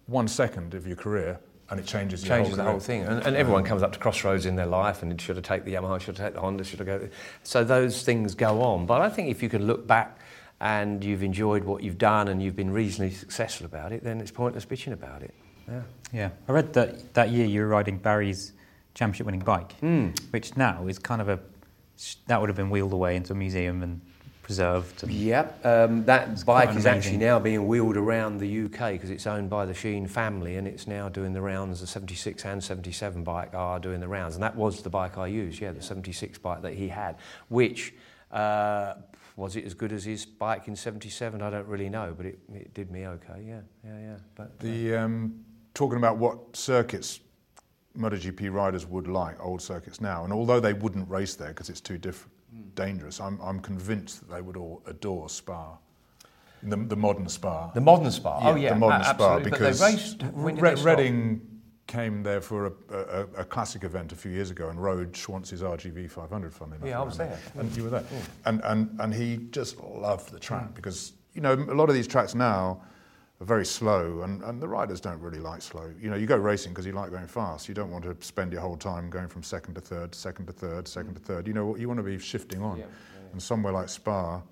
one 0.07 0.29
second 0.29 0.75
of 0.75 0.87
your 0.87 0.97
career 0.97 1.41
and 1.71 1.79
it 1.79 1.87
changes, 1.87 2.23
changes 2.23 2.57
whole 2.57 2.65
the 2.65 2.71
whole 2.71 2.81
thing. 2.81 3.03
And, 3.03 3.25
and, 3.25 3.37
everyone 3.37 3.63
comes 3.63 3.83
up 3.83 3.93
to 3.93 3.99
crossroads 4.01 4.45
in 4.45 4.57
their 4.57 4.67
life, 4.67 5.03
and 5.03 5.13
it 5.13 5.21
should 5.21 5.37
have 5.37 5.45
taken 5.45 5.67
the 5.67 5.75
Yamaha, 5.75 6.01
should 6.01 6.19
have 6.19 6.27
taken 6.27 6.35
the 6.35 6.41
Honda, 6.41 6.65
should 6.65 6.81
have 6.81 6.89
go. 6.89 7.09
So 7.45 7.63
those 7.63 8.03
things 8.03 8.35
go 8.35 8.61
on. 8.61 8.87
But 8.87 9.03
I 9.03 9.09
think 9.09 9.29
if 9.29 9.41
you 9.41 9.49
can 9.49 9.69
look 9.69 9.87
back 9.87 10.19
and 10.61 11.03
you've 11.03 11.23
enjoyed 11.23 11.65
what 11.65 11.83
you've 11.83 11.99
done 11.99 12.29
and 12.29 12.43
you've 12.43 12.57
been 12.57 12.71
reasonably 12.71 13.15
successful 13.15 13.67
about 13.67 13.93
it, 13.93 14.05
then 14.05 14.21
it's 14.21 14.31
pointless 14.31 14.67
bitching 14.67 14.93
about 14.93 15.23
it. 15.23 15.35
Yeah. 15.69 15.83
Yeah. 16.13 16.31
I 16.49 16.53
read 16.53 16.73
that 16.75 17.15
that 17.15 17.31
year 17.31 17.47
you 17.47 17.61
were 17.61 17.69
riding 17.69 17.99
Barry's 17.99 18.53
championship-winning 18.95 19.41
bike, 19.41 19.81
mm. 19.81 20.19
which 20.33 20.57
now 20.57 20.87
is 20.87 20.99
kind 20.99 21.21
of 21.21 21.29
a 21.29 21.39
that 22.27 22.41
would 22.41 22.49
have 22.49 22.57
been 22.57 22.71
wheeled 22.71 22.93
away 22.93 23.17
into 23.17 23.33
a 23.33 23.37
museum 23.37 23.83
and 23.83 24.01
preserved. 24.43 25.09
Yep, 25.09 25.65
um, 25.65 26.05
that 26.07 26.45
bike 26.45 26.75
is 26.75 26.87
actually 26.87 27.19
now 27.19 27.39
being 27.39 27.69
wheeled 27.69 27.97
around 27.97 28.39
the 28.39 28.65
UK 28.65 28.93
because 28.93 29.11
it's 29.11 29.27
owned 29.27 29.49
by 29.49 29.65
the 29.65 29.73
Sheene 29.75 30.09
family 30.09 30.57
and 30.57 30.67
it's 30.67 30.87
now 30.87 31.09
doing 31.09 31.33
the 31.33 31.41
rounds. 31.41 31.81
The 31.81 31.87
76 31.87 32.45
and 32.45 32.63
77 32.63 33.23
bike 33.23 33.55
are 33.55 33.79
doing 33.79 34.01
the 34.01 34.09
rounds, 34.09 34.35
and 34.35 34.43
that 34.43 34.57
was 34.57 34.83
the 34.83 34.91
bike 34.91 35.19
I 35.19 35.29
used. 35.29 35.61
Yeah, 35.61 35.73
the 35.73 35.83
76 35.83 36.39
bike 36.39 36.63
that 36.63 36.75
he 36.75 36.89
had, 36.89 37.17
which. 37.49 37.95
Uh, 38.31 38.95
was 39.41 39.57
it 39.57 39.65
as 39.65 39.75
good 39.75 39.93
as 39.93 40.05
his 40.05 40.27
bike 40.27 40.69
in 40.69 40.77
'77? 40.77 41.41
I 41.41 41.51
don't 41.51 41.67
really 41.67 41.89
know, 41.89 42.15
but 42.17 42.27
it, 42.27 42.39
it 42.53 42.75
did 42.75 42.91
me 42.91 43.07
okay. 43.07 43.43
Yeah, 43.47 43.61
yeah, 43.85 43.99
yeah. 43.99 44.17
But 44.35 44.61
the 44.61 44.97
um, 44.97 45.45
talking 45.75 45.97
about 45.97 46.19
what 46.19 46.55
circuits 46.55 47.21
MotoGP 47.99 48.53
riders 48.53 48.87
would 48.87 49.09
like, 49.09 49.43
old 49.43 49.63
circuits 49.63 50.01
now, 50.01 50.25
and 50.25 50.33
although 50.33 50.61
they 50.61 50.75
wouldn't 50.75 51.09
race 51.09 51.35
there 51.35 51.49
because 51.49 51.71
it's 51.71 51.81
too 51.81 51.99
different, 51.99 52.33
dangerous. 52.75 53.19
I'm, 53.19 53.41
I'm 53.41 53.61
convinced 53.61 54.21
that 54.21 54.35
they 54.35 54.43
would 54.43 54.57
all 54.57 54.83
adore 54.87 55.29
Spa. 55.29 55.77
The, 56.63 56.77
the 56.77 56.97
modern 56.97 57.27
Spa. 57.29 57.71
The 57.73 57.81
modern 57.81 58.11
Spa. 58.11 58.41
Yeah, 58.41 58.51
oh 58.51 58.55
yeah, 58.57 58.75
the 58.75 58.79
modern 58.79 59.01
uh, 59.01 59.15
Spa 59.15 59.39
because 59.39 59.81
raced, 59.81 60.23
Re- 60.35 60.75
Reading 60.75 61.41
came 61.91 62.23
there 62.23 62.41
for 62.41 62.67
a, 62.67 62.73
a, 62.91 63.21
a, 63.39 63.45
classic 63.45 63.83
event 63.83 64.13
a 64.13 64.15
few 64.15 64.31
years 64.31 64.51
ago 64.53 64.69
and 64.69 64.81
rode 64.81 65.13
Schwantz's 65.13 65.61
RGV 65.61 66.09
500. 66.09 66.55
Funny 66.55 66.77
enough, 66.77 66.89
yeah, 66.89 67.01
I 67.01 67.03
was 67.03 67.19
there, 67.19 67.37
and 67.57 67.77
you 67.77 67.83
were 67.83 67.91
there, 67.91 68.05
yeah. 68.13 68.19
and 68.47 68.61
and 68.65 69.01
and 69.01 69.13
he 69.13 69.49
just 69.51 69.81
loved 69.81 70.31
the 70.33 70.39
track 70.39 70.69
mm. 70.71 70.75
because 70.75 71.13
you 71.35 71.41
know 71.41 71.55
a 71.55 71.75
lot 71.75 71.89
of 71.89 71.97
these 71.97 72.07
tracks 72.07 72.35
now 72.35 72.81
are 73.41 73.47
very 73.47 73.67
slow, 73.67 74.23
and, 74.23 74.43
and 74.45 74.63
the 74.63 74.69
riders 74.69 75.01
don't 75.01 75.21
really 75.21 75.41
like 75.41 75.63
slow. 75.63 75.91
You 76.01 76.11
know, 76.11 76.17
you 76.17 76.27
go 76.27 76.37
racing 76.37 76.73
because 76.73 76.87
you 76.87 76.93
like 76.93 77.11
going 77.11 77.27
fast. 77.27 77.69
You 77.69 77.75
don't 77.75 77.91
want 77.91 78.05
to 78.05 78.17
spend 78.25 78.53
your 78.53 78.61
whole 78.61 78.77
time 78.77 79.11
going 79.11 79.29
from 79.29 79.43
second 79.43 79.75
to 79.75 79.81
third, 79.81 80.15
second 80.15 80.47
to 80.47 80.53
third, 80.53 80.87
second 80.87 81.15
to 81.15 81.21
third. 81.21 81.49
You 81.49 81.55
know, 81.55 81.77
you 81.77 81.89
want 81.89 81.99
to 81.99 82.05
be 82.05 82.19
shifting 82.19 82.63
on. 82.63 82.79
Yeah. 82.79 82.85
And 83.33 83.43
somewhere 83.43 83.73
like 83.73 83.89
Spa, 83.89 84.43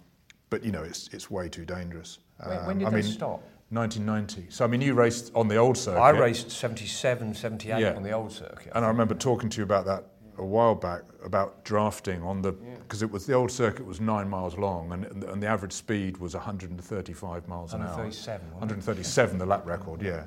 but 0.51 0.65
you 0.65 0.73
know, 0.73 0.83
it's 0.83 1.09
it's 1.12 1.31
way 1.31 1.49
too 1.49 1.65
dangerous. 1.65 2.19
When, 2.45 2.59
um, 2.59 2.67
when 2.67 2.79
did 2.79 2.89
I 2.89 2.91
mean, 2.91 3.03
they 3.03 3.11
stop? 3.11 3.43
1990. 3.71 4.51
So, 4.51 4.64
I 4.64 4.69
mean, 4.69 4.81
you 4.81 4.95
raced 4.95 5.31
on 5.35 5.49
the 5.49 5.57
old 5.57 5.77
circuit. 5.77 6.01
I 6.01 6.11
raced 6.11 6.51
77, 6.51 7.35
78 7.35 7.81
yeah. 7.81 7.93
on 7.93 8.03
the 8.03 8.12
old 8.12 8.33
circuit. 8.33 8.73
And 8.75 8.85
I 8.85 8.89
remember 8.89 9.14
talking 9.14 9.51
to 9.51 9.59
you 9.59 9.64
about 9.64 9.85
that 9.87 10.05
a 10.39 10.45
while 10.45 10.75
back 10.75 11.03
about 11.25 11.64
drafting 11.64 12.23
on 12.23 12.41
the 12.41 12.53
because 12.53 13.03
yeah. 13.03 13.07
it 13.07 13.12
was 13.12 13.27
the 13.27 13.33
old 13.33 13.51
circuit 13.51 13.85
was 13.85 14.01
nine 14.01 14.29
miles 14.29 14.57
long 14.57 14.93
and, 14.93 15.25
and 15.25 15.43
the 15.43 15.47
average 15.47 15.73
speed 15.73 16.16
was 16.19 16.35
135 16.35 17.49
miles 17.49 17.75
an 17.75 17.81
hour. 17.81 17.89
137. 17.89 18.53
137, 18.53 19.39
the 19.39 19.45
lap 19.45 19.66
record, 19.66 20.01
yeah. 20.01 20.25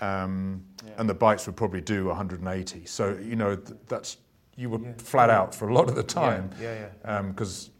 Mm. 0.00 0.24
Um, 0.24 0.64
yeah. 0.84 0.92
And 0.98 1.08
the 1.08 1.14
bikes 1.14 1.46
would 1.46 1.56
probably 1.56 1.80
do 1.80 2.06
180. 2.06 2.84
So 2.84 3.16
you 3.22 3.36
know 3.36 3.56
th- 3.56 3.78
that's 3.86 4.16
you 4.56 4.70
were 4.70 4.80
yeah. 4.80 4.92
flat 4.98 5.30
out 5.30 5.54
for 5.54 5.68
a 5.68 5.74
lot 5.74 5.88
of 5.88 5.94
the 5.94 6.02
time. 6.02 6.50
Yeah, 6.60 6.88
yeah. 7.04 7.22
Because 7.22 7.70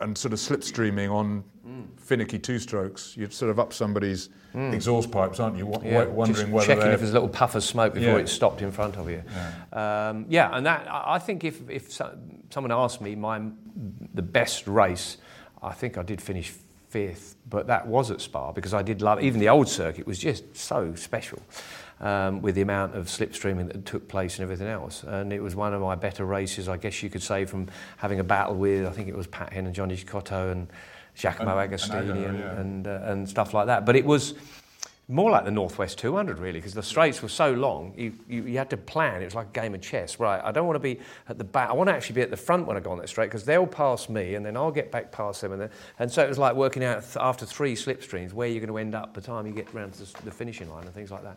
um, 0.00 0.08
and 0.08 0.18
sort 0.18 0.32
of 0.32 0.38
slipstreaming 0.38 1.10
on 1.10 1.44
finicky 1.96 2.38
two 2.38 2.58
strokes, 2.58 3.16
you're 3.16 3.30
sort 3.30 3.50
of 3.50 3.58
up 3.58 3.72
somebody's 3.72 4.28
exhaust 4.54 5.10
pipes, 5.10 5.40
aren't 5.40 5.56
you? 5.56 5.66
Mm. 5.66 5.84
Yeah, 5.84 6.04
wondering 6.06 6.34
just 6.46 6.52
whether 6.52 6.66
checking 6.66 6.84
they're 6.84 6.92
if 6.92 7.00
there's 7.00 7.10
a 7.10 7.14
little 7.14 7.28
puff 7.28 7.54
of 7.54 7.64
smoke 7.64 7.94
before 7.94 8.14
Yeah. 8.14 8.18
it 8.18 8.28
stopped 8.28 8.60
in 8.62 8.70
front 8.70 8.96
of 8.96 9.08
you. 9.08 9.22
Yeah, 9.72 10.08
um, 10.10 10.26
yeah 10.28 10.50
and 10.56 10.66
that 10.66 10.86
I 10.90 11.14
I 11.14 11.18
think 11.18 11.44
if 11.44 11.68
if 11.70 11.92
so, 11.92 12.16
someone 12.50 12.72
asked 12.72 13.00
me 13.00 13.14
my 13.14 13.40
the 14.14 14.22
best 14.22 14.66
race, 14.66 15.18
I 15.62 15.72
think 15.72 15.96
I 15.96 16.02
did 16.02 16.20
finish 16.20 16.52
fifth, 16.90 17.36
but 17.48 17.66
that 17.68 17.86
was 17.86 18.10
at 18.10 18.20
Spa 18.20 18.52
because 18.52 18.74
I 18.74 18.82
did 18.82 19.00
love 19.00 19.22
even 19.22 19.40
the 19.40 19.48
old 19.48 19.68
circuit 19.68 20.06
was 20.06 20.18
just 20.18 20.56
so 20.56 20.94
special. 20.94 21.40
Um, 22.00 22.42
with 22.42 22.56
the 22.56 22.62
amount 22.62 22.96
of 22.96 23.06
slipstreaming 23.06 23.68
that 23.68 23.86
took 23.86 24.08
place 24.08 24.40
and 24.40 24.42
everything 24.42 24.66
else, 24.66 25.04
and 25.04 25.32
it 25.32 25.40
was 25.40 25.54
one 25.54 25.72
of 25.72 25.80
my 25.80 25.94
better 25.94 26.24
races, 26.24 26.68
I 26.68 26.76
guess 26.76 27.00
you 27.00 27.08
could 27.08 27.22
say, 27.22 27.44
from 27.44 27.68
having 27.96 28.18
a 28.18 28.24
battle 28.24 28.56
with 28.56 28.86
I 28.86 28.90
think 28.90 29.06
it 29.06 29.16
was 29.16 29.28
Pat 29.28 29.52
Hen 29.52 29.66
and 29.66 29.74
Johnny 29.74 29.96
Cecotto 29.96 30.50
and 30.50 30.66
Giacomo 31.14 31.58
And- 31.58 31.72
and 31.72 31.80
Agostini 31.80 32.28
and, 32.28 32.38
yeah. 32.38 32.60
and, 32.60 32.86
uh, 32.86 33.00
and 33.04 33.28
stuff 33.28 33.52
like 33.54 33.66
that. 33.66 33.84
But 33.86 33.96
it 33.96 34.04
was 34.04 34.34
more 35.08 35.30
like 35.30 35.44
the 35.44 35.50
Northwest 35.50 35.98
200, 35.98 36.38
really, 36.38 36.58
because 36.58 36.72
the 36.74 36.82
straights 36.82 37.20
were 37.22 37.28
so 37.28 37.52
long, 37.52 37.92
you, 37.96 38.12
you, 38.28 38.44
you 38.44 38.56
had 38.56 38.70
to 38.70 38.76
plan. 38.76 39.20
It 39.20 39.26
was 39.26 39.34
like 39.34 39.48
a 39.48 39.60
game 39.60 39.74
of 39.74 39.82
chess. 39.82 40.18
Right, 40.18 40.40
I 40.42 40.52
don't 40.52 40.66
want 40.66 40.76
to 40.76 40.80
be 40.80 41.00
at 41.28 41.36
the 41.36 41.44
back. 41.44 41.68
I 41.68 41.72
want 41.74 41.88
to 41.88 41.94
actually 41.94 42.14
be 42.14 42.22
at 42.22 42.30
the 42.30 42.36
front 42.36 42.66
when 42.66 42.76
I 42.76 42.80
go 42.80 42.92
on 42.92 42.98
that 42.98 43.08
straight, 43.08 43.26
because 43.26 43.44
they'll 43.44 43.66
pass 43.66 44.08
me, 44.08 44.36
and 44.36 44.46
then 44.46 44.56
I'll 44.56 44.70
get 44.70 44.90
back 44.90 45.12
past 45.12 45.40
them. 45.42 45.52
And, 45.52 45.60
then, 45.62 45.70
and 45.98 46.10
so 46.10 46.22
it 46.24 46.28
was 46.28 46.38
like 46.38 46.54
working 46.54 46.82
out 46.84 47.02
th- 47.02 47.16
after 47.20 47.44
three 47.44 47.74
slipstreams 47.74 48.32
where 48.32 48.48
you're 48.48 48.60
going 48.60 48.68
to 48.72 48.78
end 48.78 48.94
up 48.94 49.12
by 49.12 49.20
the 49.20 49.26
time 49.26 49.46
you 49.46 49.52
get 49.52 49.72
round 49.74 49.92
to 49.94 50.04
the, 50.04 50.22
the 50.24 50.30
finishing 50.30 50.70
line 50.70 50.84
and 50.84 50.94
things 50.94 51.10
like 51.10 51.24
that. 51.24 51.36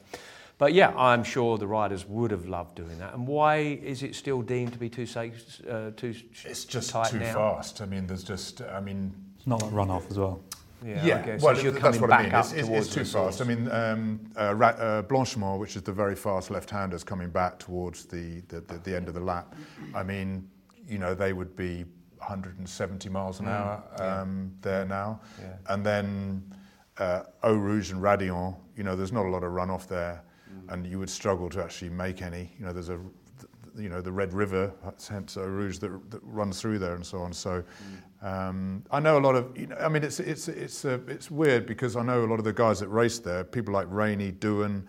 But 0.57 0.73
yeah, 0.73 0.93
I'm 0.95 1.25
sure 1.25 1.57
the 1.57 1.67
riders 1.67 2.07
would 2.07 2.31
have 2.31 2.47
loved 2.47 2.75
doing 2.75 2.97
that. 2.99 3.13
And 3.13 3.27
why 3.27 3.57
is 3.57 4.03
it 4.03 4.15
still 4.15 4.41
deemed 4.41 4.71
to 4.71 4.79
be 4.79 4.87
too 4.89 5.05
safe, 5.05 5.59
uh, 5.69 5.91
too 5.97 6.13
It's 6.45 6.63
just 6.63 6.91
too 7.11 7.19
now? 7.19 7.33
fast. 7.33 7.81
I 7.81 7.85
mean, 7.87 8.07
there's 8.07 8.23
just, 8.23 8.61
I 8.61 8.79
mean, 8.79 9.13
not 9.45 9.61
like 9.61 9.71
runoff 9.71 10.09
as 10.09 10.17
well. 10.19 10.41
Yeah, 10.83 11.05
Yeah, 11.05 11.17
I 11.17 11.21
guess. 11.25 11.41
well, 11.41 11.55
as 11.55 11.63
you're 11.63 11.71
that's 11.71 11.81
coming 11.83 12.01
what 12.01 12.11
I 12.11 12.17
back 12.17 12.25
mean. 12.25 12.35
up 12.35 12.45
It's, 12.45 12.53
it's, 12.53 12.67
towards 12.67 12.85
it's 12.87 12.95
too 12.95 12.99
fast. 13.01 13.11
source. 13.11 13.41
I 13.41 13.43
mean, 13.45 13.71
um, 13.71 14.19
uh, 14.39 14.53
Ra- 14.55 14.67
uh, 14.69 15.01
Blanchimont, 15.03 15.59
which 15.59 15.75
is 15.75 15.81
the 15.81 15.91
very 15.91 16.15
fast 16.15 16.51
left-handers 16.51 17.03
coming 17.03 17.29
back 17.29 17.57
towards 17.59 18.05
the, 18.05 18.41
the, 18.49 18.61
the, 18.61 18.77
the 18.83 18.95
end 18.95 19.07
of 19.07 19.13
the 19.13 19.19
lap. 19.19 19.55
I 19.95 20.03
mean, 20.03 20.47
you 20.87 20.99
know, 20.99 21.15
they 21.15 21.33
would 21.33 21.55
be 21.55 21.85
170 22.17 23.09
miles 23.09 23.39
an 23.39 23.47
hour 23.47 23.83
um, 23.99 24.51
there 24.61 24.85
now. 24.85 25.19
Mm, 25.39 25.43
Yeah. 25.43 25.73
And 25.73 25.85
then 25.85 26.53
uh, 26.97 27.23
Eau 27.43 27.55
Rouge 27.55 27.91
and 27.91 28.01
Raidillon, 28.01 28.55
you 28.75 28.83
know, 28.83 28.95
there's 28.95 29.11
not 29.13 29.25
a 29.25 29.29
lot 29.29 29.43
of 29.43 29.51
runoff 29.51 29.87
there, 29.87 30.21
Mm. 30.53 30.71
and 30.73 30.85
you 30.87 30.99
would 30.99 31.09
struggle 31.09 31.49
to 31.49 31.63
actually 31.63 31.89
make 31.89 32.21
any. 32.21 32.51
You 32.59 32.65
know, 32.67 32.71
there's 32.71 32.89
a 32.89 32.99
you 33.77 33.89
know 33.89 34.01
the 34.01 34.11
Red 34.11 34.33
River, 34.33 34.71
hence 35.09 35.37
Eau 35.37 35.43
Rouge, 35.45 35.77
that, 35.79 36.11
that 36.11 36.21
runs 36.23 36.59
through 36.61 36.79
there 36.79 36.95
and 36.95 37.05
so 37.05 37.19
on. 37.19 37.33
So 37.33 37.63
um, 38.21 38.83
I 38.91 38.99
know 38.99 39.17
a 39.17 39.19
lot 39.19 39.35
of. 39.35 39.55
You 39.57 39.67
know, 39.67 39.75
I 39.77 39.89
mean, 39.89 40.03
it's 40.03 40.19
it's 40.19 40.47
it's 40.47 40.85
uh, 40.85 40.99
it's 41.07 41.29
weird 41.29 41.65
because 41.65 41.95
I 41.95 42.01
know 42.03 42.23
a 42.23 42.27
lot 42.27 42.39
of 42.39 42.45
the 42.45 42.53
guys 42.53 42.79
that 42.79 42.87
race 42.87 43.19
there, 43.19 43.43
people 43.43 43.73
like 43.73 43.87
Rainey, 43.89 44.31
Doohan, 44.31 44.83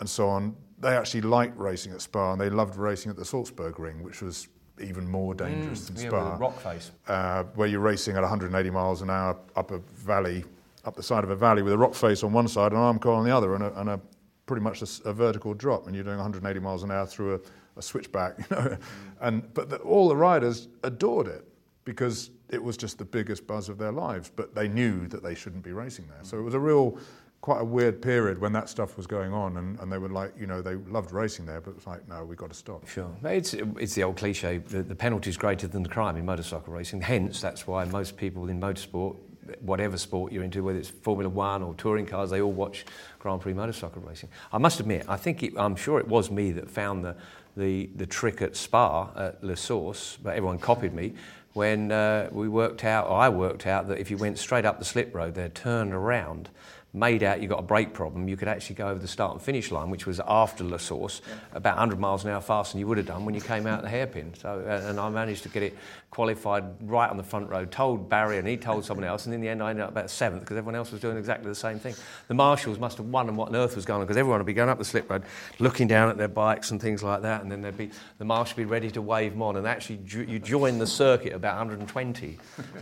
and 0.00 0.08
so 0.08 0.28
on. 0.28 0.56
They 0.78 0.94
actually 0.96 1.22
liked 1.22 1.56
racing 1.58 1.92
at 1.92 2.02
Spa, 2.02 2.32
and 2.32 2.40
they 2.40 2.50
loved 2.50 2.76
racing 2.76 3.10
at 3.10 3.16
the 3.16 3.24
Salzburg 3.24 3.78
Ring, 3.78 4.02
which 4.02 4.20
was 4.22 4.48
even 4.78 5.08
more 5.08 5.34
dangerous 5.34 5.86
than 5.86 5.96
Mm, 5.96 6.02
yeah, 6.02 6.08
Spa. 6.10 6.36
rock 6.36 6.60
face. 6.60 6.90
uh, 7.08 7.44
where 7.54 7.66
you're 7.66 7.80
racing 7.80 8.14
at 8.14 8.20
180 8.22 8.68
miles 8.70 9.00
an 9.00 9.08
hour 9.08 9.38
up 9.56 9.70
a 9.70 9.78
valley, 9.94 10.44
up 10.84 10.94
the 10.96 11.02
side 11.02 11.24
of 11.24 11.30
a 11.30 11.36
valley 11.36 11.62
with 11.62 11.72
a 11.72 11.78
rock 11.78 11.94
face 11.94 12.22
on 12.22 12.30
one 12.34 12.46
side 12.46 12.72
and 12.72 12.80
an 12.82 12.98
Armco 12.98 13.16
on 13.16 13.24
the 13.24 13.34
other, 13.34 13.54
and 13.54 13.64
a, 13.64 13.80
and 13.80 13.88
a 13.88 13.98
pretty 14.44 14.60
much 14.62 14.82
a 14.82 15.12
vertical 15.14 15.54
drop, 15.54 15.86
and 15.86 15.94
you're 15.94 16.04
doing 16.04 16.16
180 16.18 16.60
miles 16.60 16.82
an 16.82 16.90
hour 16.90 17.06
through 17.06 17.36
a, 17.36 17.40
a 17.76 17.82
switchback, 17.82 18.38
you 18.50 18.56
know. 18.56 18.76
And 19.20 19.54
but 19.54 19.70
the, 19.70 19.76
all 19.78 20.08
the 20.08 20.16
riders 20.16 20.68
adored 20.82 21.28
it 21.28 21.44
because 21.84 22.30
it 22.48 22.62
was 22.62 22.76
just 22.76 22.98
the 22.98 23.04
biggest 23.04 23.46
buzz 23.46 23.68
of 23.68 23.78
their 23.78 23.92
lives. 23.92 24.30
But 24.34 24.54
they 24.54 24.68
knew 24.68 25.06
that 25.08 25.22
they 25.22 25.34
shouldn't 25.34 25.62
be 25.62 25.72
racing 25.72 26.06
there, 26.08 26.20
so 26.22 26.38
it 26.38 26.42
was 26.42 26.54
a 26.54 26.60
real. 26.60 26.98
Quite 27.42 27.60
a 27.60 27.64
weird 27.64 28.02
period 28.02 28.40
when 28.40 28.52
that 28.54 28.68
stuff 28.68 28.96
was 28.96 29.06
going 29.06 29.32
on, 29.32 29.58
and, 29.58 29.78
and 29.78 29.92
they 29.92 29.98
were 29.98 30.08
like, 30.08 30.32
you 30.36 30.48
know, 30.48 30.60
they 30.62 30.74
loved 30.74 31.12
racing 31.12 31.46
there, 31.46 31.60
but 31.60 31.70
it 31.70 31.76
was 31.76 31.86
like, 31.86 32.08
no, 32.08 32.24
we've 32.24 32.38
got 32.38 32.48
to 32.48 32.56
stop. 32.56 32.88
Sure. 32.88 33.14
It's, 33.22 33.54
it's 33.54 33.94
the 33.94 34.02
old 34.02 34.16
cliche 34.16 34.58
the, 34.58 34.82
the 34.82 34.96
penalty 34.96 35.30
is 35.30 35.36
greater 35.36 35.68
than 35.68 35.84
the 35.84 35.88
crime 35.88 36.16
in 36.16 36.24
motorcycle 36.24 36.72
racing. 36.72 37.02
Hence, 37.02 37.40
that's 37.40 37.64
why 37.64 37.84
most 37.84 38.16
people 38.16 38.48
in 38.48 38.58
motorsport, 38.58 39.16
whatever 39.60 39.96
sport 39.96 40.32
you're 40.32 40.42
into, 40.42 40.62
whether 40.62 40.78
it's 40.78 40.88
Formula 40.88 41.28
One 41.28 41.62
or 41.62 41.74
touring 41.74 42.06
cars, 42.06 42.30
they 42.30 42.40
all 42.40 42.52
watch 42.52 42.84
Grand 43.18 43.40
Prix 43.40 43.52
motorcycle 43.52 44.02
racing. 44.02 44.28
I 44.52 44.58
must 44.58 44.80
admit, 44.80 45.04
I 45.08 45.16
think 45.16 45.42
it, 45.42 45.52
I'm 45.56 45.76
sure 45.76 45.98
it 45.98 46.08
was 46.08 46.30
me 46.30 46.52
that 46.52 46.70
found 46.70 47.04
the, 47.04 47.16
the, 47.56 47.88
the 47.96 48.06
trick 48.06 48.42
at 48.42 48.56
Spa, 48.56 49.10
at 49.16 49.42
La 49.42 49.54
Source, 49.54 50.18
but 50.22 50.36
everyone 50.36 50.58
copied 50.58 50.92
me. 50.92 51.14
When 51.54 51.90
uh, 51.90 52.28
we 52.32 52.48
worked 52.48 52.84
out, 52.84 53.10
I 53.10 53.30
worked 53.30 53.66
out, 53.66 53.88
that 53.88 53.98
if 53.98 54.10
you 54.10 54.18
went 54.18 54.38
straight 54.38 54.66
up 54.66 54.78
the 54.78 54.84
slip 54.84 55.14
road 55.14 55.34
there, 55.34 55.48
turned 55.48 55.94
around, 55.94 56.50
made 56.96 57.22
out 57.22 57.40
you 57.42 57.48
got 57.48 57.58
a 57.58 57.62
brake 57.62 57.92
problem, 57.92 58.28
you 58.28 58.36
could 58.36 58.48
actually 58.48 58.74
go 58.74 58.88
over 58.88 58.98
the 58.98 59.06
start 59.08 59.32
and 59.34 59.42
finish 59.42 59.70
line, 59.70 59.90
which 59.90 60.06
was 60.06 60.20
after 60.26 60.64
La 60.64 60.78
Source, 60.78 61.20
about 61.52 61.74
100 61.76 62.00
miles 62.00 62.24
an 62.24 62.30
hour 62.30 62.40
faster 62.40 62.72
than 62.72 62.80
you 62.80 62.86
would 62.86 62.96
have 62.96 63.06
done 63.06 63.24
when 63.24 63.34
you 63.34 63.40
came 63.40 63.66
out 63.66 63.80
of 63.80 63.82
the 63.82 63.90
hairpin. 63.90 64.32
So, 64.34 64.64
uh, 64.66 64.88
and 64.88 64.98
I 64.98 65.08
managed 65.10 65.42
to 65.44 65.48
get 65.48 65.62
it 65.62 65.76
qualified 66.10 66.64
right 66.80 67.10
on 67.10 67.18
the 67.18 67.22
front 67.22 67.50
road. 67.50 67.70
Told 67.70 68.08
Barry, 68.08 68.38
and 68.38 68.48
he 68.48 68.56
told 68.56 68.84
someone 68.84 69.04
else, 69.04 69.26
and 69.26 69.34
in 69.34 69.40
the 69.42 69.48
end 69.48 69.62
I 69.62 69.70
ended 69.70 69.84
up 69.84 69.90
about 69.90 70.08
seventh 70.08 70.42
because 70.42 70.56
everyone 70.56 70.74
else 70.74 70.90
was 70.90 71.00
doing 71.00 71.18
exactly 71.18 71.48
the 71.48 71.54
same 71.54 71.78
thing. 71.78 71.94
The 72.28 72.34
marshals 72.34 72.78
must 72.78 72.96
have 72.96 73.06
won 73.06 73.28
and 73.28 73.36
what 73.36 73.48
on 73.48 73.56
earth 73.56 73.76
was 73.76 73.84
going 73.84 74.00
on 74.00 74.06
because 74.06 74.16
everyone 74.16 74.40
would 74.40 74.46
be 74.46 74.54
going 74.54 74.70
up 74.70 74.78
the 74.78 74.84
slip 74.84 75.10
road, 75.10 75.24
looking 75.58 75.86
down 75.86 76.08
at 76.08 76.16
their 76.16 76.28
bikes 76.28 76.70
and 76.70 76.80
things 76.80 77.02
like 77.02 77.22
that, 77.22 77.42
and 77.42 77.52
then 77.52 77.60
there'd 77.60 77.76
be 77.76 77.90
the 78.18 78.24
marshal 78.24 78.56
would 78.56 78.62
be 78.62 78.64
ready 78.64 78.90
to 78.90 79.02
wave 79.02 79.32
them 79.32 79.42
on, 79.42 79.56
and 79.56 79.66
actually 79.66 79.98
ju- 80.06 80.24
you 80.26 80.38
join 80.38 80.78
the 80.78 80.86
circuit 80.86 81.34
about 81.34 81.56
120, 81.58 82.38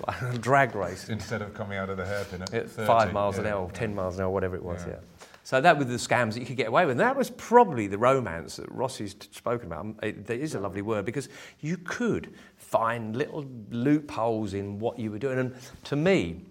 like 0.06 0.22
a 0.22 0.38
drag 0.38 0.74
race. 0.76 1.08
Instead 1.08 1.42
of 1.42 1.54
coming 1.54 1.76
out 1.76 1.90
of 1.90 1.96
the 1.96 2.06
hairpin 2.06 2.42
at 2.42 2.54
At 2.54 2.70
30, 2.70 2.86
five 2.86 3.12
miles 3.12 3.38
an 3.38 3.44
yeah. 3.46 3.54
hour, 3.54 3.70
ten 3.72 3.94
miles 4.04 4.18
an 4.18 4.24
hour, 4.24 4.30
whatever 4.30 4.56
it 4.56 4.62
was. 4.62 4.84
Yeah. 4.86 4.92
Yeah. 4.92 5.26
So 5.42 5.60
that 5.60 5.78
were 5.78 5.84
the 5.84 5.94
scams 5.94 6.32
that 6.34 6.40
you 6.40 6.46
could 6.46 6.56
get 6.56 6.68
away 6.68 6.86
with. 6.86 6.92
And 6.92 7.00
that 7.00 7.16
was 7.16 7.30
probably 7.30 7.86
the 7.86 7.98
romance 7.98 8.56
that 8.56 8.70
Rossi's 8.70 9.14
spoken 9.30 9.66
about. 9.66 9.80
Um, 9.80 9.96
It, 10.02 10.26
there 10.26 10.38
is 10.38 10.54
a 10.54 10.60
lovely 10.60 10.82
word 10.82 11.04
because 11.04 11.28
you 11.60 11.76
could 11.76 12.34
find 12.56 13.14
little 13.14 13.44
loopholes 13.70 14.54
in 14.54 14.78
what 14.78 14.98
you 14.98 15.10
were 15.10 15.18
doing. 15.18 15.38
And 15.38 15.54
to 15.84 15.96
me, 15.96 16.46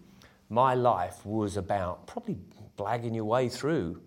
my 0.50 0.76
life 0.76 1.26
was 1.26 1.58
about 1.58 2.06
probably 2.06 2.38
blagging 2.78 3.16
your 3.16 3.26
way 3.26 3.50
through 3.50 4.00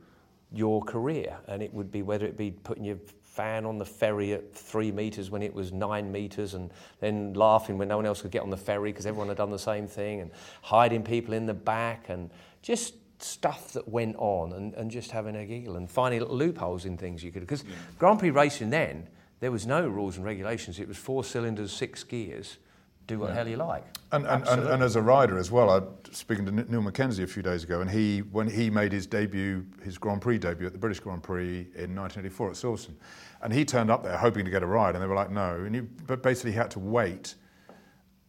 your 0.53 0.83
career. 0.83 1.37
And 1.49 1.63
it 1.63 1.75
would 1.75 1.91
be 1.91 2.03
whether 2.03 2.25
it 2.25 2.37
be 2.37 2.53
putting 2.53 2.85
your 2.85 2.99
fan 3.25 3.67
on 3.67 3.79
the 3.79 3.85
ferry 3.85 4.33
at 4.33 4.55
three 4.55 4.93
metres 4.93 5.31
when 5.31 5.43
it 5.43 5.53
was 5.53 5.73
nine 5.73 6.11
metres 6.11 6.55
and 6.55 6.71
then 7.01 7.35
laughing 7.35 7.77
when 7.77 7.89
no 7.89 7.97
one 7.97 8.07
else 8.07 8.23
could 8.23 8.31
get 8.31 8.43
on 8.43 8.51
the 8.51 8.57
ferry 8.57 8.93
because 8.93 9.05
everyone 9.05 9.29
had 9.29 9.37
done 9.37 9.51
the 9.51 9.59
same 9.59 9.87
thing 9.87 10.23
and 10.23 10.31
hiding 10.63 11.03
people 11.03 11.35
in 11.35 11.45
the 11.45 11.53
back 11.53 12.09
and 12.09 12.31
just 12.63 12.95
stuff 13.19 13.73
that 13.73 13.89
went 13.89 14.17
on 14.19 14.53
and, 14.53 14.75
and 14.75 14.91
just 14.91 15.11
having 15.11 15.37
a 15.37 15.45
giggle 15.45 15.77
and 15.77 15.91
finding 15.91 16.21
little 16.21 16.37
loopholes 16.37 16.85
in 16.85 16.97
things 16.97 17.25
you 17.25 17.33
could 17.33 17.41
because 17.41 17.65
Grand 17.99 18.19
Prix 18.19 18.31
racing 18.31 18.71
then 18.71 19.09
there 19.41 19.51
was 19.51 19.67
no 19.67 19.87
rules 19.87 20.17
and 20.17 20.25
regulations. 20.25 20.79
It 20.79 20.89
was 20.89 20.97
four 20.97 21.25
cylinders 21.25 21.73
six 21.73 22.05
gears 22.05 22.59
do 23.07 23.21
what 23.21 23.29
the 23.29 23.35
hell 23.35 23.49
you 23.49 23.57
like. 23.57 23.85
And, 24.13 24.27
and, 24.27 24.47
and, 24.49 24.63
and 24.69 24.83
as 24.83 24.97
a 24.97 25.03
rider 25.03 25.39
as 25.39 25.51
well, 25.51 25.71
I 25.71 25.79
was 25.79 25.95
speaking 26.13 26.45
to 26.47 26.53
Niall 26.53 26.83
Mackenzie 26.83 27.23
a 27.23 27.27
few 27.27 27.43
days 27.43 27.63
ago, 27.65 27.81
and 27.81 27.91
he 27.91 28.21
when 28.21 28.49
he 28.49 28.71
made 28.71 28.93
his 28.93 29.07
debut, 29.07 29.65
his 29.83 29.99
Grand 29.99 30.21
Prix 30.21 30.39
debut 30.39 30.67
at 30.67 30.73
the 30.73 30.79
British 30.79 31.01
Grand 31.01 31.23
Prix 31.23 31.69
in 31.77 31.95
1984 31.95 32.51
at 32.51 32.55
Silverstone, 32.57 32.95
and 33.43 33.53
he 33.53 33.65
turned 33.65 33.91
up 33.91 34.03
there 34.03 34.17
hoping 34.17 34.45
to 34.45 34.51
get 34.51 34.63
a 34.63 34.67
ride, 34.67 34.95
and 34.95 35.03
they 35.03 35.07
were 35.07 35.15
like, 35.15 35.31
no, 35.31 35.55
and 35.65 35.75
he 35.75 35.81
but 35.81 36.23
basically 36.23 36.53
he 36.53 36.57
had 36.57 36.71
to 36.73 36.79
wait 36.79 37.35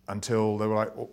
until 0.07 0.57
they 0.57 0.67
were 0.67 0.75
like. 0.75 0.95
"Oh," 0.97 1.09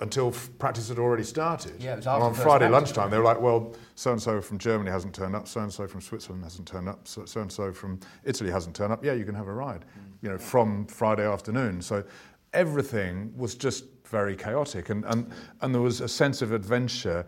until 0.00 0.28
f- 0.28 0.50
practice 0.58 0.88
had 0.88 0.98
already 0.98 1.24
started. 1.24 1.72
Yeah, 1.80 1.94
it 1.94 1.96
was 1.96 2.06
And 2.06 2.14
after 2.14 2.24
on 2.24 2.32
the 2.32 2.36
first 2.36 2.44
Friday 2.44 2.68
practice. 2.68 2.72
lunchtime, 2.96 3.10
they 3.10 3.18
were 3.18 3.24
like, 3.24 3.40
"Well, 3.40 3.74
so 3.94 4.12
and 4.12 4.22
so 4.22 4.40
from 4.40 4.58
Germany 4.58 4.90
hasn't 4.90 5.14
turned 5.14 5.34
up. 5.34 5.48
So 5.48 5.60
and 5.60 5.72
so 5.72 5.86
from 5.86 6.00
Switzerland 6.00 6.44
hasn't 6.44 6.68
turned 6.68 6.88
up. 6.88 7.06
So 7.08 7.40
and 7.40 7.50
so 7.50 7.72
from 7.72 8.00
Italy 8.24 8.50
hasn't 8.50 8.76
turned 8.76 8.92
up. 8.92 9.04
Yeah, 9.04 9.12
you 9.14 9.24
can 9.24 9.34
have 9.34 9.48
a 9.48 9.52
ride." 9.52 9.84
Mm. 9.84 10.12
You 10.22 10.28
know, 10.30 10.38
from 10.38 10.86
Friday 10.86 11.26
afternoon. 11.26 11.82
So 11.82 12.04
everything 12.52 13.32
was 13.36 13.54
just 13.54 13.84
very 14.06 14.36
chaotic, 14.36 14.88
and 14.90 15.04
and 15.04 15.30
and 15.60 15.74
there 15.74 15.82
was 15.82 16.00
a 16.00 16.08
sense 16.08 16.42
of 16.42 16.52
adventure. 16.52 17.26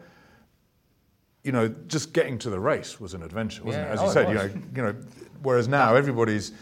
You 1.42 1.52
know, 1.52 1.68
just 1.86 2.12
getting 2.12 2.38
to 2.40 2.50
the 2.50 2.60
race 2.60 3.00
was 3.00 3.14
an 3.14 3.22
adventure, 3.22 3.64
wasn't 3.64 3.84
Yeah, 3.86 3.90
it? 3.90 3.94
As 3.94 4.00
oh, 4.00 4.04
you 4.06 4.12
said, 4.12 4.28
you 4.28 4.34
know, 4.34 4.50
you 4.76 4.82
know, 4.82 4.94
whereas 5.42 5.68
now 5.68 5.94
everybody's, 5.94 6.52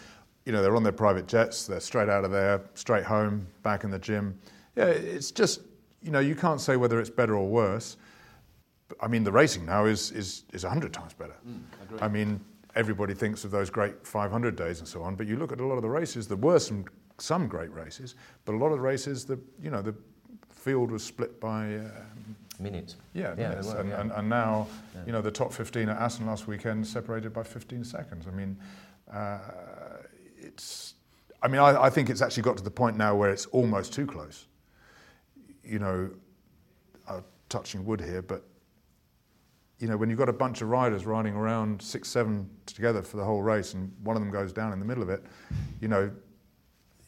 you 0.47 0.53
know, 0.53 0.63
they're 0.63 0.77
on 0.77 0.85
their 0.85 0.93
private 0.93 1.27
jets, 1.27 1.67
they're 1.67 1.81
straight 1.81 2.09
out 2.09 2.25
of 2.25 2.31
there, 2.31 2.61
straight 2.75 3.03
home, 3.03 3.49
back 3.65 3.83
in 3.83 3.91
the 3.91 3.99
gym. 3.99 4.39
Yeah, 4.77 4.85
it's 4.85 5.33
just, 5.33 5.63
you 6.03 6.11
know, 6.11 6.21
you 6.21 6.35
can't 6.35 6.61
say 6.61 6.77
whether 6.77 7.01
it's 7.01 7.11
better 7.11 7.37
or 7.37 7.49
worse. 7.49 7.97
I 9.01 9.09
mean, 9.09 9.25
the 9.25 9.33
racing 9.33 9.67
now 9.67 9.85
is 9.85 10.11
is 10.13 10.45
is 10.53 10.65
a 10.65 10.69
hundred 10.69 10.93
times 10.93 11.13
better. 11.15 11.37
I 12.01 12.09
mean, 12.09 12.41
everybody 12.75 13.15
thinks 13.15 13.45
of 13.45 13.51
those 13.51 13.71
great 13.71 14.07
500 14.07 14.57
days 14.57 14.79
and 14.79 14.89
so 14.89 15.03
on, 15.03 15.17
but 15.17 15.27
you 15.27 15.37
look 15.37 15.53
at 15.53 15.61
a 15.61 15.67
lot 15.67 15.75
of 15.75 15.83
the 15.83 15.91
races. 15.91 16.29
There 16.29 16.37
were 16.37 16.59
some 16.59 16.85
some 17.19 17.49
great 17.49 17.73
races, 17.73 18.15
but 18.45 18.55
a 18.55 18.59
lot 18.59 18.69
of 18.69 18.79
the 18.79 18.81
races, 18.81 19.25
the 19.25 19.39
you 19.63 19.71
know, 19.71 19.83
the 19.83 19.95
field 20.51 20.91
was 20.91 21.03
split 21.03 21.41
by. 21.41 21.77
Uh, 21.77 21.91
minutes 22.61 22.97
yeah, 23.13 23.35
yeah, 23.39 23.51
minutes. 23.51 23.69
were, 23.69 23.81
and, 23.81 23.89
yeah. 23.89 24.01
and, 24.01 24.11
and 24.13 24.29
now, 24.29 24.67
you 25.07 25.13
know, 25.13 25.21
the 25.21 25.31
top 25.31 25.53
15 25.53 25.89
at 25.89 25.97
Assen 25.97 26.27
last 26.27 26.49
weekend 26.49 26.85
separated 26.85 27.33
by 27.33 27.45
15 27.45 27.85
seconds. 27.85 28.27
I 28.27 28.31
mean, 28.31 28.57
uh, 29.13 29.39
it's. 30.37 30.95
I 31.41 31.47
mean, 31.47 31.61
I, 31.61 31.85
I 31.85 31.91
think 31.91 32.11
it's 32.11 32.21
actually 32.21 32.43
got 32.43 32.57
to 32.57 32.65
the 32.65 32.71
point 32.71 32.97
now 32.97 33.15
where 33.15 33.31
it's 33.31 33.47
almost 33.47 33.93
too 33.93 34.07
close. 34.07 34.47
You 35.69 35.79
know, 35.79 36.11
uh, 37.07 37.21
touching 37.51 37.85
wood 37.85 38.01
here, 38.01 38.23
but 38.23 38.43
you 39.79 39.87
know, 39.87 39.97
when 39.97 40.09
you've 40.09 40.19
got 40.19 40.29
a 40.29 40.33
bunch 40.33 40.61
of 40.63 40.69
riders 40.71 41.05
riding 41.07 41.35
around 41.35 41.81
six, 41.81 42.09
seven 42.09 42.49
together 42.67 43.03
for 43.03 43.17
the 43.19 43.25
whole 43.25 43.43
race, 43.43 43.75
and 43.75 43.93
one 44.03 44.17
of 44.17 44.23
them 44.23 44.31
goes 44.31 44.53
down 44.53 44.73
in 44.73 44.79
the 44.81 44.85
middle 44.85 45.03
of 45.03 45.09
it, 45.11 45.23
you 45.81 45.87
know, 45.89 46.11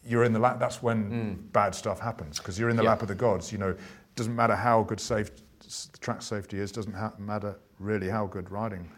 you're 0.05 0.25
in 0.25 0.33
the 0.33 0.39
lap. 0.39 0.61
That's 0.61 0.83
when 0.83 1.49
bad 1.53 1.75
stuff 1.75 1.99
happens 2.01 2.39
because 2.39 2.59
you're 2.59 2.69
in 2.69 2.77
the 2.77 2.83
Yeah. 2.85 2.91
lap 2.91 3.03
of 3.03 3.09
the 3.09 3.15
gods. 3.15 3.51
You 3.51 3.59
know, 3.59 3.75
doesn't 4.15 4.37
matter 4.37 4.55
how 4.55 4.83
good 4.85 5.01
safe 5.01 5.31
track 6.01 6.21
safety 6.23 6.59
is. 6.59 6.71
Doesn't 6.71 6.93
ha- 6.95 7.15
matter 7.19 7.57
really 7.79 8.09
how 8.09 8.27
good 8.27 8.51
riding 8.51 8.89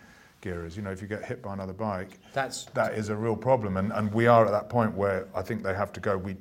gear 0.40 0.66
is. 0.66 0.76
You 0.76 0.82
know, 0.82 0.90
if 0.90 1.00
you 1.00 1.08
get 1.08 1.24
hit 1.24 1.40
by 1.42 1.52
another 1.54 1.72
bike, 1.72 2.18
That's- 2.34 2.66
that 2.74 2.94
is 2.94 3.08
a 3.10 3.16
real 3.16 3.36
problem. 3.36 3.76
And 3.76 3.92
and 3.92 4.12
we 4.12 4.26
are 4.26 4.44
at 4.44 4.50
that 4.50 4.68
point 4.68 4.94
where 4.96 5.28
I 5.34 5.42
think 5.42 5.62
they 5.62 5.74
have 5.74 5.92
to 5.94 6.00
go. 6.00 6.18
We 6.18 6.36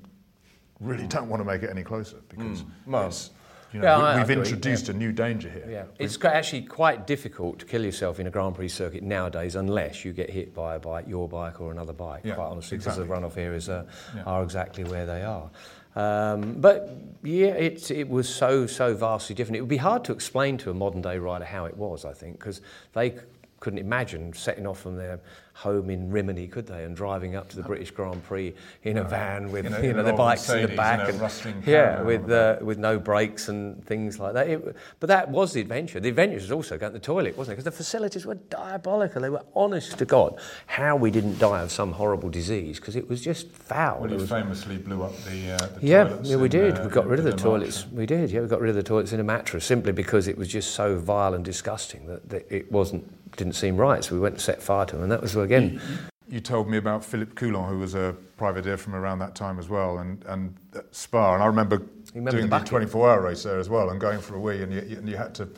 really 0.82 1.08
don't 1.08 1.30
want 1.30 1.40
to 1.40 1.46
make 1.46 1.64
it 1.64 1.70
any 1.70 1.84
closer 1.84 2.18
because 2.28 2.64
it's, 2.88 3.30
you 3.74 3.80
know, 3.80 3.86
yeah, 3.86 4.16
we, 4.16 4.20
we've 4.20 4.30
introduced 4.32 4.88
yeah. 4.88 4.94
a 4.94 4.98
new 4.98 5.12
danger 5.14 5.50
here. 5.50 5.66
Yeah, 5.70 5.84
it's 5.98 6.24
actually 6.26 6.64
quite 6.64 7.08
difficult 7.08 7.60
to 7.60 7.66
kill 7.66 7.86
yourself 7.86 8.20
in 8.20 8.28
a 8.28 8.30
Grand 8.30 8.56
Prix 8.56 8.68
circuit 8.68 9.04
nowadays 9.04 9.56
unless 9.56 10.04
you 10.04 10.12
get 10.12 10.30
hit 10.30 10.54
by 10.54 10.76
a 10.76 10.80
bike, 10.80 11.06
your 11.08 11.30
bike 11.30 11.62
or 11.62 11.72
another 11.72 11.94
bike, 11.94 12.22
Yeah, 12.26 12.36
quite 12.36 12.48
honestly, 12.48 12.76
exactly. 12.76 13.06
because 13.06 13.22
the 13.22 13.28
runoff 13.28 13.42
areas 13.42 13.70
are, 13.70 13.86
Yeah. 14.16 14.24
are 14.24 14.44
exactly 14.44 14.84
where 14.84 15.06
they 15.06 15.24
are. 15.24 15.50
Um, 15.96 16.54
but 16.54 16.90
yeah, 17.24 17.48
it, 17.50 17.92
it 17.92 18.10
was 18.10 18.34
so, 18.34 18.66
so 18.66 18.94
vastly 18.94 19.36
different. 19.36 19.58
It 19.58 19.62
would 19.62 19.70
be 19.70 19.78
hard 19.78 20.04
to 20.06 20.14
explain 20.14 20.58
to 20.60 20.72
a 20.72 20.74
modern 20.74 21.02
day 21.02 21.18
rider 21.18 21.46
how 21.46 21.66
it 21.66 21.78
was, 21.78 22.06
I 22.06 22.14
think, 22.14 22.40
because 22.40 22.62
they 22.94 23.16
couldn't 23.62 23.80
imagine 23.80 24.34
setting 24.34 24.68
off 24.68 24.82
from 24.82 24.98
their 24.98 25.20
home 25.54 25.90
in 25.92 26.10
Rimini, 26.10 26.48
could 26.48 26.66
they, 26.66 26.84
and 26.84 26.96
driving 26.96 27.36
up 27.36 27.48
to 27.50 27.56
the 27.56 27.62
British 27.62 27.92
Grand 27.92 28.24
Prix 28.24 28.54
in 28.84 28.98
a 28.98 29.04
van 29.04 29.52
with 29.52 29.68
In 29.68 29.74
a- 29.74 29.82
you 29.84 29.94
know 29.94 30.02
the 30.02 30.14
bikes 30.14 30.50
in 30.50 30.64
the 30.64 30.76
back 30.76 31.08
in 31.08 31.20
a 31.20 31.30
and 31.46 31.68
yeah, 31.68 32.02
with 32.02 32.30
uh, 32.32 32.58
with 32.62 32.80
no 32.80 33.00
brakes 33.00 33.50
and 33.50 33.84
things 33.86 34.20
like 34.20 34.34
that. 34.34 34.50
It, 34.50 34.76
but 35.00 35.08
that 35.08 35.30
was 35.30 35.54
the 35.54 35.62
adventure. 35.62 36.00
The 36.00 36.10
adventure 36.10 36.36
was 36.36 36.52
also 36.52 36.78
going 36.78 36.94
to 36.94 37.00
the 37.00 37.06
toilet, 37.06 37.38
wasn't 37.38 37.54
it? 37.54 37.56
Because 37.58 37.66
the 37.66 37.78
facilities 37.84 38.26
were 38.26 38.36
diabolical. 38.36 39.22
They 39.22 39.30
were 39.30 39.46
honest 39.56 40.00
to 40.00 40.06
God 40.06 40.40
how 40.66 40.96
we 40.96 41.12
didn't 41.12 41.38
die 41.38 41.62
of 41.62 41.72
some 41.72 41.92
horrible 41.92 42.30
disease 42.30 42.80
because 42.80 42.96
it 42.96 43.08
was 43.08 43.22
just 43.22 43.52
foul. 43.52 44.02
Well, 44.02 44.12
you 44.12 44.26
famously 44.26 44.78
blew 44.78 45.04
up 45.04 45.16
the, 45.26 45.52
uh, 45.52 45.58
the 45.80 45.80
yeah, 45.82 46.04
toilets 46.06 46.30
yeah, 46.30 46.36
we 46.38 46.50
did. 46.50 46.80
uh, 46.80 46.84
we 46.84 46.90
got 46.90 47.06
rid 47.06 47.20
of 47.20 47.26
the 47.26 47.32
the 47.32 47.38
toilets. 47.38 47.86
March. 47.86 47.94
We 47.94 48.06
did. 48.08 48.32
Yeah, 48.32 48.42
we 48.42 48.48
got 48.48 48.62
rid 48.62 48.70
of 48.70 48.76
the 48.76 48.84
toilets 48.84 49.14
in 49.14 49.20
a 49.20 49.24
mattress 49.24 49.66
simply 49.66 49.92
because 49.92 50.28
it 50.28 50.38
was 50.38 50.48
just 50.48 50.72
so 50.72 50.98
vile 50.98 51.36
and 51.36 51.46
disgusting 51.46 52.08
that, 52.08 52.28
that 52.30 52.52
it 52.52 52.72
wasn't 52.72 53.06
didn't 53.38 53.54
seem 53.54 53.78
right. 53.78 54.04
So 54.04 54.16
we 54.16 54.22
went 54.22 54.36
and 54.36 54.42
set 54.42 54.62
fire 54.62 54.86
to 54.86 54.96
them, 54.96 55.04
and 55.04 55.12
that 55.12 55.22
was 55.22 55.36
again. 55.36 55.82
You 56.28 56.40
told 56.40 56.70
me 56.70 56.78
about 56.78 57.04
Philippe 57.04 57.34
Coulon, 57.36 57.68
who 57.68 57.80
was 57.80 57.94
a 57.94 58.16
privateer 58.38 58.78
from 58.78 58.96
around 58.96 59.20
that 59.20 59.36
time 59.36 59.60
as 59.60 59.68
well, 59.68 59.98
and, 59.98 60.24
and 60.28 60.56
Spa. 60.92 61.34
And 61.34 61.44
I 61.44 61.46
remember, 61.46 61.82
remember 62.14 62.32
doing 62.32 62.50
the 62.50 62.60
the, 62.60 62.66
24 62.66 63.10
hour 63.10 63.22
race 63.22 63.44
there 63.44 63.60
as 63.60 63.68
well 63.70 63.90
and 63.90 64.00
going 64.00 64.20
for 64.20 64.36
a 64.36 64.40
wee, 64.40 64.62
and 64.64 64.72
you, 64.74 64.80
and 64.98 65.10
you 65.10 65.18
had 65.18 65.36
to 65.36 65.50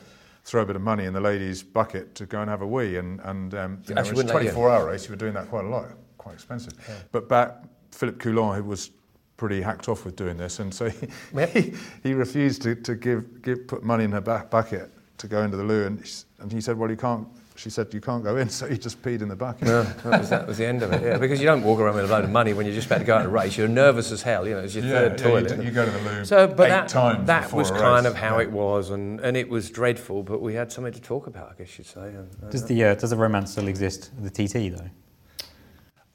throw 0.44 0.62
a 0.62 0.66
bit 0.66 0.76
of 0.76 0.82
money 0.82 1.04
in 1.04 1.12
the 1.12 1.20
ladies' 1.20 1.62
bucket 1.62 2.14
to 2.16 2.26
go 2.26 2.40
and 2.40 2.50
have 2.50 2.62
a 2.62 2.66
wee. 2.66 2.96
And, 2.96 3.20
and 3.20 3.54
um, 3.54 3.82
you 3.86 3.94
know, 3.94 4.00
Actually, 4.00 4.00
it's 4.00 4.10
a 4.10 4.34
wouldn't 4.34 4.34
let 4.34 4.44
you. 4.44 4.50
24 4.50 4.70
hour 4.70 4.86
race, 4.86 5.04
you 5.04 5.10
were 5.10 5.16
doing 5.16 5.34
that 5.34 5.48
quite 5.48 5.64
a 5.64 5.68
lot, 5.68 5.90
quite 6.18 6.34
expensive. 6.34 6.74
But 7.12 7.28
back, 7.28 7.62
Philippe 7.92 8.18
Coulon, 8.18 8.56
who 8.56 8.64
was 8.64 8.90
pretty 9.36 9.62
hacked 9.62 9.88
off 9.88 10.04
with 10.04 10.16
doing 10.16 10.36
this, 10.36 10.58
and 10.58 10.72
so 10.72 10.88
he, 10.88 11.08
Yep. 11.34 11.50
he, 11.52 11.74
he 12.02 12.14
refused 12.14 12.62
to, 12.62 12.74
to 12.74 12.94
give, 12.94 13.42
give, 13.42 13.66
put 13.66 13.82
money 13.82 14.04
in 14.04 14.12
her 14.12 14.20
back 14.20 14.50
bucket 14.50 14.90
to 15.18 15.28
go 15.28 15.42
into 15.42 15.56
the 15.56 15.64
loo, 15.64 15.86
and, 15.86 16.24
and 16.40 16.52
he 16.52 16.60
said, 16.60 16.76
well, 16.76 16.90
you 16.90 16.96
can't, 16.96 17.26
she 17.56 17.70
said, 17.70 17.92
you 17.94 18.00
can't 18.00 18.24
go 18.24 18.36
in, 18.36 18.48
so 18.58 18.66
he 18.66 18.76
just 18.76 19.00
peed 19.02 19.22
in 19.22 19.28
the 19.28 19.36
bucket. 19.36 19.68
No, 19.68 19.82
that 19.84 20.20
was, 20.20 20.30
that 20.30 20.46
was 20.46 20.58
the 20.58 20.66
end 20.66 20.82
of 20.82 20.92
it. 20.92 21.02
Yeah, 21.02 21.18
because 21.18 21.38
you 21.40 21.46
don't 21.46 21.62
walk 21.62 21.78
around 21.78 21.94
with 21.94 22.04
a 22.04 22.08
load 22.08 22.24
of 22.24 22.30
money 22.30 22.52
when 22.52 22.66
you're 22.66 22.74
just 22.74 22.86
about 22.86 22.98
to 22.98 23.04
go 23.04 23.16
out 23.16 23.24
a 23.24 23.28
race. 23.28 23.56
You're 23.56 23.68
nervous 23.68 24.10
as 24.10 24.22
hell. 24.22 24.46
You 24.48 24.54
know, 24.54 24.60
it's 24.60 24.74
your 24.74 24.84
Yeah, 24.84 24.92
third 24.92 25.20
yeah, 25.20 25.26
you 25.26 25.30
toilet. 25.32 25.56
do- 25.56 25.64
you 25.64 25.70
go 25.70 25.84
to 25.84 25.90
the 25.90 26.00
loo 26.00 26.24
So, 26.24 26.46
but 26.48 26.66
eight 26.66 26.70
that, 26.70 26.88
times 26.88 27.26
that 27.28 27.52
was 27.52 27.70
a 27.70 27.74
kind 27.74 28.04
race, 28.06 28.12
of 28.12 28.18
how 28.18 28.38
yeah. 28.38 28.44
it 28.44 28.50
was, 28.52 28.90
and, 28.90 29.20
and 29.20 29.36
it 29.36 29.48
was 29.48 29.70
dreadful. 29.70 30.22
But 30.24 30.42
we 30.42 30.54
had 30.54 30.72
something 30.72 30.92
to 30.92 31.00
talk 31.00 31.26
about, 31.28 31.52
I 31.52 31.54
guess 31.62 31.78
you'd 31.78 31.86
say. 31.86 32.00
and- 32.08 32.28
and- 32.42 32.50
Does 32.50 32.66
the 32.66 32.82
uh, 32.84 32.94
does 32.96 33.10
the 33.10 33.16
romance 33.16 33.52
still 33.52 33.68
exist? 33.68 34.10
The 34.20 34.30
TT 34.30 34.76
though. 34.76 34.90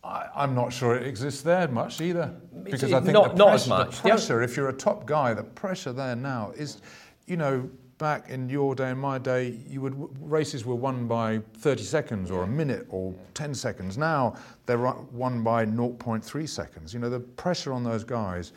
I, 0.03 0.27
I'm 0.35 0.55
not 0.55 0.71
sure 0.73 0.95
it 0.95 1.05
exists 1.07 1.41
there 1.41 1.67
much 1.67 2.01
either. 2.01 2.33
Because 2.63 2.91
I 2.93 2.99
think 2.99 3.13
not- 3.13 3.31
the 3.31 3.37
not 3.37 3.53
as 3.53 3.67
pressure, 3.67 3.69
much. 3.85 3.97
the 3.97 4.03
The 4.03 4.09
pressure, 4.09 4.41
if 4.43 4.57
you're 4.57 4.69
a 4.69 4.73
top 4.73 5.05
guy, 5.05 5.33
the 5.33 5.43
pressure 5.43 5.93
there 5.93 6.15
now 6.15 6.51
is, 6.55 6.81
you 7.27 7.37
know, 7.37 7.69
back 7.99 8.29
in 8.29 8.49
your 8.49 8.73
day 8.73 8.89
and 8.89 8.99
my 8.99 9.19
day, 9.19 9.59
you 9.69 9.81
would 9.81 9.93
races 10.19 10.65
were 10.65 10.73
won 10.73 11.07
by 11.07 11.39
30 11.57 11.83
seconds 11.83 12.31
or 12.31 12.43
a 12.43 12.47
minute 12.47 12.87
or 12.89 13.13
10 13.35 13.53
seconds. 13.53 13.97
Now 13.97 14.35
they're 14.65 14.79
won 14.79 15.43
by 15.43 15.65
0.3 15.65 16.49
seconds. 16.49 16.93
You 16.93 16.99
know, 16.99 17.09
the 17.09 17.19
pressure 17.19 17.73
on 17.73 17.83
those 17.83 18.03
guys 18.03 18.53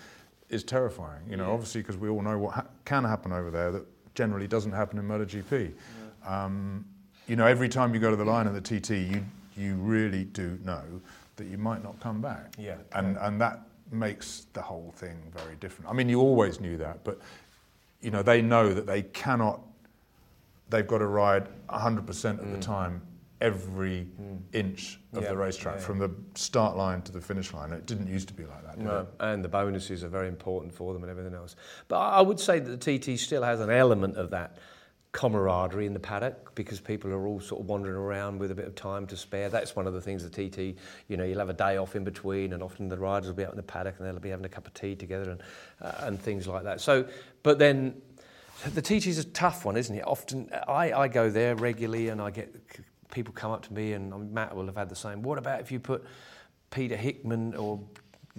is 0.49 0.64
terrifying. 0.64 1.22
You 1.28 1.36
know, 1.36 1.53
obviously 1.53 1.82
because 1.82 1.99
we 1.99 2.09
all 2.09 2.22
know 2.22 2.38
what 2.38 2.55
ha- 2.55 2.66
can 2.86 3.05
happen 3.05 3.32
over 3.32 3.51
there 3.51 3.70
that 3.72 3.84
generally 4.14 4.47
doesn't 4.47 4.72
happen 4.72 4.99
in 4.99 5.07
MotoGP. 5.07 5.72
Um, 6.26 6.86
you 7.26 7.36
know, 7.36 7.47
every 7.47 7.68
time 7.68 7.93
you 7.95 8.01
go 8.01 8.11
to 8.11 8.16
the 8.16 8.24
line 8.24 8.47
in 8.47 8.55
the 8.55 8.61
TT, 8.61 8.90
you 8.90 9.24
you 9.55 9.74
really 9.74 10.24
do 10.24 10.59
know 10.64 10.82
that 11.36 11.47
you 11.47 11.59
might 11.59 11.82
not 11.82 11.99
come 12.01 12.22
back. 12.22 12.55
Yeah. 12.59 12.76
And 12.93 13.18
and 13.18 13.40
that 13.40 13.66
makes 13.90 14.47
the 14.55 14.62
whole 14.62 14.93
thing 14.97 15.16
very 15.34 15.57
different. 15.57 15.90
I 15.90 15.93
mean, 15.93 16.09
you 16.09 16.20
always 16.20 16.61
knew 16.61 16.76
that, 16.78 17.05
but 17.05 17.20
you 18.03 18.11
know, 18.11 18.22
they 18.22 18.42
know 18.42 18.74
that 18.74 18.86
they 18.86 19.03
cannot. 19.03 19.61
They've 20.70 20.86
got 20.86 20.98
to 20.98 21.07
ride 21.07 21.48
100% 21.68 22.40
of 22.40 22.50
the 22.50 22.59
time, 22.59 23.03
every 23.40 24.09
inch 24.53 24.98
of 25.12 25.18
Mm. 25.20 25.22
Yeah, 25.24 25.28
the 25.28 25.36
racetrack, 25.36 25.74
yeah, 25.74 25.80
yeah. 25.80 25.86
from 25.86 25.98
the 25.98 26.11
start 26.34 26.74
line 26.76 27.03
to 27.03 27.12
the 27.12 27.20
finish 27.20 27.53
line. 27.53 27.70
It 27.72 27.84
didn't 27.86 28.07
used 28.07 28.28
to 28.28 28.34
be 28.34 28.44
like 28.46 28.64
that. 28.64 28.76
Did 28.78 28.86
No, 28.86 29.00
it? 29.00 29.07
and 29.20 29.44
the 29.44 29.48
bonuses 29.48 30.03
are 30.03 30.09
very 30.09 30.28
important 30.28 30.72
for 30.74 30.94
them 30.94 31.03
and 31.03 31.11
everything 31.11 31.34
else. 31.34 31.55
But 31.88 31.98
I 31.98 32.18
I 32.18 32.20
would 32.22 32.40
say 32.40 32.59
that 32.61 32.80
the 32.80 32.98
TT 32.98 33.18
still 33.18 33.42
has 33.42 33.61
an 33.61 33.70
element 33.70 34.16
of 34.16 34.30
that 34.30 34.57
camaraderie 35.12 35.84
in 35.84 35.92
the 35.92 36.00
paddock 36.00 36.55
because 36.55 36.80
people 36.80 37.11
are 37.12 37.26
all 37.26 37.38
sort 37.38 37.61
of 37.61 37.68
wandering 37.68 37.94
around 37.96 38.38
with 38.38 38.50
a 38.50 38.55
bit 38.55 38.66
of 38.66 38.74
time 38.74 39.07
to 39.07 39.14
spare. 39.14 39.50
That's 39.50 39.76
one 39.76 39.86
of 39.86 39.92
the 39.92 40.00
things 40.00 40.26
the 40.26 40.30
TT, 40.30 40.74
you 41.09 41.18
know, 41.18 41.24
you'll 41.24 41.38
have 41.38 41.50
a 41.50 41.53
day 41.53 41.76
off 41.76 41.94
in 41.94 42.03
between 42.05 42.55
and 42.55 42.62
often 42.62 42.88
the 42.88 42.96
riders 42.96 43.26
will 43.28 43.34
be 43.34 43.44
out 43.44 43.50
in 43.50 43.59
the 43.59 43.62
paddock 43.62 43.96
and 43.98 44.07
they'll 44.07 44.18
be 44.18 44.30
having 44.30 44.46
a 44.46 44.48
cup 44.48 44.66
of 44.66 44.72
tea 44.72 44.94
together 44.96 45.30
and, 45.32 45.42
uh, 45.82 45.92
and 46.07 46.18
things 46.18 46.48
like 46.48 46.64
that. 46.64 46.80
So, 46.80 47.05
but 47.43 47.59
then 47.59 48.01
the 48.74 48.95
is 48.95 49.18
a 49.18 49.24
tough 49.24 49.64
one, 49.64 49.76
isn't 49.76 49.97
it? 49.97 50.07
Often 50.07 50.51
I, 50.68 50.93
I 50.93 51.09
go 51.09 51.30
there 51.30 51.57
regularly 51.57 52.09
and 52.09 52.20
I 52.20 52.30
get 52.30 52.55
people 53.11 53.34
come 53.34 53.51
up 53.51 53.62
to 53.66 53.72
me 53.72 53.93
and 53.93 54.12
um, 54.12 54.32
Matt 54.32 54.55
will 54.55 54.66
have 54.66 54.76
had 54.76 54.88
the 54.88 54.97
same. 54.97 55.22
What 55.22 55.38
about 55.38 55.61
if 55.61 55.72
you 55.72 55.80
put 55.80 56.05
Peter 56.70 56.97
Hickman 56.97 57.55
or 57.55 57.80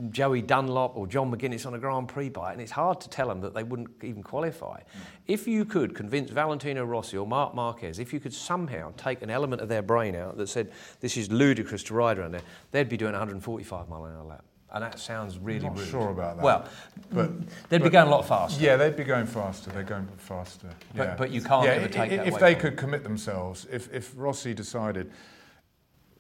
Joey 0.10 0.42
Dunlop 0.42 0.98
or 0.98 1.06
John 1.06 1.32
McGuinness 1.32 1.68
on 1.68 1.76
a 1.76 1.78
Grand 1.78 2.08
Prix 2.08 2.30
bike, 2.30 2.54
and 2.54 2.62
it's 2.62 2.72
hard 2.72 3.00
to 3.02 3.10
tell 3.10 3.28
them 3.28 3.42
that 3.42 3.54
they 3.54 3.62
wouldn't 3.62 3.92
even 4.04 4.24
qualify. 4.24 4.82
If 5.28 5.48
you 5.48 5.66
could 5.66 5.94
convince 5.94 6.32
Valentino 6.32 6.84
Rossi 6.84 7.16
or 7.16 7.28
Marc 7.28 7.54
Marquez, 7.54 8.00
if 8.00 8.12
you 8.12 8.20
could 8.20 8.34
somehow 8.34 8.92
take 8.98 9.22
an 9.22 9.30
element 9.30 9.62
of 9.62 9.70
their 9.70 9.84
brain 9.84 10.16
out 10.16 10.38
that 10.38 10.48
said 10.48 10.72
this 11.00 11.16
is 11.16 11.32
ludicrous 11.32 11.84
to 11.84 11.94
ride 11.94 12.18
around 12.18 12.32
there, 12.32 12.42
they'd 12.72 12.90
be 12.90 12.98
doing 12.98 13.12
145 13.12 13.88
mile 13.88 14.06
an 14.06 14.16
hour 14.16 14.24
lap. 14.24 14.46
And 14.74 14.84
that 14.84 14.98
sounds 14.98 15.38
really 15.38 15.68
Not 15.68 15.78
rude. 15.78 15.88
sure 15.88 16.10
about 16.10 16.38
that. 16.38 16.44
Well, 16.44 16.66
But 17.12 17.32
they'd 17.70 17.84
be 17.84 17.92
going 17.92 18.08
a 18.08 18.10
lot 18.10 18.28
faster. 18.28 18.60
Yeah, 18.64 18.76
they'd 18.76 18.96
be 18.96 19.04
going 19.04 19.28
faster. 19.28 19.70
They're 19.70 19.84
going 19.84 20.08
faster. 20.18 20.68
But- 20.96 21.08
yeah. 21.10 21.16
but 21.16 21.30
you 21.30 21.42
can't 21.42 21.66
yeah, 21.66 21.74
ever 21.74 21.86
i- 21.86 21.88
take 21.90 22.12
i- 22.12 22.18
that 22.18 22.28
If 22.28 22.40
they 22.40 22.56
could 22.56 22.76
commit 22.76 23.04
themselves, 23.04 23.68
if, 23.72 23.94
if 23.94 24.12
Rossi 24.18 24.56
decided, 24.56 25.12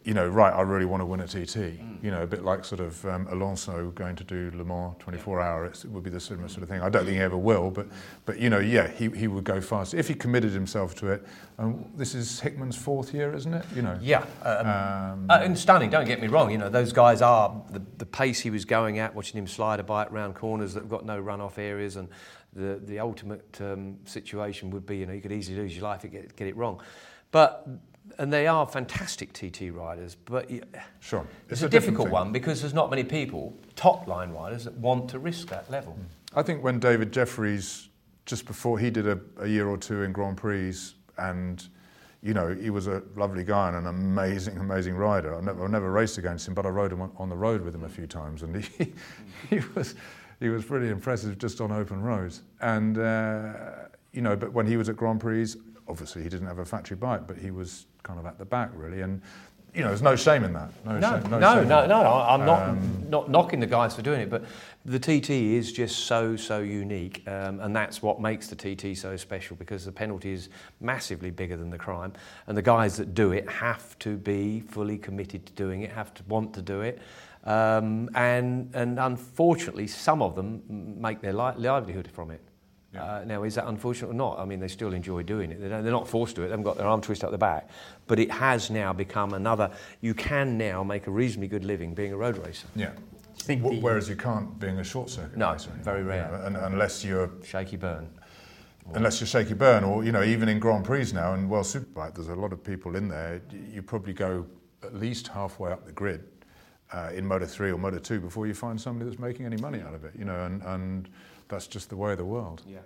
you 0.04 0.14
know, 0.14 0.28
right, 0.28 0.54
I 0.54 0.62
really 0.62 0.86
want 0.86 1.00
to 1.02 1.06
win 1.06 1.22
a 1.22 1.28
TT, 1.28 1.80
Mm. 1.80 2.04
you 2.04 2.12
know, 2.12 2.24
a 2.24 2.28
bit 2.28 2.44
like 2.44 2.66
sort 2.66 2.82
of 2.82 3.06
um, 3.06 3.26
Alonso 3.32 3.90
going 3.92 4.16
to 4.18 4.24
do 4.26 4.52
Le 4.54 4.66
Mans 4.66 4.96
24 5.00 5.40
hour, 5.40 5.66
it's, 5.66 5.86
it 5.86 5.92
would 5.92 6.04
be 6.04 6.10
the 6.10 6.20
similar 6.20 6.50
sort 6.50 6.64
of 6.64 6.70
thing. 6.70 6.82
I 6.82 6.90
don't 6.90 7.06
think 7.06 7.16
he 7.16 7.22
ever 7.24 7.38
will, 7.38 7.72
but, 7.72 7.88
but 8.26 8.38
you 8.38 8.50
know, 8.50 8.60
yeah, 8.60 8.90
he, 8.90 9.10
he 9.10 9.28
would 9.28 9.46
go 9.46 9.62
fast 9.62 9.94
if 9.94 10.10
he 10.10 10.14
committed 10.14 10.52
himself 10.52 10.94
to 10.96 11.08
it. 11.08 11.26
And 11.58 11.90
this 11.96 12.16
is 12.16 12.42
Hickman's 12.42 12.76
fourth 12.76 13.14
year, 13.14 13.34
isn't 13.34 13.54
it? 13.54 13.66
You 13.74 13.82
know. 13.84 13.98
Yeah, 14.02 14.26
um, 14.44 14.68
Um, 14.68 15.26
uh, 15.30 15.40
and 15.42 15.58
stunning. 15.58 15.90
Don't 15.90 16.06
get 16.06 16.20
me 16.22 16.28
wrong. 16.28 16.52
You 16.52 16.58
know 16.58 16.70
those 16.70 16.92
guys 16.92 17.22
are 17.22 17.56
the, 17.70 17.82
the 17.98 18.06
pace 18.06 18.42
he 18.42 18.50
was 18.50 18.66
going 18.66 19.00
at, 19.00 19.16
watching 19.16 19.38
him 19.38 19.48
slide 19.48 19.80
a 19.80 19.84
bike 19.84 20.12
round 20.12 20.36
corners 20.36 20.74
that've 20.74 20.90
got 20.90 21.06
no 21.06 21.22
runoff 21.22 21.58
areas, 21.58 21.96
and 21.96 22.10
the 22.54 22.82
the 22.84 23.00
ultimate 23.00 23.58
um, 23.62 23.98
situation 24.06 24.70
would 24.72 24.86
be 24.86 24.98
you 24.98 25.06
know 25.06 25.14
you 25.14 25.22
could 25.22 25.32
easily 25.32 25.58
lose 25.58 25.74
your 25.76 25.84
life 25.84 26.04
if 26.04 26.12
you 26.14 26.20
get, 26.22 26.36
get 26.36 26.48
it 26.48 26.58
wrong, 26.58 26.82
but 27.32 27.68
and 28.18 28.32
they 28.32 28.48
are 28.48 28.66
fantastic 28.66 29.34
TT 29.34 29.74
riders, 29.74 30.16
but 30.26 30.50
Sure. 31.00 31.26
it's, 31.50 31.54
It's 31.54 31.62
a, 31.64 31.66
a 31.68 31.70
difficult 31.70 32.10
one 32.10 32.32
because 32.32 32.62
there's 32.62 32.74
not 32.74 32.90
many 32.90 33.04
people 33.04 33.58
top 33.76 34.08
line 34.08 34.32
riders 34.32 34.66
that 34.66 34.74
want 34.78 35.10
to 35.12 35.20
risk 35.20 35.48
that 35.50 35.70
level. 35.72 35.98
I 36.36 36.44
think 36.44 36.64
when 36.64 36.80
David 36.80 37.12
Jeffries, 37.12 37.90
just 38.26 38.46
before 38.46 38.80
he 38.80 38.90
did 38.90 39.08
a, 39.08 39.20
a 39.40 39.48
year 39.48 39.68
or 39.68 39.78
two 39.78 40.04
in 40.04 40.12
Grand 40.12 40.38
Prix, 40.38 40.76
and 41.18 41.68
you 42.22 42.34
know 42.34 42.54
he 42.54 42.70
was 42.70 42.88
a 42.88 43.04
lovely 43.16 43.44
guy 43.44 43.68
and 43.70 43.78
an 43.78 43.88
amazing, 43.88 44.58
amazing 44.58 44.96
rider. 44.96 45.36
I 45.38 45.42
never, 45.42 45.66
I 45.66 45.68
never 45.68 45.92
raced 45.92 46.18
against 46.18 46.48
him, 46.48 46.54
but 46.54 46.66
I 46.66 46.70
rode 46.70 46.92
him 46.92 47.02
on, 47.02 47.12
on 47.18 47.30
the 47.30 47.36
road 47.36 47.62
with 47.62 47.76
him 47.76 47.84
a 47.84 47.90
few 47.90 48.08
times, 48.08 48.44
and 48.44 48.64
he, 48.64 48.94
he 49.50 49.62
was 49.76 49.96
he 50.40 50.50
was 50.50 50.66
pretty 50.66 50.90
impressive 50.90 51.38
just 51.38 51.62
on 51.62 51.72
open 51.72 52.02
roads. 52.02 52.42
And 52.62 52.98
uh, 52.98 53.54
you 54.12 54.22
know, 54.22 54.36
but 54.36 54.54
when 54.54 54.66
he 54.68 54.78
was 54.78 54.90
at 54.90 54.96
Grand 54.96 55.20
Prix, 55.20 55.56
obviously 55.88 56.24
he 56.24 56.30
didn't 56.30 56.48
have 56.48 56.60
a 56.60 56.66
factory 56.66 56.98
bike, 56.98 57.28
but 57.28 57.38
he 57.38 57.52
was 57.52 57.86
kind 58.04 58.20
of 58.20 58.26
at 58.26 58.38
the 58.38 58.46
back 58.46 58.70
really, 58.74 59.02
and 59.02 59.22
you 59.74 59.82
know, 59.82 59.88
there's 59.88 60.04
no 60.04 60.16
shame 60.16 60.44
in 60.44 60.54
that. 60.54 60.70
No, 60.86 60.92
shame, 60.92 61.02
no, 61.02 61.20
shame 61.20 61.40
no, 61.40 61.62
in 61.62 61.68
no, 61.68 62.04
that. 62.04 62.30
I'm 62.30 62.46
not 62.46 62.70
Um, 62.70 63.06
not 63.10 63.30
knocking 63.32 63.60
the 63.60 63.66
guys 63.66 63.96
for 63.96 64.04
doing 64.04 64.22
it, 64.22 64.30
but 64.30 64.44
the 64.86 65.00
TT 65.00 65.32
is 65.32 65.72
just 65.72 66.06
so 66.06 66.36
so 66.36 66.60
unique, 66.60 67.24
um, 67.28 67.60
and 67.60 67.76
that's 67.76 68.02
what 68.04 68.22
makes 68.22 68.48
the 68.48 68.56
TT 68.56 68.96
so 68.96 69.18
special 69.18 69.56
because 69.56 69.84
the 69.84 69.92
penalty 69.92 70.32
is 70.32 70.50
massively 70.80 71.32
bigger 71.32 71.58
than 71.58 71.72
the 71.72 71.78
crime, 71.78 72.14
and 72.46 72.56
the 72.56 72.62
guys 72.62 72.98
that 72.98 73.16
do 73.16 73.32
it 73.32 73.50
have 73.50 73.98
to 74.00 74.16
be 74.18 74.60
fully 74.60 74.98
committed 75.00 75.46
to 75.48 75.54
doing 75.54 75.82
it, 75.82 75.92
have 75.92 76.14
to 76.14 76.24
want 76.28 76.54
to 76.54 76.62
do 76.62 76.82
it. 76.82 77.02
Um, 77.44 78.10
and 78.14 78.70
and 78.76 79.00
unfortunately, 79.00 79.88
some 79.88 80.22
of 80.22 80.36
them 80.36 80.62
make 81.02 81.22
their 81.22 81.34
li- 81.34 81.56
livelihood 81.58 82.08
from 82.14 82.30
it. 82.30 82.42
Uh, 83.00 83.24
now, 83.26 83.44
is 83.44 83.56
that 83.56 83.68
unfortunate 83.68 84.10
or 84.10 84.14
not? 84.14 84.38
I 84.40 84.46
mean, 84.46 84.60
they 84.60 84.68
still 84.68 84.94
enjoy 84.94 85.24
doing 85.24 85.52
it. 85.52 85.60
They 85.62 85.68
don't, 85.70 85.84
they're 85.84 85.92
not 85.92 86.08
forced 86.08 86.36
to 86.36 86.42
it. 86.44 86.46
They 86.46 86.52
haven't 86.52 86.64
got 86.66 86.78
their 86.78 86.88
arm 86.88 87.02
twisted 87.02 87.26
up 87.26 87.32
the 87.32 87.38
back. 87.38 87.70
But 88.08 88.20
it 88.20 88.30
has 88.32 88.70
now 88.70 88.94
become 88.94 89.34
another. 89.34 89.72
You 90.02 90.14
can 90.14 90.58
now 90.58 90.84
make 90.84 91.08
a 91.08 91.12
reasonably 91.12 91.48
good 91.48 91.66
living 91.66 91.94
being 91.94 92.14
a 92.14 92.18
road 92.18 92.38
racer. 92.46 92.68
Yeah. 92.76 92.92
the- 93.48 93.56
Whereas 93.58 94.08
you 94.10 94.16
can't 94.16 94.60
being 94.60 94.78
a 94.80 94.84
short 94.84 95.10
circuit 95.10 95.38
No, 95.38 95.54
racer. 95.54 95.72
very 95.82 96.02
you 96.02 96.08
rare. 96.08 96.30
know, 96.32 96.46
un- 96.46 96.56
unless 96.72 97.04
you're 97.04 97.30
Shakey 97.44 97.78
Byrne. 97.78 98.08
unless 98.94 99.20
you're 99.20 99.28
Shakey 99.28 99.54
Byrne, 99.56 99.84
or 99.84 100.04
you 100.04 100.12
know, 100.12 100.24
even 100.24 100.48
in 100.48 100.60
Grand 100.60 100.86
Prix 100.86 101.12
now 101.14 101.34
and 101.34 101.50
World 101.50 101.66
Superbike, 101.66 102.16
there's 102.16 102.28
a 102.30 102.36
lot 102.36 102.54
of 102.54 102.64
people 102.64 102.96
in 102.96 103.08
there. 103.08 103.42
You 103.74 103.82
probably 103.82 104.14
go 104.14 104.46
at 104.84 104.94
least 104.94 105.28
halfway 105.30 105.72
up 105.72 105.86
the 105.86 105.92
grid 105.94 106.33
uh, 106.94 107.10
in 107.14 107.26
Moto 107.26 107.46
3 107.46 107.72
or 107.72 107.78
Moto 107.78 107.98
2 107.98 108.20
before 108.20 108.48
you 108.48 108.54
find 108.54 108.80
somebody 108.80 109.10
that's 109.10 109.20
making 109.20 109.46
any 109.46 109.58
money 109.58 109.82
out 109.82 109.94
of 109.94 110.06
it. 110.06 110.14
You 110.18 110.26
know, 110.26 110.46
and, 110.46 110.62
and 110.64 111.10
that's 111.48 111.68
just 111.68 111.90
the 111.90 111.98
way 111.98 112.12
of 112.12 112.18
the 112.18 112.26
world. 112.26 112.62
Yeah. 112.68 112.80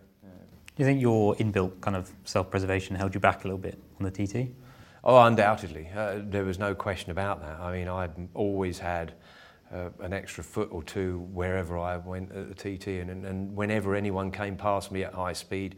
Do 0.77 0.83
you 0.83 0.85
think 0.85 1.01
your 1.01 1.33
inbuilt 1.37 1.81
kind 1.81 1.97
of 1.97 2.11
self-preservation 2.25 2.95
held 2.95 3.15
you 3.15 3.19
back 3.19 3.43
a 3.43 3.47
little 3.47 3.57
bit 3.57 3.81
on 3.99 4.07
the 4.07 4.11
TT? 4.11 4.51
Oh, 5.03 5.17
undoubtedly. 5.23 5.89
Uh, 5.95 6.19
there 6.19 6.43
was 6.43 6.59
no 6.59 6.75
question 6.75 7.09
about 7.09 7.41
that. 7.41 7.59
I 7.59 7.71
mean, 7.71 7.87
I'd 7.87 8.11
always 8.35 8.77
had 8.77 9.13
uh, 9.73 9.89
an 10.01 10.13
extra 10.13 10.43
foot 10.43 10.69
or 10.71 10.83
two 10.83 11.27
wherever 11.33 11.79
I 11.79 11.97
went 11.97 12.31
at 12.31 12.55
the 12.55 12.77
TT, 12.77 12.87
and, 13.01 13.09
and, 13.09 13.25
and 13.25 13.55
whenever 13.55 13.95
anyone 13.95 14.29
came 14.29 14.55
past 14.55 14.91
me 14.91 15.03
at 15.03 15.15
high 15.15 15.33
speed, 15.33 15.77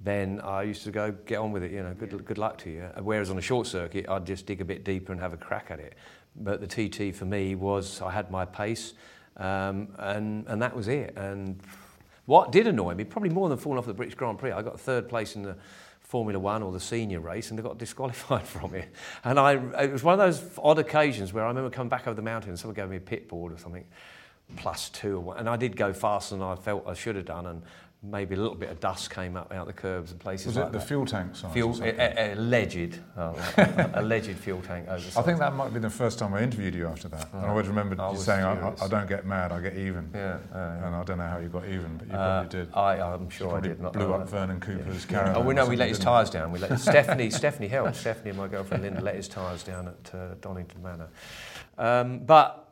then 0.00 0.42
I 0.42 0.64
used 0.64 0.84
to 0.84 0.90
go, 0.90 1.12
get 1.24 1.38
on 1.38 1.50
with 1.50 1.62
it, 1.62 1.70
you 1.70 1.82
know, 1.82 1.94
good, 1.94 2.24
good 2.26 2.36
luck 2.36 2.58
to 2.58 2.70
you. 2.70 2.82
Whereas 3.00 3.30
on 3.30 3.38
a 3.38 3.42
short 3.42 3.66
circuit, 3.66 4.06
I'd 4.10 4.26
just 4.26 4.44
dig 4.44 4.60
a 4.60 4.64
bit 4.64 4.84
deeper 4.84 5.12
and 5.12 5.20
have 5.22 5.32
a 5.32 5.38
crack 5.38 5.68
at 5.70 5.80
it. 5.80 5.94
But 6.36 6.60
the 6.60 6.66
TT 6.66 7.14
for 7.14 7.24
me 7.24 7.54
was, 7.54 8.00
I 8.02 8.10
had 8.10 8.30
my 8.30 8.44
pace, 8.44 8.94
um, 9.36 9.88
and, 9.98 10.46
and 10.48 10.60
that 10.62 10.74
was 10.74 10.88
it. 10.88 11.14
And 11.16 11.60
what 12.26 12.52
did 12.52 12.66
annoy 12.66 12.94
me, 12.94 13.04
probably 13.04 13.30
more 13.30 13.48
than 13.48 13.58
falling 13.58 13.78
off 13.78 13.86
the 13.86 13.94
British 13.94 14.14
Grand 14.14 14.38
Prix, 14.38 14.52
I 14.52 14.62
got 14.62 14.80
third 14.80 15.08
place 15.08 15.36
in 15.36 15.42
the 15.42 15.56
Formula 16.00 16.38
One 16.38 16.62
or 16.62 16.70
the 16.70 16.80
senior 16.80 17.20
race 17.20 17.50
and 17.50 17.58
I 17.58 17.62
got 17.62 17.78
disqualified 17.78 18.42
from 18.46 18.74
it. 18.74 18.88
And 19.24 19.38
I, 19.38 19.54
it 19.82 19.92
was 19.92 20.04
one 20.04 20.14
of 20.14 20.18
those 20.18 20.58
odd 20.62 20.78
occasions 20.78 21.32
where 21.32 21.44
I 21.44 21.48
remember 21.48 21.70
coming 21.70 21.88
back 21.88 22.06
over 22.06 22.14
the 22.14 22.22
mountain 22.22 22.50
and 22.50 22.58
someone 22.58 22.76
gave 22.76 22.88
me 22.88 22.96
a 22.96 23.00
pit 23.00 23.28
board 23.28 23.52
or 23.52 23.58
something, 23.58 23.84
plus 24.56 24.90
two, 24.90 25.16
or 25.16 25.20
what, 25.20 25.38
and 25.38 25.48
I 25.48 25.56
did 25.56 25.76
go 25.76 25.92
faster 25.92 26.36
than 26.36 26.42
I 26.44 26.54
felt 26.54 26.86
I 26.86 26.94
should 26.94 27.16
have 27.16 27.24
done, 27.24 27.46
and 27.46 27.62
maybe 28.10 28.34
a 28.34 28.38
little 28.38 28.54
bit 28.56 28.70
of 28.70 28.80
dust 28.80 29.10
came 29.10 29.36
up 29.36 29.52
out 29.52 29.66
the 29.66 29.72
curbs 29.72 30.10
and 30.10 30.20
places 30.20 30.46
Was 30.48 30.56
like 30.56 30.66
it 30.66 30.72
the 30.72 30.78
that. 30.78 30.86
fuel 30.88 31.06
tank 31.06 31.34
size? 31.36 31.52
Fuel, 31.52 31.82
a, 31.82 31.88
a, 31.88 32.34
alleged, 32.34 32.98
oh, 33.16 33.34
alleged 33.94 34.36
fuel 34.36 34.60
tank. 34.62 34.88
I 34.88 34.98
think 34.98 35.38
that 35.38 35.54
might 35.54 35.72
be 35.72 35.80
the 35.80 35.90
first 35.90 36.18
time 36.18 36.34
I 36.34 36.42
interviewed 36.42 36.74
you 36.74 36.86
after 36.86 37.08
that. 37.08 37.32
And 37.32 37.44
I 37.44 37.48
always 37.48 37.68
remember 37.68 38.00
I 38.00 38.12
you 38.12 38.18
saying, 38.18 38.44
I. 38.44 38.74
I, 38.80 38.88
don't 38.88 39.08
get 39.08 39.26
mad, 39.26 39.52
I 39.52 39.60
get 39.60 39.76
even. 39.76 40.10
Yeah, 40.14 40.20
yeah, 40.20 40.38
yeah. 40.52 40.86
And 40.86 40.94
I 40.96 41.02
don't 41.04 41.18
know 41.18 41.26
how 41.28 41.38
you 41.38 41.48
got 41.48 41.66
even, 41.66 41.96
but 41.96 42.08
you 42.08 42.14
Uh, 42.14 42.42
probably 42.42 42.58
did. 42.60 42.74
I, 42.74 42.96
I'm 43.00 43.30
sure 43.30 43.56
I 43.56 43.60
did. 43.60 43.80
Not, 43.80 43.92
blew 43.92 44.12
uh, 44.12 44.18
up 44.18 44.28
Vernon 44.28 44.60
Cooper's 44.60 45.04
caravan. 45.04 45.36
Oh, 45.36 45.40
we 45.40 45.54
know 45.54 45.66
we 45.66 45.76
let 45.76 45.88
his 45.88 45.98
tyres 45.98 46.30
down. 46.30 46.52
We 46.52 46.58
let 46.58 46.78
Stephanie. 46.88 47.30
Stephanie 47.30 47.68
helped. 47.68 47.96
Stephanie 47.96 48.30
and 48.30 48.38
my 48.38 48.48
girlfriend 48.48 48.82
Linda 48.82 49.00
let 49.00 49.14
his 49.16 49.28
tyres 49.28 49.62
down 49.62 49.88
at 49.88 50.14
uh, 50.14 50.34
Donington 50.40 50.82
Manor. 50.82 51.08
Um, 51.78 52.18
but 52.20 52.63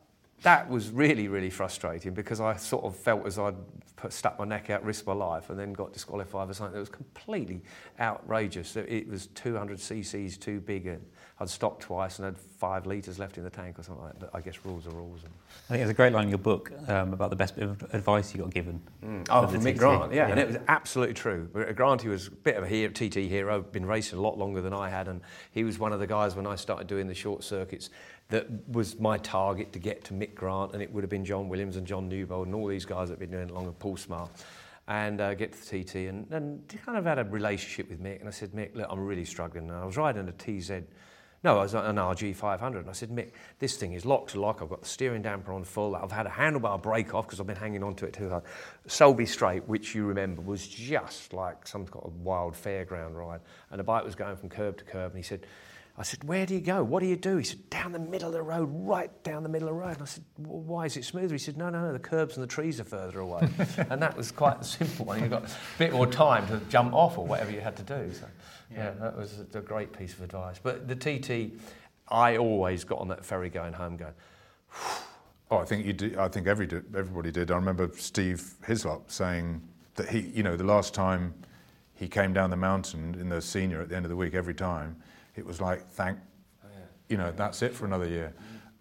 that 0.43 0.69
was 0.69 0.89
really, 0.91 1.27
really 1.27 1.49
frustrating 1.49 2.13
because 2.13 2.39
I 2.39 2.55
sort 2.57 2.83
of 2.85 2.95
felt 2.95 3.25
as 3.25 3.39
I'd 3.39 3.55
put, 3.95 4.13
stuck 4.13 4.37
my 4.37 4.45
neck 4.45 4.69
out, 4.69 4.83
risked 4.83 5.07
my 5.07 5.13
life, 5.13 5.49
and 5.49 5.57
then 5.57 5.73
got 5.73 5.93
disqualified 5.93 6.47
for 6.47 6.53
something 6.53 6.73
that 6.73 6.79
was 6.79 6.89
completely 6.89 7.61
outrageous. 7.99 8.75
It- 8.75 9.07
was 9.09 9.27
200 9.27 9.77
cc's 9.79 10.37
too 10.37 10.59
big, 10.59 10.87
and 10.87 11.01
I'd 11.39 11.49
stopped 11.49 11.81
twice 11.83 12.19
and 12.19 12.25
had 12.25 12.37
five 12.37 12.85
litres 12.85 13.19
left 13.19 13.37
in 13.37 13.43
the 13.43 13.49
tank 13.49 13.77
or 13.79 13.83
something 13.83 14.03
like 14.03 14.13
that. 14.13 14.31
But 14.31 14.37
I 14.37 14.41
guess 14.41 14.55
rules 14.65 14.85
are 14.87 14.91
rules. 14.91 15.23
And 15.23 15.31
I 15.65 15.67
think 15.69 15.79
there's 15.79 15.89
a 15.89 15.93
great 15.93 16.11
line 16.13 16.25
in 16.25 16.29
your 16.29 16.37
book 16.39 16.71
um, 16.87 17.13
about 17.13 17.29
the 17.29 17.35
best 17.35 17.55
bit 17.55 17.63
of 17.67 17.81
advice 17.93 18.33
you 18.33 18.41
got 18.41 18.53
given. 18.53 18.81
Oh, 19.29 19.47
from 19.47 19.61
Mick 19.61 19.77
Grant, 19.77 20.13
yeah, 20.13 20.27
and 20.27 20.39
it 20.39 20.47
was 20.47 20.57
absolutely 20.67 21.13
true. 21.15 21.49
But 21.53 21.73
Grant, 21.75 22.01
he 22.01 22.09
was 22.09 22.27
a 22.27 22.31
bit 22.31 22.55
of 22.57 22.63
a 22.63 22.67
hero, 22.67 22.91
TT 22.91 23.15
hero, 23.29 23.61
been 23.61 23.85
racing 23.85 24.19
a 24.19 24.21
lot 24.21 24.37
longer 24.37 24.61
than 24.61 24.73
I 24.73 24.89
had, 24.89 25.07
and 25.07 25.21
he 25.51 25.63
was 25.63 25.79
one 25.79 25.93
of 25.93 25.99
the 25.99 26.07
guys 26.07 26.35
when 26.35 26.45
I 26.47 26.55
started 26.55 26.87
doing 26.87 27.07
the 27.07 27.13
short 27.15 27.43
circuits 27.43 27.89
that 28.29 28.47
was 28.67 28.99
my 28.99 29.17
target 29.17 29.73
to 29.73 29.79
get 29.79 30.03
to 30.05 30.13
Mick 30.13 30.35
Grant, 30.35 30.73
and 30.73 30.81
it 30.81 30.91
would 30.91 31.03
have 31.03 31.09
been 31.09 31.25
John 31.25 31.49
Williams 31.49 31.77
and 31.77 31.85
John 31.85 32.09
Newbold 32.09 32.47
and 32.47 32.55
all 32.55 32.67
these 32.67 32.85
guys 32.85 33.09
that 33.09 33.13
have 33.13 33.19
been 33.19 33.31
doing 33.31 33.49
it 33.49 33.53
longer, 33.53 33.71
Paul 33.71 33.97
Smart, 33.97 34.29
and 34.87 35.21
uh, 35.21 35.33
get 35.33 35.53
to 35.53 35.71
the 35.71 35.83
TT, 35.83 35.95
and, 36.07 36.31
and 36.31 36.67
kind 36.85 36.97
of 36.97 37.05
had 37.05 37.19
a 37.19 37.23
relationship 37.23 37.89
with 37.89 38.01
Mick, 38.01 38.19
and 38.19 38.27
I 38.27 38.31
said, 38.31 38.51
Mick, 38.51 38.75
look, 38.75 38.87
I'm 38.89 38.99
really 38.99 39.25
struggling, 39.25 39.69
and 39.69 39.77
I 39.77 39.85
was 39.85 39.97
riding 39.97 40.27
a 40.27 40.31
TZ 40.31 40.83
no, 41.43 41.59
I 41.59 41.63
was 41.63 41.75
on 41.75 41.85
an 41.85 41.97
RG 41.97 42.35
500. 42.35 42.79
And 42.79 42.89
I 42.89 42.93
said, 42.93 43.09
Mick, 43.09 43.31
this 43.59 43.75
thing 43.75 43.93
is 43.93 44.05
locked 44.05 44.31
to 44.31 44.39
lock. 44.39 44.61
I've 44.61 44.69
got 44.69 44.81
the 44.81 44.87
steering 44.87 45.21
damper 45.21 45.51
on 45.51 45.65
full. 45.65 45.95
I've 45.95 46.11
had 46.11 46.25
a 46.25 46.29
handlebar 46.29 46.81
break 46.81 47.13
off 47.13 47.27
because 47.27 47.41
I've 47.41 47.47
been 47.47 47.57
hanging 47.57 47.83
on 47.83 47.95
to 47.95 48.05
it 48.05 48.13
too 48.13 48.29
hard. 48.29 48.43
Sulby 48.87 49.27
Straight, 49.27 49.67
which 49.67 49.93
you 49.93 50.05
remember, 50.05 50.41
was 50.41 50.65
just 50.65 51.33
like 51.33 51.67
some 51.67 51.85
kind 51.85 52.05
of 52.05 52.15
wild 52.21 52.53
fairground 52.53 53.15
ride. 53.15 53.41
And 53.71 53.79
the 53.79 53.83
bike 53.83 54.05
was 54.05 54.15
going 54.15 54.37
from 54.37 54.47
curb 54.47 54.77
to 54.77 54.85
curb. 54.85 55.11
And 55.11 55.17
he 55.17 55.23
said, 55.23 55.45
I 55.95 56.01
said, 56.01 56.23
where 56.23 56.47
do 56.47 56.55
you 56.55 56.59
go? 56.59 56.83
What 56.83 57.01
do 57.01 57.05
you 57.05 57.15
do? 57.15 57.37
He 57.37 57.43
said, 57.43 57.69
down 57.69 57.91
the 57.91 57.99
middle 57.99 58.27
of 58.27 58.33
the 58.33 58.41
road, 58.41 58.67
right 58.71 59.11
down 59.23 59.43
the 59.43 59.49
middle 59.49 59.67
of 59.67 59.75
the 59.75 59.79
road. 59.79 59.93
And 59.93 60.01
I 60.01 60.05
said, 60.05 60.23
well, 60.39 60.59
why 60.59 60.85
is 60.85 60.97
it 60.97 61.05
smoother? 61.05 61.35
He 61.35 61.39
said, 61.39 61.55
no, 61.55 61.69
no, 61.69 61.81
no, 61.81 61.93
the 61.93 61.99
curbs 61.99 62.35
and 62.35 62.43
the 62.43 62.47
trees 62.47 62.79
are 62.79 62.83
further 62.83 63.19
away. 63.19 63.47
and 63.89 64.01
that 64.01 64.17
was 64.17 64.31
quite 64.31 64.57
the 64.57 64.65
simple 64.65 65.05
one. 65.05 65.21
You 65.21 65.27
got 65.27 65.45
a 65.45 65.49
bit 65.77 65.93
more 65.93 66.07
time 66.07 66.47
to 66.47 66.59
jump 66.67 66.93
off 66.93 67.19
or 67.19 67.27
whatever 67.27 67.51
you 67.51 67.61
had 67.61 67.75
to 67.77 67.83
do. 67.83 68.11
So, 68.11 68.25
yeah, 68.71 68.91
that 68.99 69.15
was 69.15 69.43
a, 69.53 69.59
a 69.59 69.61
great 69.61 69.95
piece 69.95 70.13
of 70.13 70.21
advice. 70.21 70.59
But 70.61 70.87
the 70.87 70.95
TT, 70.95 71.59
I 72.07 72.37
always 72.37 72.83
got 72.83 72.97
on 72.97 73.07
that 73.09 73.23
ferry 73.23 73.49
going 73.49 73.73
home 73.73 73.97
going, 73.97 74.13
Oh, 75.51 75.57
I 75.59 75.65
think 75.65 75.85
you 75.85 75.93
did, 75.93 76.17
I 76.17 76.27
think 76.27 76.47
every 76.47 76.67
everybody 76.97 77.29
did. 77.29 77.51
I 77.51 77.55
remember 77.55 77.91
Steve 77.95 78.55
Hislop 78.65 79.11
saying 79.11 79.61
that 79.93 80.09
he, 80.09 80.21
you 80.21 80.41
know, 80.41 80.57
the 80.57 80.63
last 80.63 80.95
time 80.95 81.35
he 81.93 82.07
came 82.07 82.33
down 82.33 82.49
the 82.49 82.57
mountain 82.57 83.15
in 83.19 83.29
the 83.29 83.39
senior 83.39 83.79
at 83.79 83.89
the 83.89 83.95
end 83.95 84.03
of 84.03 84.09
the 84.09 84.15
week, 84.15 84.33
every 84.33 84.55
time, 84.55 84.95
it 85.35 85.45
was 85.45 85.59
like, 85.61 85.87
thank, 85.89 86.17
you 87.09 87.17
know, 87.17 87.31
that's 87.35 87.61
it 87.61 87.73
for 87.73 87.85
another 87.85 88.07
year. 88.07 88.33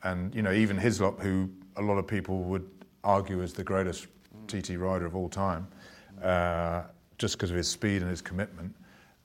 And, 0.03 0.34
you 0.34 0.42
know, 0.42 0.53
even 0.53 0.76
Hislop, 0.76 1.20
who 1.20 1.50
a 1.76 1.82
lot 1.82 1.98
of 1.98 2.07
people 2.07 2.40
would 2.44 2.68
argue 3.05 3.40
is 3.40 3.53
the 3.53 3.64
greatest 3.64 4.07
TT 4.48 4.70
rider 4.78 5.07
of 5.07 5.14
all 5.16 5.28
time, 5.28 5.66
uh, 6.22 6.82
just 7.18 7.36
because 7.36 7.50
of 7.50 7.57
his 7.57 7.68
speed 7.68 8.03
and 8.03 8.11
his 8.11 8.20
commitment, 8.22 8.74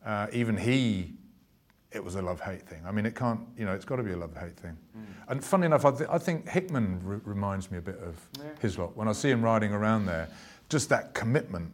uh, 0.05 0.27
even 0.31 0.55
he 0.57 1.13
it 1.91 2.03
was 2.03 2.15
a 2.15 2.21
love-hate 2.21 2.63
thing. 2.63 2.81
I 2.85 2.91
mean, 2.91 3.05
it 3.05 3.15
can't, 3.15 3.39
you 3.57 3.63
know, 3.65 3.71
it's 3.71 3.85
got 3.85 3.95
to 3.95 4.03
be 4.03 4.11
a 4.11 4.17
love-hate 4.17 4.57
thing. 4.57 4.77
And 5.29 5.43
funny 5.43 5.65
enough, 5.65 5.85
I, 5.85 5.91
th- 5.91 6.09
I 6.11 6.17
think 6.17 6.47
Hickman 6.47 6.99
re- 7.01 7.19
reminds 7.23 7.71
me 7.71 7.77
a 7.77 7.81
bit 7.81 7.97
of 7.99 8.17
Hislop. 8.61 8.95
When 8.97 9.07
I 9.07 9.13
see 9.13 9.29
him 9.29 9.41
riding 9.41 9.71
around 9.71 10.05
there, 10.05 10.27
just 10.67 10.89
that 10.89 11.13
commitment. 11.13 11.71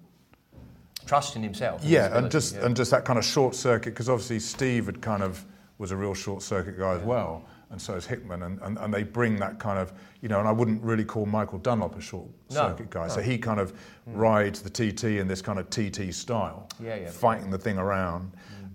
Trust 1.05 1.35
in 1.35 1.43
himself. 1.43 1.81
and 1.81 1.89
Yeah, 1.89 2.17
and 2.17 2.31
just 2.31 2.55
yeah. 2.55 2.65
and 2.65 2.75
just 2.75 2.91
that 2.91 3.05
kind 3.05 3.19
of 3.19 3.25
short 3.25 3.55
circuit, 3.55 3.91
because 3.91 4.09
obviously 4.09 4.39
Steve 4.39 4.85
had 4.87 5.01
kind 5.01 5.23
of 5.23 5.45
was 5.77 5.91
a 5.91 5.97
real 5.97 6.13
short 6.13 6.41
circuit 6.43 6.77
guy 6.77 6.93
as 6.93 7.01
well, 7.01 7.45
and 7.71 7.81
so 7.81 7.95
is 7.95 8.05
Hickman, 8.05 8.43
and, 8.43 8.59
and, 8.61 8.77
and 8.77 8.93
they 8.93 9.01
bring 9.03 9.35
that 9.37 9.59
kind 9.59 9.79
of, 9.79 9.91
you 10.21 10.29
know, 10.29 10.39
and 10.39 10.47
I 10.47 10.51
wouldn't 10.51 10.81
really 10.83 11.03
call 11.03 11.25
Michael 11.25 11.57
Dunlop 11.57 11.97
a 11.97 12.01
short 12.01 12.27
No, 12.51 12.55
circuit 12.69 12.89
guy. 12.91 13.07
So 13.07 13.21
he 13.21 13.37
kind 13.39 13.59
of 13.59 13.73
rides 14.05 14.61
the 14.61 14.69
TT 14.69 15.03
in 15.19 15.27
this 15.27 15.41
kind 15.41 15.57
of 15.59 15.69
TT 15.71 16.13
style, 16.13 16.69
Yeah, 16.79 16.95
yeah. 16.95 17.09
fighting 17.09 17.49
the 17.49 17.57
thing 17.57 17.77
around, 17.79 18.31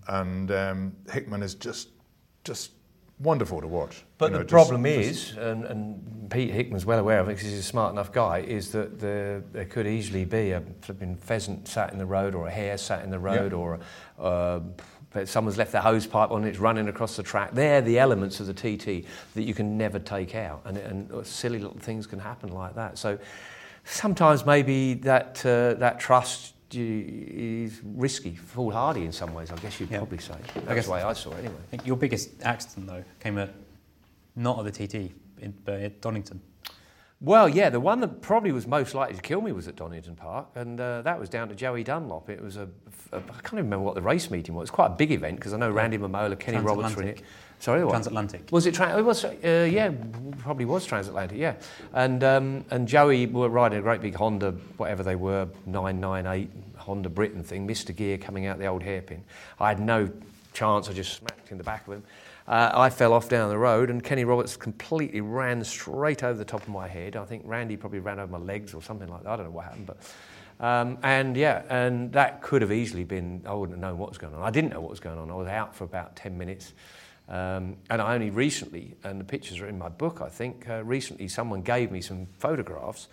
and 0.09 0.51
um, 0.51 0.93
Hickman 1.11 1.41
is 1.41 1.55
just 1.55 1.89
just 2.43 2.71
wonderful 3.19 3.61
to 3.61 3.67
watch. 3.67 4.03
But 4.17 4.27
you 4.27 4.37
know, 4.37 4.39
the 4.39 4.45
problem 4.45 4.83
just- 4.83 5.31
is, 5.31 5.37
and, 5.37 5.65
and 5.65 6.29
Pete 6.29 6.51
Hickman's 6.51 6.85
well 6.85 6.99
aware 6.99 7.19
of 7.19 7.27
it 7.27 7.35
because 7.35 7.49
he's 7.49 7.59
a 7.59 7.63
smart 7.63 7.91
enough 7.91 8.11
guy, 8.11 8.39
is 8.39 8.71
that 8.71 8.99
the, 8.99 9.43
there 9.51 9.65
could 9.65 9.87
easily 9.87 10.25
be 10.25 10.51
a 10.51 10.61
flipping 10.81 11.15
pheasant 11.15 11.67
sat 11.67 11.91
in 11.91 11.97
the 11.97 12.05
road 12.05 12.35
or 12.35 12.47
a 12.47 12.51
hare 12.51 12.77
sat 12.77 13.03
in 13.03 13.09
the 13.09 13.19
road 13.19 13.51
Yeah. 13.51 13.57
or 13.57 13.79
uh, 14.19 14.59
but 15.11 15.27
someone's 15.27 15.57
left 15.57 15.71
their 15.71 15.81
hose 15.81 16.05
pipe 16.05 16.29
on, 16.29 16.41
and 16.41 16.47
it's 16.47 16.59
running 16.59 16.87
across 16.87 17.15
the 17.15 17.23
track. 17.23 17.51
They're 17.53 17.81
the 17.81 17.97
elements 17.97 18.39
of 18.39 18.45
the 18.45 18.53
TT 18.53 19.07
that 19.33 19.41
you 19.41 19.55
can 19.55 19.75
never 19.75 19.97
take 19.97 20.35
out. 20.35 20.61
And, 20.65 20.77
and 20.77 21.25
silly 21.25 21.57
little 21.57 21.79
things 21.79 22.05
can 22.05 22.19
happen 22.19 22.51
like 22.51 22.75
that. 22.75 22.99
So 22.99 23.17
sometimes 23.85 24.45
maybe 24.45 24.93
that, 24.93 25.43
uh, 25.43 25.73
that 25.79 25.99
trust 25.99 26.53
is 26.77 27.81
risky, 27.83 28.35
foolhardy 28.35 29.05
in 29.05 29.11
some 29.11 29.33
ways, 29.33 29.51
I 29.51 29.55
guess 29.57 29.79
you'd 29.79 29.91
Yeah. 29.91 29.97
probably 29.99 30.17
say. 30.19 30.35
That's 30.53 30.67
guess- 30.67 30.85
the 30.85 30.91
way 30.91 31.01
I 31.01 31.13
saw 31.13 31.31
it 31.31 31.39
anyway. 31.39 31.55
I 31.63 31.69
think 31.69 31.85
your 31.87 31.97
biggest 31.97 32.29
accident, 32.43 32.87
though, 32.87 33.03
came 33.19 33.37
at 33.37 33.53
not 34.35 34.59
at 34.65 34.65
the 34.73 34.87
TT, 34.87 35.13
in, 35.39 35.53
but 35.65 35.79
at 35.81 36.01
Donington. 36.01 36.41
Well, 37.21 37.49
yeah, 37.49 37.69
the 37.69 37.81
one 37.81 37.99
that 37.99 38.21
probably 38.21 38.53
was 38.53 38.65
most 38.65 38.95
likely 38.95 39.15
to 39.17 39.21
kill 39.21 39.41
me 39.41 39.51
was 39.51 39.67
at 39.67 39.75
Donington 39.75 40.15
Park, 40.15 40.47
and 40.55 40.79
uh, 40.79 41.01
that 41.01 41.19
was 41.19 41.27
down 41.27 41.49
to 41.49 41.55
Joey 41.55 41.83
Dunlop. 41.83 42.29
It 42.29 42.41
was 42.41 42.55
a, 42.55 42.69
a, 43.11 43.17
I 43.17 43.19
can't 43.19 43.53
even 43.53 43.65
remember 43.65 43.83
what 43.83 43.95
the 43.95 44.01
race 44.01 44.31
meeting 44.31 44.55
was. 44.55 44.61
It 44.61 44.71
was 44.71 44.71
quite 44.71 44.87
a 44.87 44.95
big 44.95 45.11
event 45.11 45.35
because 45.35 45.51
I 45.53 45.57
know 45.57 45.69
Randy 45.69 45.97
Mamola, 45.97 46.39
Kenny 46.39 46.59
Roberts 46.59 46.95
were 46.95 47.01
in 47.01 47.07
it. 47.09 47.21
Sorry, 47.59 47.83
what? 47.83 47.91
Transatlantic. 47.91 48.51
Was 48.51 48.65
it? 48.65 48.73
Tra- 48.73 48.97
it 48.97 49.01
was. 49.01 49.25
Uh, 49.25 49.67
yeah, 49.69 49.91
probably 50.39 50.63
was 50.63 50.85
transatlantic. 50.85 51.37
Yeah, 51.37 51.55
and 51.93 52.23
um, 52.23 52.65
and 52.71 52.87
Joey 52.87 53.25
were 53.27 53.49
riding 53.49 53.79
a 53.79 53.81
great 53.81 54.01
big 54.01 54.15
Honda, 54.15 54.51
whatever 54.77 55.03
they 55.03 55.15
were, 55.15 55.47
nine 55.65 55.99
nine 55.99 56.25
eight 56.25 56.49
Honda 56.77 57.09
Britain 57.09 57.43
thing, 57.43 57.67
Mr. 57.67 57.93
Gear 57.93 58.17
coming 58.17 58.45
out 58.45 58.59
the 58.59 58.65
old 58.65 58.81
hairpin. 58.81 59.23
I 59.59 59.67
had 59.67 59.81
no 59.81 60.09
chance. 60.53 60.89
I 60.89 60.93
just 60.93 61.13
smacked 61.13 61.51
in 61.51 61.57
the 61.57 61.63
back 61.65 61.85
of 61.85 61.95
him. 61.95 62.03
Uh, 62.47 62.71
I 62.73 62.89
fell 62.89 63.11
off 63.11 63.27
down 63.27 63.49
the 63.49 63.57
road, 63.57 63.89
and 63.89 64.01
Kenny 64.03 64.23
Roberts 64.23 64.55
completely 64.55 65.21
ran 65.21 65.63
straight 65.63 66.23
over 66.23 66.37
the 66.37 66.45
top 66.45 66.61
of 66.61 66.69
my 66.69 66.87
head. 66.87 67.17
I 67.17 67.25
think 67.25 67.43
Randy 67.45 67.75
probably 67.75 67.99
ran 67.99 68.19
over 68.19 68.31
my 68.31 68.43
legs 68.43 68.73
or 68.73 68.81
something 68.81 69.07
like 69.09 69.23
that. 69.23 69.29
I 69.29 69.35
don't 69.35 69.45
know 69.45 69.51
what 69.51 69.65
happened, 69.65 69.85
but. 69.85 69.97
Um, 70.61 70.97
and 71.03 71.37
yeah, 71.37 71.63
and 71.69 72.11
that 72.11 72.41
could 72.41 72.61
have 72.61 72.71
easily 72.71 73.05
been, 73.05 73.41
I 73.45 73.53
wouldn't 73.53 73.77
have 73.77 73.81
known 73.81 73.97
what 73.97 74.09
was 74.09 74.17
going 74.17 74.33
on. 74.35 74.41
I 74.41 74.49
didn't 74.49 74.71
know 74.71 74.81
what 74.81 74.89
was 74.89 74.99
going 74.99 75.17
on. 75.17 75.31
I 75.31 75.35
was 75.35 75.47
out 75.47 75.73
for 75.73 75.85
about 75.85 76.17
10 76.17 76.37
minutes. 76.37 76.73
Um, 77.29 77.77
and 77.91 78.01
I 78.01 78.15
only 78.15 78.31
recently, 78.31 78.95
and 79.03 79.19
the 79.19 79.23
pictures 79.23 79.59
are 79.59 79.67
in 79.67 79.77
my 79.77 79.89
book, 79.89 80.19
I 80.19 80.29
think, 80.29 80.67
uh, 80.67 80.83
recently 80.83 81.27
someone 81.27 81.61
gave 81.61 81.91
me 81.91 82.01
some 82.01 82.25
photographs 82.39 83.07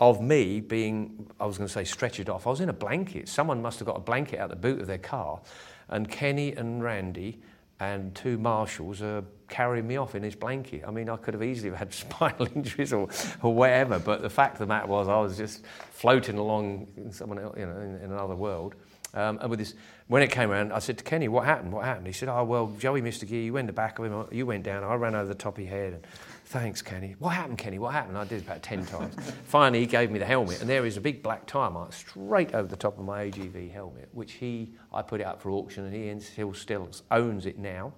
of 0.00 0.20
me 0.20 0.60
being, 0.60 1.30
I 1.38 1.46
was 1.46 1.58
going 1.58 1.68
to 1.68 1.72
say, 1.72 1.82
stretchered 1.82 2.28
off. 2.28 2.46
I 2.46 2.50
was 2.50 2.60
in 2.60 2.68
a 2.68 2.74
blanket. 2.74 3.28
Someone 3.28 3.62
must 3.62 3.78
have 3.78 3.86
got 3.86 3.96
a 3.96 4.00
blanket 4.00 4.40
out 4.40 4.50
the 4.50 4.56
boot 4.56 4.80
of 4.80 4.86
their 4.86 4.98
car. 4.98 5.40
And 5.88 6.10
Kenny 6.10 6.52
and 6.52 6.82
Randy 6.82 7.40
and 7.78 8.14
two 8.14 8.38
marshals 8.38 9.02
are 9.02 9.22
carrying 9.48 9.86
me 9.86 9.96
off 9.96 10.14
in 10.14 10.22
this 10.22 10.34
blanket. 10.34 10.84
I 10.86 10.90
mean, 10.90 11.08
I 11.08 11.16
could 11.16 11.34
have 11.34 11.42
easily 11.42 11.74
had 11.76 11.92
spinal 11.92 12.48
injuries 12.54 12.92
or, 12.92 13.08
or 13.42 13.54
whatever, 13.54 13.98
but 13.98 14.22
the 14.22 14.30
fact 14.30 14.54
of 14.54 14.60
the 14.60 14.66
matter 14.66 14.88
was 14.88 15.06
I 15.06 15.18
was 15.20 15.36
just 15.36 15.64
floating 15.92 16.38
along 16.38 16.88
in 16.96 17.12
someone 17.12 17.38
else, 17.38 17.56
you 17.56 17.66
know, 17.66 17.76
in, 17.76 17.96
in 17.96 18.12
another 18.12 18.34
world. 18.34 18.74
Um, 19.12 19.38
and 19.40 19.50
with 19.50 19.58
this, 19.58 19.74
when 20.10 20.22
it 20.22 20.30
came 20.30 20.50
around, 20.50 20.72
I 20.72 20.80
said 20.80 20.98
to 20.98 21.04
Kenny, 21.04 21.28
"What 21.28 21.44
happened? 21.44 21.72
What 21.72 21.84
happened?" 21.84 22.06
He 22.06 22.12
said, 22.12 22.28
"Oh 22.28 22.44
well, 22.44 22.66
Joey 22.78 23.00
missed 23.00 23.22
a 23.22 23.26
gear. 23.26 23.40
You 23.40 23.52
went 23.52 23.68
the 23.68 23.72
back 23.72 23.98
of 23.98 24.04
him. 24.04 24.26
You 24.30 24.44
went 24.44 24.64
down. 24.64 24.84
I 24.84 24.94
ran 24.94 25.14
over 25.14 25.28
the 25.28 25.34
top 25.34 25.56
of 25.56 25.64
your 25.64 25.70
head." 25.70 25.92
And, 25.94 26.06
Thanks, 26.50 26.82
Kenny. 26.82 27.14
What 27.20 27.28
happened, 27.28 27.58
Kenny? 27.58 27.78
What 27.78 27.92
happened? 27.92 28.18
I 28.18 28.24
did 28.24 28.42
about 28.42 28.60
10 28.60 28.84
times. 28.84 29.14
Finally, 29.44 29.78
he 29.78 29.86
gave 29.86 30.10
me 30.10 30.18
the 30.18 30.24
helmet, 30.24 30.60
and 30.60 30.68
there 30.68 30.84
is 30.84 30.96
a 30.96 31.00
big 31.00 31.22
black 31.22 31.46
tire 31.46 31.70
mark 31.70 31.92
straight 31.92 32.56
over 32.56 32.66
the 32.66 32.74
top 32.74 32.98
of 32.98 33.04
my 33.04 33.30
AGV 33.30 33.70
helmet, 33.70 34.08
which 34.10 34.32
he, 34.32 34.72
I 34.92 35.00
put 35.02 35.20
it 35.20 35.28
up 35.28 35.40
for 35.40 35.52
auction, 35.52 35.84
and 35.84 35.94
he 35.94 36.18
still, 36.18 36.52
still 36.52 36.88
owns 37.12 37.46
it 37.46 37.56
now. 37.56 37.92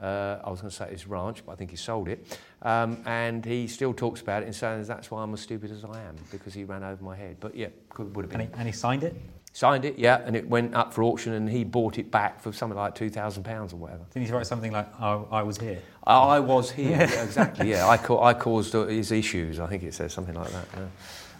Uh, 0.00 0.38
I 0.42 0.48
was 0.48 0.62
going 0.62 0.70
to 0.70 0.76
say 0.76 0.88
his 0.88 1.06
ranch, 1.06 1.44
but 1.44 1.52
I 1.52 1.56
think 1.56 1.70
he 1.70 1.76
sold 1.76 2.08
it. 2.08 2.38
Um, 2.62 3.02
and 3.04 3.44
he 3.44 3.66
still 3.66 3.92
talks 3.92 4.22
about 4.22 4.44
it 4.44 4.46
and 4.46 4.54
says 4.54 4.88
that's 4.88 5.10
why 5.10 5.22
I'm 5.22 5.34
as 5.34 5.42
stupid 5.42 5.70
as 5.70 5.84
I 5.84 6.00
am, 6.00 6.16
because 6.30 6.54
he 6.54 6.64
ran 6.64 6.82
over 6.82 7.04
my 7.04 7.14
head. 7.14 7.36
But 7.38 7.54
yeah, 7.54 7.68
could, 7.90 8.16
would 8.16 8.24
have 8.24 8.32
been. 8.32 8.40
And 8.40 8.48
he, 8.48 8.58
and 8.60 8.66
he 8.66 8.72
signed 8.72 9.04
it? 9.04 9.14
Signed 9.52 9.84
it, 9.84 9.98
yeah, 9.98 10.20
and 10.24 10.36
it 10.36 10.48
went 10.48 10.76
up 10.76 10.94
for 10.94 11.02
auction, 11.02 11.32
and 11.32 11.50
he 11.50 11.64
bought 11.64 11.98
it 11.98 12.08
back 12.10 12.40
for 12.40 12.52
something 12.52 12.78
like 12.78 12.94
two 12.94 13.10
thousand 13.10 13.42
pounds 13.42 13.72
or 13.72 13.76
whatever. 13.78 14.04
Didn't 14.14 14.26
he 14.26 14.32
write 14.32 14.46
something 14.46 14.70
like, 14.70 14.86
"I, 15.00 15.14
I 15.32 15.42
was 15.42 15.58
here"? 15.58 15.80
I 16.06 16.38
was 16.38 16.70
here, 16.70 16.90
yeah, 16.90 17.22
exactly. 17.24 17.68
Yeah, 17.70 17.88
I, 17.88 17.96
ca- 17.96 18.22
I 18.22 18.32
caused 18.32 18.72
his 18.74 19.10
issues. 19.10 19.58
I 19.58 19.66
think 19.66 19.82
it 19.82 19.92
says 19.92 20.12
something 20.12 20.34
like 20.36 20.50
that. 20.52 20.66
Yeah. 20.76 20.86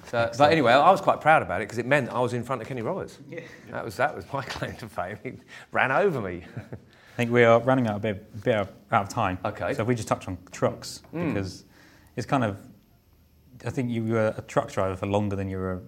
So, 0.06 0.30
but 0.38 0.50
anyway, 0.50 0.72
I 0.72 0.90
was 0.90 1.00
quite 1.00 1.20
proud 1.20 1.42
about 1.42 1.60
it 1.60 1.68
because 1.68 1.78
it 1.78 1.86
meant 1.86 2.10
I 2.10 2.18
was 2.18 2.32
in 2.32 2.42
front 2.42 2.60
of 2.60 2.66
Kenny 2.66 2.82
Roberts. 2.82 3.16
Yeah. 3.28 3.40
That 3.70 3.84
was 3.84 3.96
that 3.98 4.16
was 4.16 4.24
my 4.32 4.42
claim 4.56 4.74
to 4.78 4.88
fame. 4.88 5.18
He 5.22 5.32
ran 5.70 5.92
over 5.92 6.20
me. 6.20 6.42
I 6.72 7.16
think 7.16 7.30
we 7.30 7.44
are 7.44 7.60
running 7.60 7.86
out 7.86 7.96
a 7.96 8.00
bit, 8.00 8.42
bit 8.42 8.56
out 8.56 9.02
of 9.04 9.08
time. 9.08 9.38
Okay. 9.44 9.72
So 9.74 9.82
if 9.82 9.88
we 9.88 9.94
just 9.94 10.08
touch 10.08 10.26
on 10.26 10.36
trucks, 10.50 11.02
Mm. 11.14 11.32
because 11.34 11.64
it's 12.16 12.26
kind 12.26 12.42
of, 12.42 12.56
I 13.64 13.70
think 13.70 13.88
you 13.90 14.04
were 14.04 14.34
a 14.36 14.42
truck 14.42 14.72
driver 14.72 14.96
for 14.96 15.06
longer 15.06 15.36
than 15.36 15.48
you 15.48 15.58
were. 15.58 15.82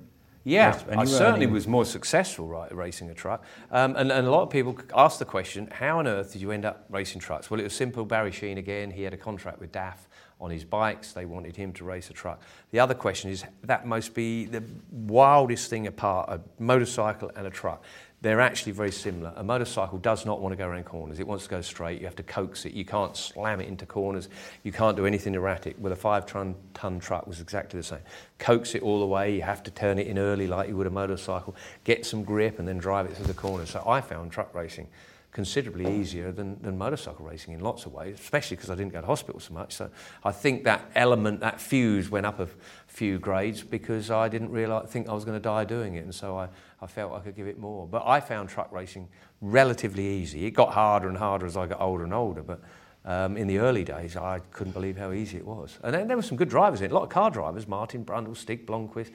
Yeah, 0.45 0.79
I 0.91 1.05
certainly 1.05 1.47
earning- 1.47 1.53
was 1.53 1.69
more 1.69 1.85
successful 1.85 2.47
right, 2.47 2.75
racing 2.75 3.11
a 3.11 3.15
truck. 3.15 3.45
Um, 3.71 3.95
and, 3.97 4.11
and 4.11 4.27
a 4.27 4.31
lot 4.31 4.43
of 4.43 4.51
people 4.51 4.77
ask 4.97 5.19
the 5.19 5.25
question, 5.25 5.69
how 5.71 5.99
on 6.01 6.07
earth 6.07 6.33
did 6.33 6.43
you 6.43 6.51
end 6.51 6.65
up 6.65 6.85
racing 6.91 7.21
trucks? 7.21 7.51
Well, 7.51 7.61
it 7.61 7.65
was 7.65 7.75
simple. 7.75 8.05
Barry 8.05 8.33
Sheene, 8.33 8.59
again, 8.59 8.91
he 8.91 9.03
had 9.03 9.15
a 9.15 9.17
contract 9.17 9.61
with 9.61 9.71
DAF 9.73 9.99
on 10.41 10.51
his 10.51 10.65
bikes. 10.65 11.13
They 11.13 11.25
wanted 11.25 11.55
him 11.55 11.73
to 11.75 11.85
race 11.85 12.11
a 12.11 12.13
truck. 12.13 12.41
The 12.73 12.81
other 12.81 12.95
question 12.95 13.31
is, 13.31 13.45
that 13.63 13.87
must 13.87 14.15
be 14.15 14.47
the 14.47 14.65
wildest 14.91 15.71
thing 15.71 15.87
apart, 15.87 16.29
a 16.29 16.41
motorcycle 16.59 17.31
and 17.37 17.47
a 17.47 17.51
truck. 17.51 17.85
They're 18.23 18.41
actually 18.41 18.71
very 18.71 18.93
similar. 18.93 19.33
A 19.35 19.43
motorcycle 19.43 19.99
does 19.99 20.25
not 20.25 20.41
want 20.41 20.53
to 20.53 20.57
go 20.57 20.69
around 20.69 20.85
corners. 20.85 21.19
It 21.19 21.27
wants 21.27 21.43
to 21.45 21.51
go 21.51 21.61
straight. 21.61 22.01
You 22.01 22.07
have 22.07 22.15
to 22.17 22.23
coax 22.23 22.65
it. 22.65 22.73
You 22.73 22.85
can't 22.85 23.17
slam 23.17 23.61
it 23.61 23.67
into 23.67 23.85
corners. 23.85 24.29
You 24.63 24.71
can't 24.71 24.97
do 24.97 25.07
anything 25.07 25.35
erratic. 25.35 25.75
With 25.81 25.93
a 25.93 25.97
five 25.97 26.25
ton, 26.25 26.55
ton 26.73 27.01
truck 27.01 27.27
was 27.27 27.41
exactly 27.41 27.81
the 27.81 27.85
same. 27.85 27.99
Coax 28.39 28.77
it 28.77 28.83
all 28.83 29.01
the 29.01 29.07
way. 29.07 29.35
You 29.35 29.43
have 29.43 29.65
to 29.65 29.73
turn 29.73 29.99
it 29.99 30.07
in 30.07 30.19
early 30.19 30.47
like 30.47 30.69
you 30.69 30.77
would 30.77 30.87
a 30.87 30.91
motorcycle. 30.91 31.57
Get 31.83 32.07
some 32.07 32.23
grip 32.23 32.61
and 32.61 32.69
then 32.69 32.79
drive 32.79 33.07
it 33.07 33.17
through 33.17 33.27
the 33.27 33.35
corners. 33.35 33.71
So 33.71 33.83
I 33.85 34.01
found 34.01 34.31
truck 34.31 34.55
racing 34.55 34.87
considerably 35.33 35.91
easier 35.99 36.31
than, 36.31 36.61
than 36.61 36.77
motorcycle 36.77 37.25
racing 37.25 37.55
in 37.55 37.61
lots 37.61 37.87
of 37.87 37.93
ways, 37.93 38.21
especially 38.21 38.57
because 38.57 38.69
I 38.69 38.75
didn't 38.75 38.93
go 38.93 39.01
to 39.01 39.07
hospital 39.07 39.41
so 39.41 39.55
much. 39.55 39.75
So 39.75 39.91
I 40.23 40.31
think 40.31 40.65
that 40.65 40.91
element, 40.95 41.41
that 41.41 41.59
fuse 41.59 42.11
went 42.11 42.27
up 42.27 42.39
a 42.39 42.49
few 42.87 43.19
grades 43.19 43.63
because 43.63 44.11
I 44.11 44.29
didn't 44.29 44.51
realise, 44.51 44.91
think 44.91 45.09
I 45.09 45.15
was 45.15 45.25
going 45.25 45.37
to 45.37 45.43
die 45.43 45.65
doing 45.65 45.95
it. 45.95 46.05
And 46.05 46.15
so 46.15 46.37
I, 46.37 46.49
I 46.83 46.87
felt 46.87 47.15
I 47.15 47.21
could 47.21 47.35
give 47.35 47.47
it 47.47 47.59
more. 47.59 47.87
But 47.87 48.03
I 48.07 48.21
found 48.21 48.51
truck 48.51 48.71
racing 48.71 49.09
relatively 49.41 50.07
easy. 50.07 50.45
It 50.45 50.51
got 50.51 50.75
harder 50.75 51.09
and 51.09 51.17
harder 51.17 51.47
as 51.47 51.57
I 51.57 51.67
got 51.67 51.81
older 51.81 52.05
and 52.05 52.13
older. 52.13 52.43
But 52.43 52.61
um, 53.07 53.39
in 53.39 53.47
the 53.47 53.59
early 53.59 53.85
days, 53.85 54.17
I 54.17 54.41
couldn't 54.51 54.75
believe 54.75 54.99
how 54.99 55.13
easy 55.13 55.39
it 55.39 55.47
was. 55.47 55.79
And 55.83 55.95
then 55.95 56.09
there 56.09 56.17
were 56.17 56.23
some 56.23 56.37
good 56.37 56.51
drivers 56.51 56.81
in 56.81 56.87
it, 56.87 56.93
a 56.93 56.95
lot 56.95 57.05
of 57.05 57.09
car 57.09 57.31
drivers, 57.31 57.67
Martin 57.67 58.05
Brundle, 58.05 58.37
Stig 58.37 58.67
Blomqvist. 58.67 59.11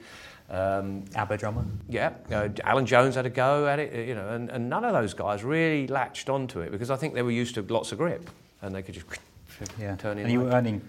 Um, 0.50 1.04
ABBA 1.14 1.36
drummer. 1.36 1.64
yeah, 1.90 2.12
uh, 2.32 2.48
Alan 2.64 2.86
Jones 2.86 3.16
had 3.16 3.26
a 3.26 3.30
go 3.30 3.66
at 3.66 3.78
it, 3.78 3.94
uh, 3.94 3.98
you 4.00 4.14
know, 4.14 4.28
and, 4.30 4.48
and 4.48 4.70
none 4.70 4.82
of 4.82 4.94
those 4.94 5.12
guys 5.12 5.44
really 5.44 5.86
latched 5.86 6.30
onto 6.30 6.60
it 6.60 6.70
because 6.70 6.90
I 6.90 6.96
think 6.96 7.12
they 7.12 7.20
were 7.22 7.30
used 7.30 7.54
to 7.56 7.62
lots 7.62 7.92
of 7.92 7.98
grip 7.98 8.30
and 8.62 8.74
they 8.74 8.80
could 8.82 8.94
just 8.94 9.06
Yeah. 9.78 9.96
turn 9.98 10.16
in. 10.16 10.24
And 10.24 10.32
you 10.32 10.40
were 10.40 10.48
earning 10.50 10.80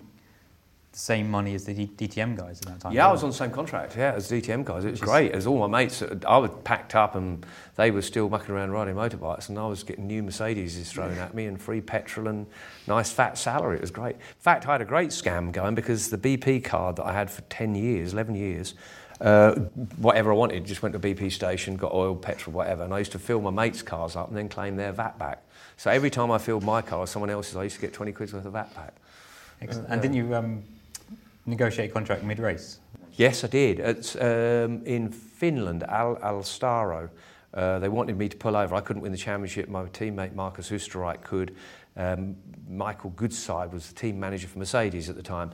the 0.94 0.98
same 0.98 1.30
money 1.30 1.56
as 1.56 1.66
the 1.66 1.74
D- 1.74 2.08
DTM 2.08 2.38
guys 2.38 2.62
at 2.62 2.68
that 2.68 2.80
time. 2.80 2.94
yeah, 2.94 3.10
I 3.10 3.12
was 3.12 3.22
on 3.22 3.32
the 3.32 3.36
same 3.36 3.52
contract, 3.52 3.98
yeah, 3.98 4.14
as 4.14 4.32
DTM 4.32 4.64
guys. 4.64 4.86
It 4.86 4.92
was 4.92 5.02
great. 5.02 5.34
As 5.34 5.46
all 5.46 5.60
my 5.68 5.68
mates, 5.68 6.02
I 6.26 6.38
was 6.38 6.52
packed 6.64 6.96
up 6.96 7.16
and 7.16 7.46
they 7.76 7.92
were 7.92 8.02
still 8.02 8.30
mucking 8.30 8.56
around 8.56 8.72
riding 8.72 8.96
motorbikes 8.96 9.50
and 9.50 9.60
I 9.60 9.68
was 9.68 9.84
getting 9.84 10.08
new 10.08 10.24
Mercedes 10.24 10.90
thrown 10.90 11.18
at 11.18 11.34
me 11.34 11.48
and 11.48 11.62
free 11.62 11.82
petrol 11.82 12.30
and 12.30 12.48
nice 12.88 13.12
fat 13.12 13.38
salary. 13.38 13.76
It 13.76 13.82
was 13.82 13.92
great. 13.92 14.16
In 14.16 14.22
fact, 14.40 14.66
I 14.70 14.72
had 14.72 14.82
a 14.82 14.86
great 14.86 15.10
scam 15.10 15.52
going 15.52 15.76
because 15.76 16.10
the 16.10 16.18
BP 16.18 16.64
card 16.64 16.96
that 16.96 17.06
I 17.06 17.12
had 17.12 17.30
for 17.30 17.42
10 17.42 17.76
years, 17.76 18.14
11 18.14 18.36
years, 18.36 18.74
uh, 19.22 19.56
whatever 19.98 20.32
I 20.32 20.36
wanted, 20.36 20.66
just 20.66 20.82
went 20.82 20.94
to 20.94 21.00
BP 21.00 21.32
station, 21.32 21.76
got 21.76 21.94
oil, 21.94 22.16
petrol, 22.16 22.56
whatever, 22.56 22.84
and 22.84 22.94
I 22.94 23.00
used 23.00 23.12
to 23.12 23.20
fill 23.20 23.42
my 23.42 23.50
mates' 23.50 23.82
cars 23.82 24.16
up 24.16 24.30
and 24.30 24.38
then 24.38 24.48
claim 24.48 24.76
their 24.76 24.92
VAT 24.92 25.18
back. 25.18 25.44
So 25.78 25.92
every 25.92 26.10
time 26.10 26.32
I 26.32 26.38
filled 26.38 26.64
my 26.64 26.82
car, 26.82 27.06
someone 27.08 27.30
else's, 27.30 27.56
I 27.56 27.64
used 27.64 27.76
to 27.76 27.82
get 27.82 27.94
20 27.94 28.12
quid's 28.12 28.34
worth 28.34 28.46
of 28.46 28.54
VAT 28.54 28.74
back. 28.76 28.94
Excellent. 29.62 29.90
And 29.90 30.02
didn't 30.02 30.16
you 30.16 30.36
um, 30.36 30.64
negotiate 31.46 31.90
a 31.90 31.94
contract 31.94 32.24
mid 32.24 32.40
race? 32.40 32.80
Yes, 33.14 33.44
I 33.44 33.48
did. 33.48 33.80
It's 33.80 34.16
um, 34.16 34.82
in 34.86 35.10
Finland, 35.12 35.84
Al 35.84 36.16
Alastaro. 36.18 37.10
Uh, 37.54 37.80
they 37.80 37.90
wanted 37.90 38.18
me 38.18 38.30
to 38.30 38.38
pull 38.38 38.56
over. 38.56 38.76
I 38.76 38.82
couldn't 38.82 39.02
win 39.02 39.12
the 39.12 39.18
championship. 39.18 39.68
My 39.68 39.84
teammate 39.86 40.34
Markus 40.36 40.70
Oestreich 40.70 41.24
could. 41.24 41.56
Um, 41.98 42.36
Michael 42.70 43.12
Goodside 43.12 43.74
was 43.74 43.90
the 43.90 43.96
team 43.96 44.20
manager 44.20 44.48
for 44.48 44.60
Mercedes 44.60 45.10
at 45.10 45.16
the 45.16 45.24
time. 45.24 45.52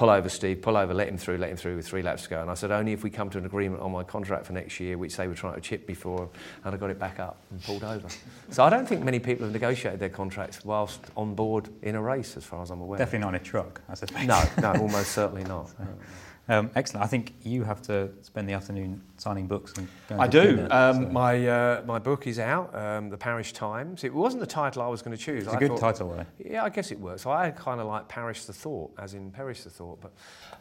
Pull 0.00 0.08
over, 0.08 0.30
Steve. 0.30 0.62
Pull 0.62 0.78
over. 0.78 0.94
Let 0.94 1.08
him 1.08 1.18
through. 1.18 1.36
Let 1.36 1.50
him 1.50 1.58
through 1.58 1.76
with 1.76 1.86
three 1.86 2.00
laps 2.00 2.22
to 2.22 2.30
go. 2.30 2.40
And 2.40 2.50
I 2.50 2.54
said 2.54 2.70
only 2.70 2.94
if 2.94 3.02
we 3.02 3.10
come 3.10 3.28
to 3.28 3.36
an 3.36 3.44
agreement 3.44 3.82
on 3.82 3.92
my 3.92 4.02
contract 4.02 4.46
for 4.46 4.54
next 4.54 4.80
year, 4.80 4.96
which 4.96 5.14
they 5.14 5.28
were 5.28 5.34
trying 5.34 5.56
to 5.56 5.60
chip 5.60 5.86
before. 5.86 6.30
And 6.64 6.74
I 6.74 6.78
got 6.78 6.88
it 6.88 6.98
back 6.98 7.20
up 7.20 7.42
and 7.50 7.62
pulled 7.62 7.84
over. 7.84 8.08
so 8.50 8.64
I 8.64 8.70
don't 8.70 8.88
think 8.88 9.04
many 9.04 9.18
people 9.18 9.44
have 9.44 9.52
negotiated 9.52 10.00
their 10.00 10.08
contracts 10.08 10.64
whilst 10.64 11.02
on 11.18 11.34
board 11.34 11.68
in 11.82 11.96
a 11.96 12.00
race, 12.00 12.38
as 12.38 12.44
far 12.44 12.62
as 12.62 12.70
I'm 12.70 12.80
aware. 12.80 12.98
Definitely 12.98 13.26
not 13.26 13.34
in 13.34 13.42
a 13.42 13.44
truck, 13.44 13.82
I. 13.90 14.24
No, 14.24 14.42
no, 14.58 14.72
almost 14.80 15.12
certainly 15.12 15.44
not. 15.44 15.70
Um, 16.50 16.68
excellent. 16.74 17.04
I 17.04 17.06
think 17.06 17.32
you 17.44 17.62
have 17.62 17.80
to 17.82 18.10
spend 18.22 18.48
the 18.48 18.54
afternoon 18.54 19.00
signing 19.18 19.46
books. 19.46 19.72
And 19.78 19.86
going 20.08 20.20
I 20.20 20.26
to 20.26 20.30
do. 20.42 20.56
dinner, 20.56 20.68
Um, 20.72 21.04
so- 21.04 21.10
My 21.12 21.46
uh, 21.48 21.82
my 21.86 21.98
book 22.00 22.26
is 22.26 22.38
out, 22.40 22.74
um, 22.74 23.08
the 23.08 23.16
Parrish 23.16 23.52
Times. 23.52 24.02
It 24.02 24.12
wasn't 24.12 24.40
the 24.40 24.46
title 24.48 24.82
I 24.82 24.88
was 24.88 25.00
going 25.00 25.16
to 25.16 25.22
choose. 25.22 25.44
It's 25.44 25.52
a 25.52 25.56
I 25.56 25.60
good 25.60 25.68
thought- 25.78 25.94
title, 25.94 26.10
though. 26.10 26.26
Yeah, 26.44 26.64
I 26.64 26.68
guess 26.70 26.90
it 26.90 26.98
works. 26.98 27.22
So 27.22 27.30
I 27.30 27.50
kind 27.50 27.80
of 27.80 27.86
like 27.86 28.08
Parrish 28.08 28.44
the 28.46 28.52
Thought, 28.52 28.90
as 28.98 29.14
in 29.14 29.30
perish 29.30 29.62
the 29.62 29.70
thought. 29.70 30.00
But 30.00 30.12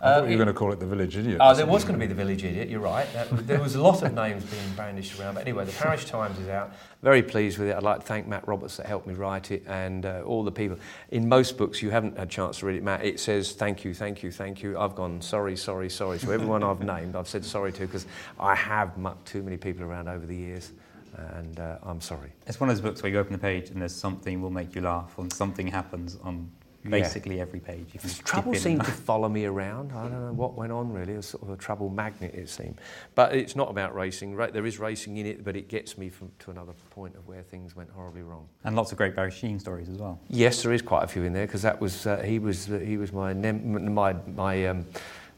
I 0.02 0.14
thought 0.14 0.24
uh, 0.24 0.28
you 0.28 0.38
were 0.38 0.44
going 0.46 0.48
to 0.56 0.60
call 0.60 0.72
it 0.74 0.80
the 0.80 0.86
Village 0.86 1.18
Idiot. 1.18 1.38
Oh, 1.42 1.50
or 1.52 1.56
there 1.56 1.66
was 1.66 1.84
going 1.84 1.96
to 1.96 2.00
be 2.00 2.06
the 2.08 2.14
Village 2.24 2.44
Idiot. 2.44 2.70
You're 2.70 2.82
right. 2.82 3.12
That, 3.14 3.48
there 3.48 3.60
was 3.60 3.74
a 3.76 3.82
lot 3.82 4.04
of 4.04 4.14
names 4.14 4.44
being 4.46 4.72
brandished 4.76 5.20
around. 5.20 5.34
But 5.36 5.42
anyway, 5.48 5.66
the 5.66 5.72
Parrish 5.72 6.06
Times 6.06 6.38
is 6.40 6.50
out. 6.50 6.72
Very 7.02 7.24
pleased 7.24 7.58
with 7.58 7.70
it. 7.70 7.76
I'd 7.76 7.84
like 7.84 8.02
to 8.02 8.06
thank 8.06 8.28
Matt 8.28 8.46
Roberts 8.46 8.76
that 8.76 8.86
helped 8.86 9.08
me 9.08 9.14
write 9.14 9.52
it, 9.52 9.64
and 9.68 10.06
uh, 10.06 10.22
all 10.26 10.44
the 10.44 10.52
people. 10.52 10.78
In 11.12 11.30
most 11.30 11.58
books, 11.58 11.82
you 11.82 11.92
haven't 11.92 12.18
had 12.18 12.28
a 12.28 12.32
chance 12.32 12.60
to 12.60 12.66
read 12.66 12.76
it, 12.76 12.84
Matt. 12.84 13.06
It 13.06 13.22
says 13.22 13.54
thank 13.54 13.86
you, 13.86 13.94
thank 13.94 14.22
you, 14.22 14.32
thank 14.32 14.62
you. 14.62 14.78
I've 14.78 14.96
gone 14.96 15.22
sorry, 15.22 15.56
sorry, 15.56 15.90
sorry. 15.90 16.20
So 16.20 16.32
everyone 16.32 16.62
I've 16.62 16.82
named, 16.82 17.16
I've 17.16 17.30
said 17.30 17.46
sorry 17.46 17.72
to 17.72 17.80
because 17.80 18.06
I 18.38 18.54
have 18.54 18.98
mucked 18.98 19.28
too 19.28 19.42
many 19.42 19.56
people 19.56 19.86
around 19.86 20.10
over 20.10 20.26
the 20.26 20.36
years, 20.36 20.74
and 21.16 21.58
uh, 21.58 21.78
I'm 21.84 22.02
sorry. 22.02 22.34
It's 22.48 22.60
one 22.60 22.70
of 22.70 22.76
those 22.76 22.84
books 22.84 23.02
where 23.02 23.10
you 23.10 23.18
open 23.18 23.32
the 23.32 23.40
page 23.40 23.70
and 23.70 23.82
there's 23.82 23.96
something 23.96 24.42
will 24.42 24.50
make 24.50 24.76
you 24.76 24.82
laugh, 24.82 25.18
and 25.18 25.32
something 25.32 25.68
happens 25.68 26.18
on 26.22 26.52
basically 26.84 27.40
every 27.42 27.60
page. 27.60 27.88
You 27.94 28.00
Trouble 28.24 28.54
seemed 28.56 28.84
to 28.86 28.92
follow 29.10 29.28
me 29.30 29.46
around. 29.46 29.92
I 29.92 30.04
don't 30.04 30.12
know 30.28 30.34
what 30.34 30.54
went 30.56 30.72
on 30.72 30.92
really. 30.92 31.14
It 31.14 31.18
was 31.18 31.28
sort 31.28 31.44
of 31.44 31.50
a 31.50 31.58
trouble 31.58 31.90
magnet, 31.90 32.34
it 32.36 32.50
seemed. 32.50 32.80
But 33.16 33.34
it's 33.36 33.56
not 33.56 33.70
about 33.70 33.96
racing. 33.96 34.36
Ra- 34.36 34.48
There 34.52 34.66
is 34.66 34.80
racing 34.80 35.18
in 35.18 35.26
it, 35.26 35.44
but 35.44 35.56
it 35.56 35.68
gets 35.68 35.98
me 35.98 36.10
from, 36.10 36.32
to 36.40 36.52
another 36.52 36.74
point 36.92 37.16
of 37.16 37.28
where 37.28 37.42
things 37.44 37.76
went 37.76 37.90
horribly 37.90 38.22
wrong. 38.24 38.48
and 38.64 38.76
lots 38.76 38.92
of 38.92 38.98
great 38.98 39.16
Barry 39.16 39.32
Sheene 39.32 39.60
stories 39.60 39.90
as 39.90 39.98
well. 39.98 40.20
Yes, 40.30 40.64
there 40.64 40.74
is 40.74 40.82
quite 40.82 41.04
a 41.04 41.08
few 41.08 41.24
in 41.24 41.34
there 41.34 41.46
because 41.48 41.62
that 41.64 41.80
was 41.82 42.06
uh, 42.08 42.18
he 42.22 42.40
was 42.40 42.70
uh, 42.72 42.78
he 42.80 42.98
was 42.98 43.12
my 43.12 43.34
nem- 43.34 43.94
my 43.94 44.14
my 44.36 44.68
um, 44.68 44.86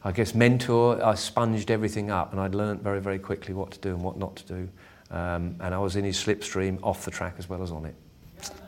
I 0.04 0.12
guess 0.12 0.34
mentor. 0.34 1.04
I 1.04 1.14
sponged 1.14 1.70
everything 1.70 2.10
up, 2.10 2.32
and 2.32 2.40
I'd 2.40 2.54
learnt 2.54 2.82
very 2.82 3.00
very 3.00 3.18
quickly 3.18 3.54
what 3.54 3.70
to 3.72 3.78
do 3.78 3.90
and 3.94 4.02
what 4.02 4.16
not 4.16 4.36
to 4.36 4.46
do. 4.46 4.68
Um, 5.10 5.56
and 5.60 5.74
I 5.74 5.78
was 5.78 5.96
in 5.96 6.04
his 6.04 6.16
slipstream 6.16 6.78
off 6.82 7.04
the 7.04 7.10
track 7.10 7.34
as 7.38 7.46
well 7.48 7.62
as 7.62 7.70
on 7.70 7.84
it. 7.84 7.94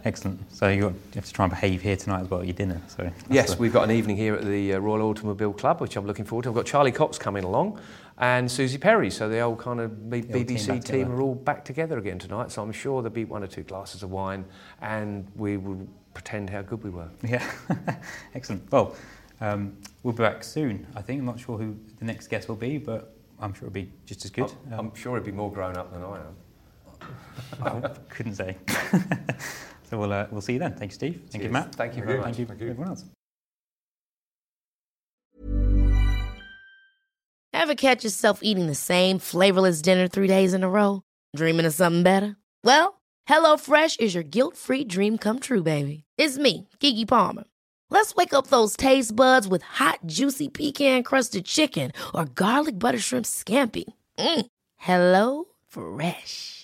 Excellent. 0.04 0.40
So 0.52 0.68
you, 0.68 0.94
have 1.14 1.24
to 1.24 1.32
try 1.32 1.44
and 1.46 1.50
behave 1.50 1.80
here 1.82 1.96
tonight 1.96 2.20
as 2.20 2.30
well 2.30 2.40
at 2.40 2.46
your 2.46 2.54
dinner. 2.54 2.80
So 2.88 3.10
Yes, 3.30 3.54
the- 3.54 3.60
we've 3.60 3.72
got 3.72 3.84
an 3.84 3.90
evening 3.90 4.16
here 4.16 4.34
at 4.34 4.44
the 4.44 4.74
uh, 4.74 4.78
Royal 4.78 5.02
Automobile 5.08 5.52
Club, 5.52 5.80
which 5.80 5.96
I'm 5.96 6.06
looking 6.06 6.24
forward 6.24 6.42
to. 6.44 6.50
I've 6.50 6.54
got 6.54 6.66
Charlie 6.66 6.92
Cox 6.92 7.18
coming 7.18 7.44
along 7.44 7.80
and 8.18 8.48
Suzi 8.48 8.80
Perry, 8.80 9.10
so 9.10 9.28
the 9.28 9.40
old 9.40 9.58
kind 9.58 9.80
of 9.80 10.08
B- 10.10 10.20
The 10.20 10.38
old 10.38 10.48
team 10.48 10.56
BBC 10.58 10.84
team, 10.84 11.10
are 11.10 11.20
all 11.20 11.34
back 11.34 11.64
together 11.64 11.98
again 11.98 12.18
tonight. 12.18 12.52
So 12.52 12.62
I'm 12.62 12.70
sure 12.72 13.02
there'll 13.02 13.14
be 13.14 13.24
one 13.24 13.42
or 13.42 13.46
two 13.48 13.62
glasses 13.62 14.02
of 14.02 14.10
wine, 14.10 14.44
and 14.82 15.26
we 15.36 15.56
will 15.56 15.86
pretend 16.12 16.50
how 16.50 16.62
good 16.62 16.84
we 16.84 16.90
were. 16.90 17.08
Yeah, 17.22 17.42
excellent. 18.34 18.70
Well, 18.70 18.94
um, 19.40 19.76
we'll 20.02 20.12
be 20.14 20.22
back 20.22 20.44
soon. 20.44 20.86
I 20.94 21.02
think 21.02 21.18
I'm 21.20 21.26
not 21.26 21.40
sure 21.40 21.58
who 21.58 21.76
the 21.98 22.04
next 22.04 22.28
guest 22.28 22.48
will 22.48 22.54
be, 22.56 22.78
but 22.78 23.16
I'm 23.40 23.52
sure 23.52 23.66
it'll 23.68 23.74
be 23.74 23.90
just 24.06 24.24
as 24.24 24.30
good. 24.30 24.52
I'm, 24.68 24.72
Um, 24.74 24.86
I'm 24.90 24.94
sure 24.94 25.16
it'll 25.16 25.26
be 25.26 25.32
more 25.32 25.50
grown 25.50 25.76
up 25.76 25.92
than 25.92 26.04
I 26.04 26.18
am. 26.18 26.36
I 27.62 27.80
couldn't 28.08 28.34
say. 28.34 28.56
so 29.84 29.98
we'll 29.98 30.12
uh, 30.12 30.26
we'll 30.30 30.40
see 30.40 30.54
you 30.54 30.58
then. 30.58 30.74
Thank 30.74 30.92
you, 30.92 30.94
Steve. 30.94 31.22
Thank 31.30 31.44
you, 31.44 31.50
Matt. 31.50 31.74
Thank 31.74 31.96
you 31.96 32.02
very 32.02 32.14
you. 32.14 32.20
much. 32.20 32.36
Thank 32.36 32.38
you, 32.38 32.46
Thank 32.46 32.60
you. 32.60 32.70
everyone 32.70 32.88
else. 32.88 33.04
Ever 37.52 37.74
catch 37.74 38.04
yourself 38.04 38.40
eating 38.42 38.66
the 38.66 38.74
same 38.74 39.18
flavorless 39.18 39.80
dinner 39.80 40.06
three 40.06 40.26
days 40.26 40.52
in 40.52 40.62
a 40.62 40.68
row? 40.68 41.02
Dreaming 41.34 41.64
of 41.64 41.72
something 41.72 42.02
better? 42.02 42.36
Well, 42.62 43.00
HelloFresh 43.28 44.00
is 44.00 44.14
your 44.14 44.24
guilt-free 44.24 44.84
dream 44.84 45.16
come 45.16 45.38
true, 45.38 45.62
baby. 45.62 46.04
It's 46.18 46.36
me, 46.36 46.68
Keke 46.80 47.08
Palmer. 47.08 47.44
Let's 47.90 48.14
wake 48.16 48.34
up 48.34 48.48
those 48.48 48.76
taste 48.76 49.16
buds 49.16 49.48
with 49.48 49.62
hot, 49.62 50.00
juicy 50.04 50.48
pecan-crusted 50.48 51.44
chicken 51.46 51.92
or 52.14 52.26
garlic 52.26 52.78
butter 52.78 52.98
shrimp 52.98 53.24
scampi. 53.24 53.84
Mm. 54.18 54.46
Hello 54.76 55.44
Fresh. 55.68 56.63